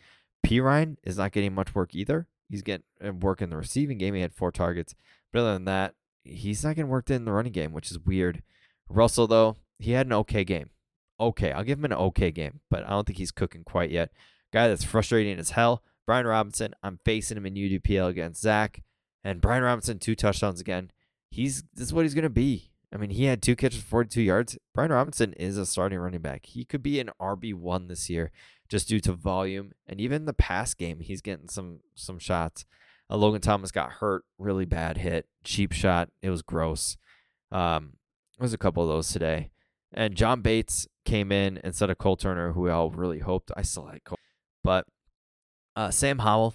Perine 0.46 0.98
is 1.04 1.18
not 1.18 1.32
getting 1.32 1.56
much 1.56 1.74
work 1.74 1.96
either. 1.96 2.28
He's 2.50 2.62
getting 2.62 2.84
uh, 3.06 3.14
work 3.14 3.42
in 3.42 3.50
the 3.50 3.58
receiving 3.58 3.98
game. 3.98 4.14
He 4.14 4.22
had 4.22 4.34
four 4.34 4.52
targets. 4.52 4.94
But 5.32 5.40
other 5.40 5.54
than 5.54 5.66
that, 5.66 5.94
he's 6.30 6.64
not 6.64 6.76
getting 6.76 6.90
worked 6.90 7.12
in 7.12 7.26
the 7.26 7.32
running 7.32 7.52
game, 7.52 7.74
which 7.74 7.92
is 7.92 8.00
weird. 8.00 8.44
Russell, 8.90 9.28
though, 9.28 9.58
he 9.80 9.92
had 9.92 10.06
an 10.06 10.14
okay 10.14 10.44
game. 10.44 10.70
Okay, 11.20 11.52
I'll 11.52 11.64
give 11.64 11.80
him 11.80 11.86
an 11.86 11.94
okay 11.94 12.32
game, 12.32 12.62
but 12.70 12.86
I 12.86 12.90
don't 12.90 13.06
think 13.06 13.18
he's 13.18 13.32
cooking 13.32 13.64
quite 13.64 13.92
yet. 13.92 14.12
Guy 14.54 14.68
that's 14.68 14.84
frustrating 14.84 15.40
as 15.40 15.52
hell. 15.52 15.84
Brian 16.06 16.28
Robinson, 16.28 16.74
I'm 16.84 17.00
facing 17.04 17.38
him 17.38 17.46
in 17.46 17.56
UDPL 17.56 18.08
against 18.08 18.42
Zach. 18.42 18.84
And 19.24 19.42
Brian 19.42 19.64
Robinson, 19.64 20.00
two 20.00 20.16
touchdowns 20.16 20.62
again. 20.62 20.92
He's 21.30 21.64
this 21.74 21.88
is 21.88 21.94
what 21.94 22.06
he's 22.06 22.14
gonna 22.14 22.30
be. 22.30 22.72
I 22.94 22.98
mean, 22.98 23.10
he 23.10 23.26
had 23.26 23.42
two 23.42 23.56
catches 23.56 23.82
for 23.82 23.88
42 23.88 24.22
yards. 24.22 24.58
Brian 24.74 24.92
Robinson 24.92 25.34
is 25.34 25.58
a 25.58 25.66
starting 25.66 26.00
running 26.00 26.22
back. 26.22 26.46
He 26.46 26.64
could 26.64 26.82
be 26.82 27.02
an 27.02 27.10
RB1 27.20 27.90
this 27.90 28.10
year 28.10 28.32
just 28.70 28.88
due 28.88 29.02
to 29.02 29.14
volume 29.14 29.74
and 29.86 30.00
even 30.00 30.26
the 30.26 30.34
pass 30.34 30.74
game. 30.74 31.02
He's 31.02 31.22
getting 31.22 31.50
some 31.50 31.82
some 31.96 32.20
shots. 32.20 32.66
Uh, 33.10 33.18
Logan 33.18 33.42
Thomas 33.42 33.72
got 33.72 33.94
hurt, 33.94 34.24
really 34.38 34.66
bad 34.66 34.98
hit, 34.98 35.28
cheap 35.44 35.72
shot. 35.72 36.10
It 36.22 36.30
was 36.30 36.42
gross. 36.42 36.98
Um, 37.52 37.94
there's 38.38 38.54
a 38.54 38.58
couple 38.58 38.84
of 38.84 38.90
those 38.90 39.12
today. 39.12 39.52
And 39.94 40.16
John 40.16 40.42
Bates 40.42 40.88
came 41.06 41.32
in 41.32 41.60
instead 41.64 41.90
of 41.90 41.98
Cole 41.98 42.18
Turner, 42.18 42.52
who 42.52 42.62
we 42.62 42.70
all 42.70 42.92
really 42.92 43.20
hoped. 43.20 43.52
I 43.56 43.62
still 43.62 43.86
like 43.86 44.04
Cole. 44.04 44.20
But 44.64 44.86
uh, 45.76 45.92
Sam 45.92 46.20
Howell, 46.20 46.54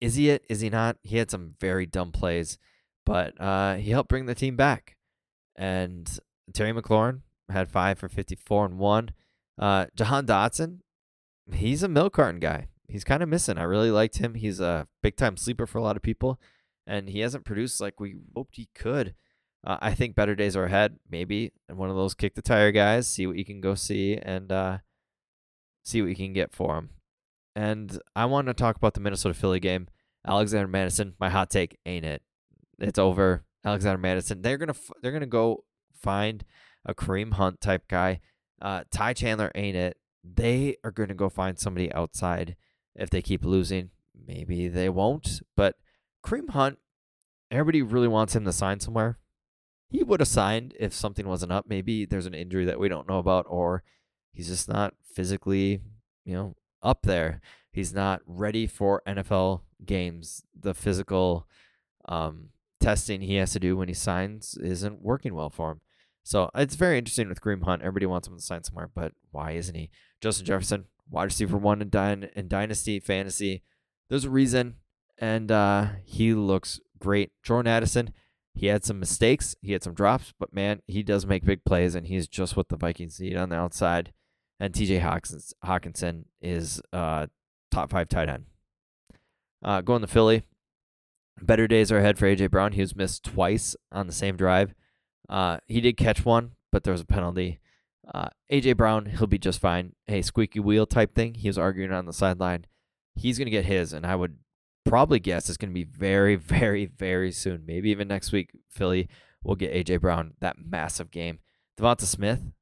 is 0.00 0.14
he 0.14 0.30
it? 0.30 0.44
Is 0.48 0.60
he 0.60 0.70
not? 0.70 0.96
He 1.02 1.16
had 1.16 1.30
some 1.30 1.54
very 1.60 1.86
dumb 1.86 2.12
plays, 2.12 2.58
but 3.04 3.38
uh, 3.40 3.76
he 3.76 3.90
helped 3.90 4.08
bring 4.08 4.26
the 4.26 4.34
team 4.34 4.54
back. 4.54 4.96
And 5.56 6.18
Terry 6.52 6.72
McLaurin 6.72 7.22
had 7.48 7.70
five 7.70 7.98
for 7.98 8.08
54 8.08 8.66
and 8.66 8.78
one. 8.78 9.10
Uh, 9.58 9.86
Jahan 9.94 10.26
Dotson, 10.26 10.80
he's 11.52 11.82
a 11.82 11.88
milk 11.88 12.14
carton 12.14 12.40
guy. 12.40 12.68
He's 12.88 13.04
kind 13.04 13.22
of 13.22 13.28
missing. 13.28 13.58
I 13.58 13.62
really 13.62 13.90
liked 13.90 14.18
him. 14.18 14.34
He's 14.34 14.60
a 14.60 14.86
big 15.02 15.16
time 15.16 15.36
sleeper 15.36 15.66
for 15.66 15.78
a 15.78 15.82
lot 15.82 15.96
of 15.96 16.02
people, 16.02 16.38
and 16.86 17.08
he 17.08 17.20
hasn't 17.20 17.44
produced 17.44 17.80
like 17.80 17.98
we 17.98 18.16
hoped 18.34 18.56
he 18.56 18.68
could. 18.74 19.14
Uh, 19.66 19.78
I 19.80 19.94
think 19.94 20.14
better 20.14 20.34
days 20.34 20.56
are 20.56 20.66
ahead. 20.66 20.98
Maybe 21.10 21.52
and 21.68 21.78
one 21.78 21.88
of 21.88 21.96
those 21.96 22.14
kick 22.14 22.34
the 22.34 22.42
tire 22.42 22.72
guys. 22.72 23.06
See 23.06 23.26
what 23.26 23.38
you 23.38 23.44
can 23.44 23.60
go 23.60 23.74
see 23.74 24.16
and 24.16 24.52
uh, 24.52 24.78
see 25.82 26.02
what 26.02 26.08
you 26.08 26.16
can 26.16 26.34
get 26.34 26.52
for 26.52 26.76
him. 26.76 26.90
And 27.56 27.98
I 28.14 28.26
want 28.26 28.48
to 28.48 28.54
talk 28.54 28.76
about 28.76 28.94
the 28.94 29.00
Minnesota 29.00 29.34
Philly 29.34 29.60
game. 29.60 29.88
Alexander 30.26 30.68
Mattison, 30.68 31.14
my 31.18 31.30
hot 31.30 31.50
take, 31.50 31.78
ain't 31.86 32.04
it? 32.04 32.22
It's 32.78 32.98
over. 32.98 33.44
Alexander 33.64 33.98
Mattison. 33.98 34.42
They're 34.42 34.58
gonna 34.58 34.74
they're 35.00 35.12
gonna 35.12 35.26
go 35.26 35.64
find 36.02 36.44
a 36.84 36.94
Kareem 36.94 37.34
Hunt 37.34 37.60
type 37.60 37.88
guy. 37.88 38.20
Uh, 38.60 38.84
Ty 38.90 39.14
Chandler 39.14 39.50
ain't 39.54 39.76
it. 39.76 39.96
They 40.22 40.76
are 40.84 40.90
gonna 40.90 41.14
go 41.14 41.30
find 41.30 41.58
somebody 41.58 41.92
outside 41.92 42.56
if 42.94 43.10
they 43.10 43.22
keep 43.22 43.44
losing. 43.44 43.90
Maybe 44.26 44.68
they 44.68 44.88
won't. 44.88 45.42
But 45.56 45.76
Kareem 46.24 46.50
Hunt, 46.50 46.78
everybody 47.50 47.82
really 47.82 48.08
wants 48.08 48.34
him 48.34 48.44
to 48.44 48.52
sign 48.52 48.80
somewhere 48.80 49.18
he 49.94 50.02
would 50.02 50.18
have 50.18 50.28
signed 50.28 50.74
if 50.80 50.92
something 50.92 51.28
wasn't 51.28 51.52
up. 51.52 51.66
Maybe 51.68 52.04
there's 52.04 52.26
an 52.26 52.34
injury 52.34 52.64
that 52.64 52.80
we 52.80 52.88
don't 52.88 53.08
know 53.08 53.18
about, 53.18 53.46
or 53.48 53.84
he's 54.32 54.48
just 54.48 54.68
not 54.68 54.94
physically, 55.14 55.82
you 56.24 56.34
know, 56.34 56.56
up 56.82 57.02
there. 57.02 57.40
He's 57.70 57.94
not 57.94 58.20
ready 58.26 58.66
for 58.66 59.02
NFL 59.06 59.60
games. 59.86 60.42
The 60.58 60.74
physical 60.74 61.46
um, 62.08 62.48
testing 62.80 63.20
he 63.20 63.36
has 63.36 63.52
to 63.52 63.60
do 63.60 63.76
when 63.76 63.86
he 63.86 63.94
signs 63.94 64.58
isn't 64.60 65.00
working 65.00 65.32
well 65.32 65.48
for 65.48 65.70
him. 65.70 65.80
So 66.24 66.50
it's 66.56 66.74
very 66.74 66.98
interesting 66.98 67.28
with 67.28 67.40
Kareem 67.40 67.62
Hunt. 67.62 67.82
Everybody 67.82 68.06
wants 68.06 68.26
him 68.26 68.36
to 68.36 68.42
sign 68.42 68.64
somewhere, 68.64 68.90
but 68.92 69.12
why 69.30 69.52
isn't 69.52 69.76
he? 69.76 69.90
Justin 70.20 70.46
Jefferson, 70.46 70.86
wide 71.08 71.24
receiver 71.24 71.56
one 71.56 71.82
in, 71.82 72.24
in 72.34 72.48
Dynasty 72.48 73.00
Fantasy. 73.00 73.62
There's 74.08 74.24
a 74.24 74.30
reason, 74.30 74.76
and 75.18 75.50
uh, 75.50 75.86
he 76.04 76.34
looks 76.34 76.80
great. 76.98 77.32
Jordan 77.42 77.72
Addison, 77.72 78.12
he 78.54 78.66
had 78.66 78.84
some 78.84 79.00
mistakes, 79.00 79.56
he 79.62 79.72
had 79.72 79.82
some 79.82 79.94
drops, 79.94 80.32
but 80.38 80.52
man, 80.52 80.80
he 80.86 81.02
does 81.02 81.26
make 81.26 81.44
big 81.44 81.64
plays, 81.64 81.94
and 81.94 82.06
he's 82.06 82.28
just 82.28 82.56
what 82.56 82.68
the 82.68 82.76
Vikings 82.76 83.20
need 83.20 83.36
on 83.36 83.48
the 83.48 83.56
outside. 83.56 84.12
And 84.60 84.72
TJ 84.72 85.02
Hockenson 85.64 86.24
is 86.40 86.80
uh, 86.92 87.26
top 87.70 87.90
five 87.90 88.08
tight 88.08 88.28
end. 88.28 88.46
Uh, 89.62 89.80
going 89.80 90.02
to 90.02 90.06
Philly, 90.06 90.44
better 91.42 91.66
days 91.66 91.90
are 91.90 91.98
ahead 91.98 92.18
for 92.18 92.26
AJ 92.26 92.50
Brown. 92.50 92.72
He 92.72 92.80
was 92.80 92.94
missed 92.94 93.24
twice 93.24 93.74
on 93.90 94.06
the 94.06 94.12
same 94.12 94.36
drive. 94.36 94.74
Uh, 95.28 95.58
he 95.66 95.80
did 95.80 95.96
catch 95.96 96.24
one, 96.24 96.52
but 96.70 96.84
there 96.84 96.92
was 96.92 97.00
a 97.00 97.06
penalty. 97.06 97.60
Uh, 98.12 98.28
AJ 98.52 98.76
Brown, 98.76 99.06
he'll 99.06 99.26
be 99.26 99.38
just 99.38 99.60
fine. 99.60 99.94
Hey, 100.06 100.22
squeaky 100.22 100.60
wheel 100.60 100.86
type 100.86 101.14
thing. 101.14 101.34
He 101.34 101.48
was 101.48 101.58
arguing 101.58 101.92
on 101.92 102.06
the 102.06 102.12
sideline. 102.12 102.66
He's 103.14 103.38
gonna 103.38 103.50
get 103.50 103.64
his, 103.64 103.92
and 103.92 104.04
I 104.04 104.16
would 104.16 104.36
probably 104.84 105.18
guess 105.18 105.48
it's 105.48 105.56
going 105.56 105.70
to 105.70 105.74
be 105.74 105.84
very, 105.84 106.36
very, 106.36 106.86
very 106.86 107.32
soon. 107.32 107.64
Maybe 107.66 107.90
even 107.90 108.08
next 108.08 108.32
week, 108.32 108.50
Philly 108.70 109.08
will 109.42 109.56
get 109.56 109.72
AJ 109.72 110.00
Brown 110.00 110.34
that 110.40 110.56
massive 110.58 111.10
game. 111.10 111.40
Devonta 111.78 112.02
Smith, 112.02 112.52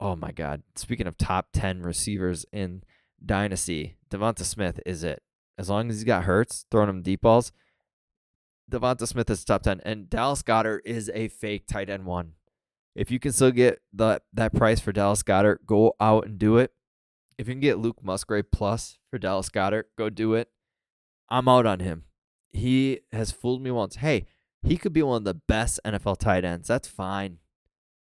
oh 0.00 0.16
my 0.16 0.32
God. 0.32 0.62
Speaking 0.76 1.06
of 1.06 1.18
top 1.18 1.48
10 1.52 1.82
receivers 1.82 2.46
in 2.52 2.82
Dynasty, 3.24 3.96
Devonta 4.10 4.44
Smith 4.44 4.80
is 4.86 5.04
it. 5.04 5.22
As 5.58 5.68
long 5.68 5.90
as 5.90 5.96
he's 5.96 6.04
got 6.04 6.24
Hurts 6.24 6.64
throwing 6.70 6.88
him 6.88 7.02
deep 7.02 7.20
balls, 7.20 7.52
Devonta 8.70 9.06
Smith 9.06 9.28
is 9.28 9.44
top 9.44 9.62
10. 9.62 9.82
And 9.84 10.08
Dallas 10.08 10.42
Goedert 10.42 10.80
is 10.84 11.10
a 11.12 11.28
fake 11.28 11.66
tight 11.66 11.90
end 11.90 12.06
one. 12.06 12.32
If 12.94 13.10
you 13.10 13.18
can 13.18 13.32
still 13.32 13.50
get 13.50 13.80
the, 13.92 14.20
that 14.34 14.54
price 14.54 14.80
for 14.80 14.92
Dallas 14.92 15.22
Goedert, 15.22 15.64
go 15.66 15.94
out 16.00 16.26
and 16.26 16.38
do 16.38 16.58
it. 16.58 16.72
If 17.38 17.48
you 17.48 17.54
can 17.54 17.60
get 17.60 17.78
Luke 17.78 18.02
Musgrave 18.02 18.50
plus 18.50 18.98
for 19.10 19.18
Dallas 19.18 19.48
Goedert, 19.48 19.84
go 19.96 20.10
do 20.10 20.34
it. 20.34 20.48
I'm 21.28 21.48
out 21.48 21.66
on 21.66 21.80
him. 21.80 22.04
He 22.50 23.00
has 23.12 23.30
fooled 23.30 23.62
me 23.62 23.70
once. 23.70 23.96
Hey, 23.96 24.26
he 24.62 24.76
could 24.76 24.92
be 24.92 25.02
one 25.02 25.18
of 25.18 25.24
the 25.24 25.40
best 25.48 25.80
NFL 25.84 26.18
tight 26.18 26.44
ends. 26.44 26.68
That's 26.68 26.86
fine. 26.86 27.38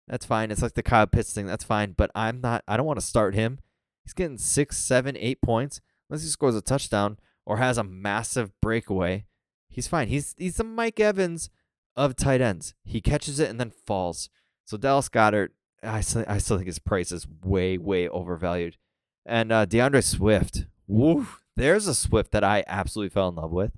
That's 0.07 0.25
fine. 0.25 0.51
It's 0.51 0.61
like 0.61 0.75
the 0.75 0.83
Kyle 0.83 1.07
Pitts 1.07 1.33
thing. 1.33 1.47
That's 1.47 1.63
fine. 1.63 1.93
But 1.97 2.11
I'm 2.13 2.39
not. 2.39 2.63
I 2.67 2.77
don't 2.77 2.85
want 2.85 2.99
to 2.99 3.05
start 3.05 3.33
him. 3.33 3.59
He's 4.03 4.13
getting 4.13 4.37
six, 4.37 4.77
seven, 4.77 5.17
eight 5.17 5.41
points 5.41 5.81
unless 6.09 6.23
he 6.23 6.29
scores 6.29 6.55
a 6.55 6.61
touchdown 6.61 7.17
or 7.45 7.57
has 7.57 7.77
a 7.77 7.83
massive 7.83 8.51
breakaway. 8.61 9.25
He's 9.69 9.87
fine. 9.87 10.07
He's 10.07 10.35
he's 10.37 10.57
the 10.57 10.63
Mike 10.63 10.99
Evans 10.99 11.49
of 11.95 12.15
tight 12.15 12.41
ends. 12.41 12.75
He 12.83 13.01
catches 13.01 13.39
it 13.39 13.49
and 13.49 13.59
then 13.59 13.71
falls. 13.71 14.29
So 14.65 14.77
Dallas 14.77 15.09
Goedert, 15.09 15.49
I 15.83 16.01
still, 16.01 16.25
I 16.27 16.39
still 16.39 16.57
think 16.57 16.67
his 16.67 16.79
price 16.79 17.11
is 17.11 17.27
way 17.43 17.77
way 17.77 18.07
overvalued. 18.07 18.77
And 19.25 19.51
uh, 19.51 19.65
D'Andre 19.65 20.01
Swift, 20.01 20.65
woo, 20.87 21.27
there's 21.55 21.87
a 21.87 21.95
Swift 21.95 22.31
that 22.31 22.43
I 22.43 22.63
absolutely 22.67 23.09
fell 23.09 23.29
in 23.29 23.35
love 23.35 23.51
with. 23.51 23.71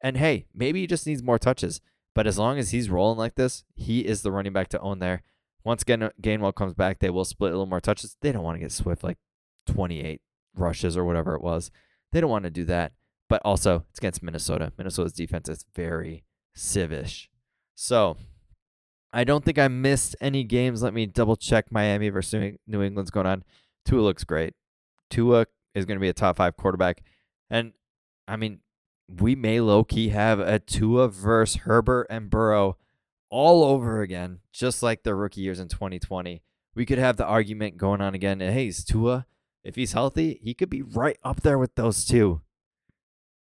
And 0.00 0.16
hey, 0.16 0.46
maybe 0.54 0.80
he 0.80 0.86
just 0.86 1.06
needs 1.06 1.22
more 1.22 1.38
touches. 1.38 1.80
But 2.14 2.26
as 2.26 2.38
long 2.38 2.58
as 2.58 2.70
he's 2.70 2.90
rolling 2.90 3.18
like 3.18 3.34
this, 3.34 3.64
he 3.74 4.00
is 4.00 4.22
the 4.22 4.32
running 4.32 4.52
back 4.52 4.68
to 4.68 4.80
own 4.80 4.98
there. 4.98 5.22
Once 5.62 5.82
again, 5.82 6.10
Gainwell 6.22 6.54
comes 6.54 6.74
back, 6.74 6.98
they 6.98 7.10
will 7.10 7.24
split 7.24 7.52
a 7.52 7.54
little 7.54 7.66
more 7.66 7.80
touches. 7.80 8.16
They 8.20 8.32
don't 8.32 8.42
want 8.42 8.56
to 8.56 8.60
get 8.60 8.72
Swift 8.72 9.04
like 9.04 9.18
28 9.66 10.20
rushes 10.56 10.96
or 10.96 11.04
whatever 11.04 11.34
it 11.34 11.42
was. 11.42 11.70
They 12.12 12.20
don't 12.20 12.30
want 12.30 12.44
to 12.44 12.50
do 12.50 12.64
that. 12.64 12.92
But 13.28 13.42
also, 13.44 13.84
it's 13.90 14.00
against 14.00 14.22
Minnesota. 14.22 14.72
Minnesota's 14.76 15.12
defense 15.12 15.48
is 15.48 15.64
very 15.74 16.24
civish. 16.52 17.30
So, 17.76 18.16
I 19.12 19.24
don't 19.24 19.44
think 19.44 19.58
I 19.58 19.68
missed 19.68 20.14
any 20.20 20.44
games. 20.44 20.82
Let 20.82 20.94
me 20.94 21.06
double 21.06 21.36
check 21.36 21.72
Miami 21.72 22.08
versus 22.10 22.56
New 22.66 22.82
England's 22.82 23.10
going 23.10 23.26
on. 23.26 23.44
Tua 23.84 24.00
looks 24.00 24.24
great. 24.24 24.54
Tua 25.08 25.46
is 25.74 25.84
going 25.84 25.96
to 25.96 26.00
be 26.00 26.08
a 26.08 26.12
top 26.12 26.36
five 26.36 26.56
quarterback. 26.56 27.02
And 27.48 27.72
I 28.28 28.36
mean, 28.36 28.60
we 29.08 29.34
may 29.34 29.60
low 29.60 29.82
key 29.82 30.10
have 30.10 30.38
a 30.38 30.58
Tua 30.58 31.08
versus 31.08 31.62
Herbert 31.62 32.06
and 32.08 32.30
Burrow 32.30 32.76
all 33.30 33.64
over 33.64 34.00
again, 34.00 34.40
just 34.52 34.82
like 34.82 35.02
the 35.02 35.14
rookie 35.14 35.40
years 35.40 35.60
in 35.60 35.68
2020. 35.68 36.42
We 36.74 36.86
could 36.86 36.98
have 36.98 37.16
the 37.16 37.26
argument 37.26 37.76
going 37.76 38.00
on 38.00 38.14
again. 38.14 38.40
Hey, 38.40 38.68
is 38.68 38.84
Tua, 38.84 39.26
if 39.64 39.74
he's 39.74 39.92
healthy, 39.92 40.38
he 40.42 40.54
could 40.54 40.70
be 40.70 40.82
right 40.82 41.18
up 41.24 41.42
there 41.42 41.58
with 41.58 41.74
those 41.74 42.04
two. 42.04 42.42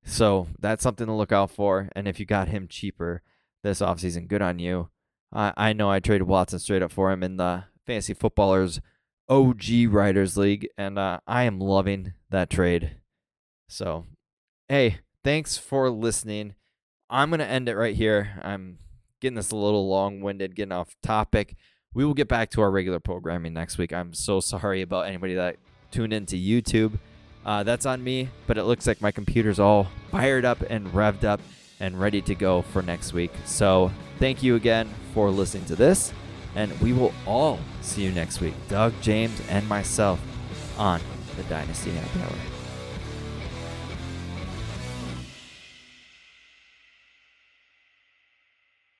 So 0.04 0.46
that's 0.58 0.82
something 0.82 1.06
to 1.06 1.12
look 1.12 1.32
out 1.32 1.50
for. 1.50 1.88
And 1.94 2.06
if 2.06 2.20
you 2.20 2.26
got 2.26 2.48
him 2.48 2.68
cheaper 2.68 3.22
this 3.62 3.80
offseason, 3.80 4.28
good 4.28 4.42
on 4.42 4.58
you. 4.58 4.88
I, 5.32 5.52
I 5.56 5.72
know 5.72 5.90
I 5.90 6.00
traded 6.00 6.26
Watson 6.26 6.58
straight 6.58 6.82
up 6.82 6.92
for 6.92 7.10
him 7.10 7.22
in 7.22 7.36
the 7.36 7.64
fantasy 7.86 8.14
footballers 8.14 8.80
OG 9.28 9.88
Writers 9.88 10.36
League, 10.36 10.68
and 10.78 10.98
uh, 10.98 11.20
I 11.26 11.44
am 11.44 11.60
loving 11.60 12.14
that 12.30 12.50
trade. 12.50 12.96
So, 13.68 14.06
hey, 14.68 14.98
thanks 15.22 15.58
for 15.58 15.90
listening. 15.90 16.54
I'm 17.10 17.30
going 17.30 17.40
to 17.40 17.46
end 17.46 17.68
it 17.68 17.76
right 17.76 17.94
here. 17.94 18.40
I'm 18.42 18.78
getting 19.20 19.36
this 19.36 19.50
a 19.50 19.56
little 19.56 19.88
long 19.88 20.20
winded, 20.20 20.54
getting 20.54 20.72
off 20.72 20.96
topic. 21.02 21.56
We 21.94 22.04
will 22.04 22.14
get 22.14 22.28
back 22.28 22.50
to 22.50 22.62
our 22.62 22.70
regular 22.70 23.00
programming 23.00 23.52
next 23.52 23.78
week. 23.78 23.92
I'm 23.92 24.14
so 24.14 24.40
sorry 24.40 24.82
about 24.82 25.06
anybody 25.06 25.34
that 25.34 25.56
tuned 25.90 26.12
into 26.12 26.36
YouTube. 26.36 26.98
Uh, 27.44 27.62
that's 27.62 27.86
on 27.86 28.02
me, 28.02 28.28
but 28.46 28.58
it 28.58 28.64
looks 28.64 28.86
like 28.86 29.00
my 29.00 29.10
computer's 29.10 29.58
all 29.58 29.88
fired 30.10 30.44
up 30.44 30.62
and 30.68 30.86
revved 30.88 31.24
up 31.24 31.40
and 31.80 31.98
ready 31.98 32.20
to 32.22 32.34
go 32.34 32.62
for 32.62 32.82
next 32.82 33.12
week. 33.12 33.32
So, 33.44 33.90
thank 34.18 34.42
you 34.42 34.56
again 34.56 34.88
for 35.14 35.30
listening 35.30 35.64
to 35.66 35.76
this. 35.76 36.12
And 36.54 36.78
we 36.80 36.92
will 36.92 37.12
all 37.26 37.58
see 37.82 38.02
you 38.02 38.10
next 38.10 38.40
week, 38.40 38.54
Doug, 38.68 38.92
James, 39.00 39.40
and 39.48 39.68
myself 39.68 40.20
on 40.78 41.00
the 41.36 41.42
Dynasty 41.44 41.90
Happy 41.90 42.20
Hour. 42.20 42.57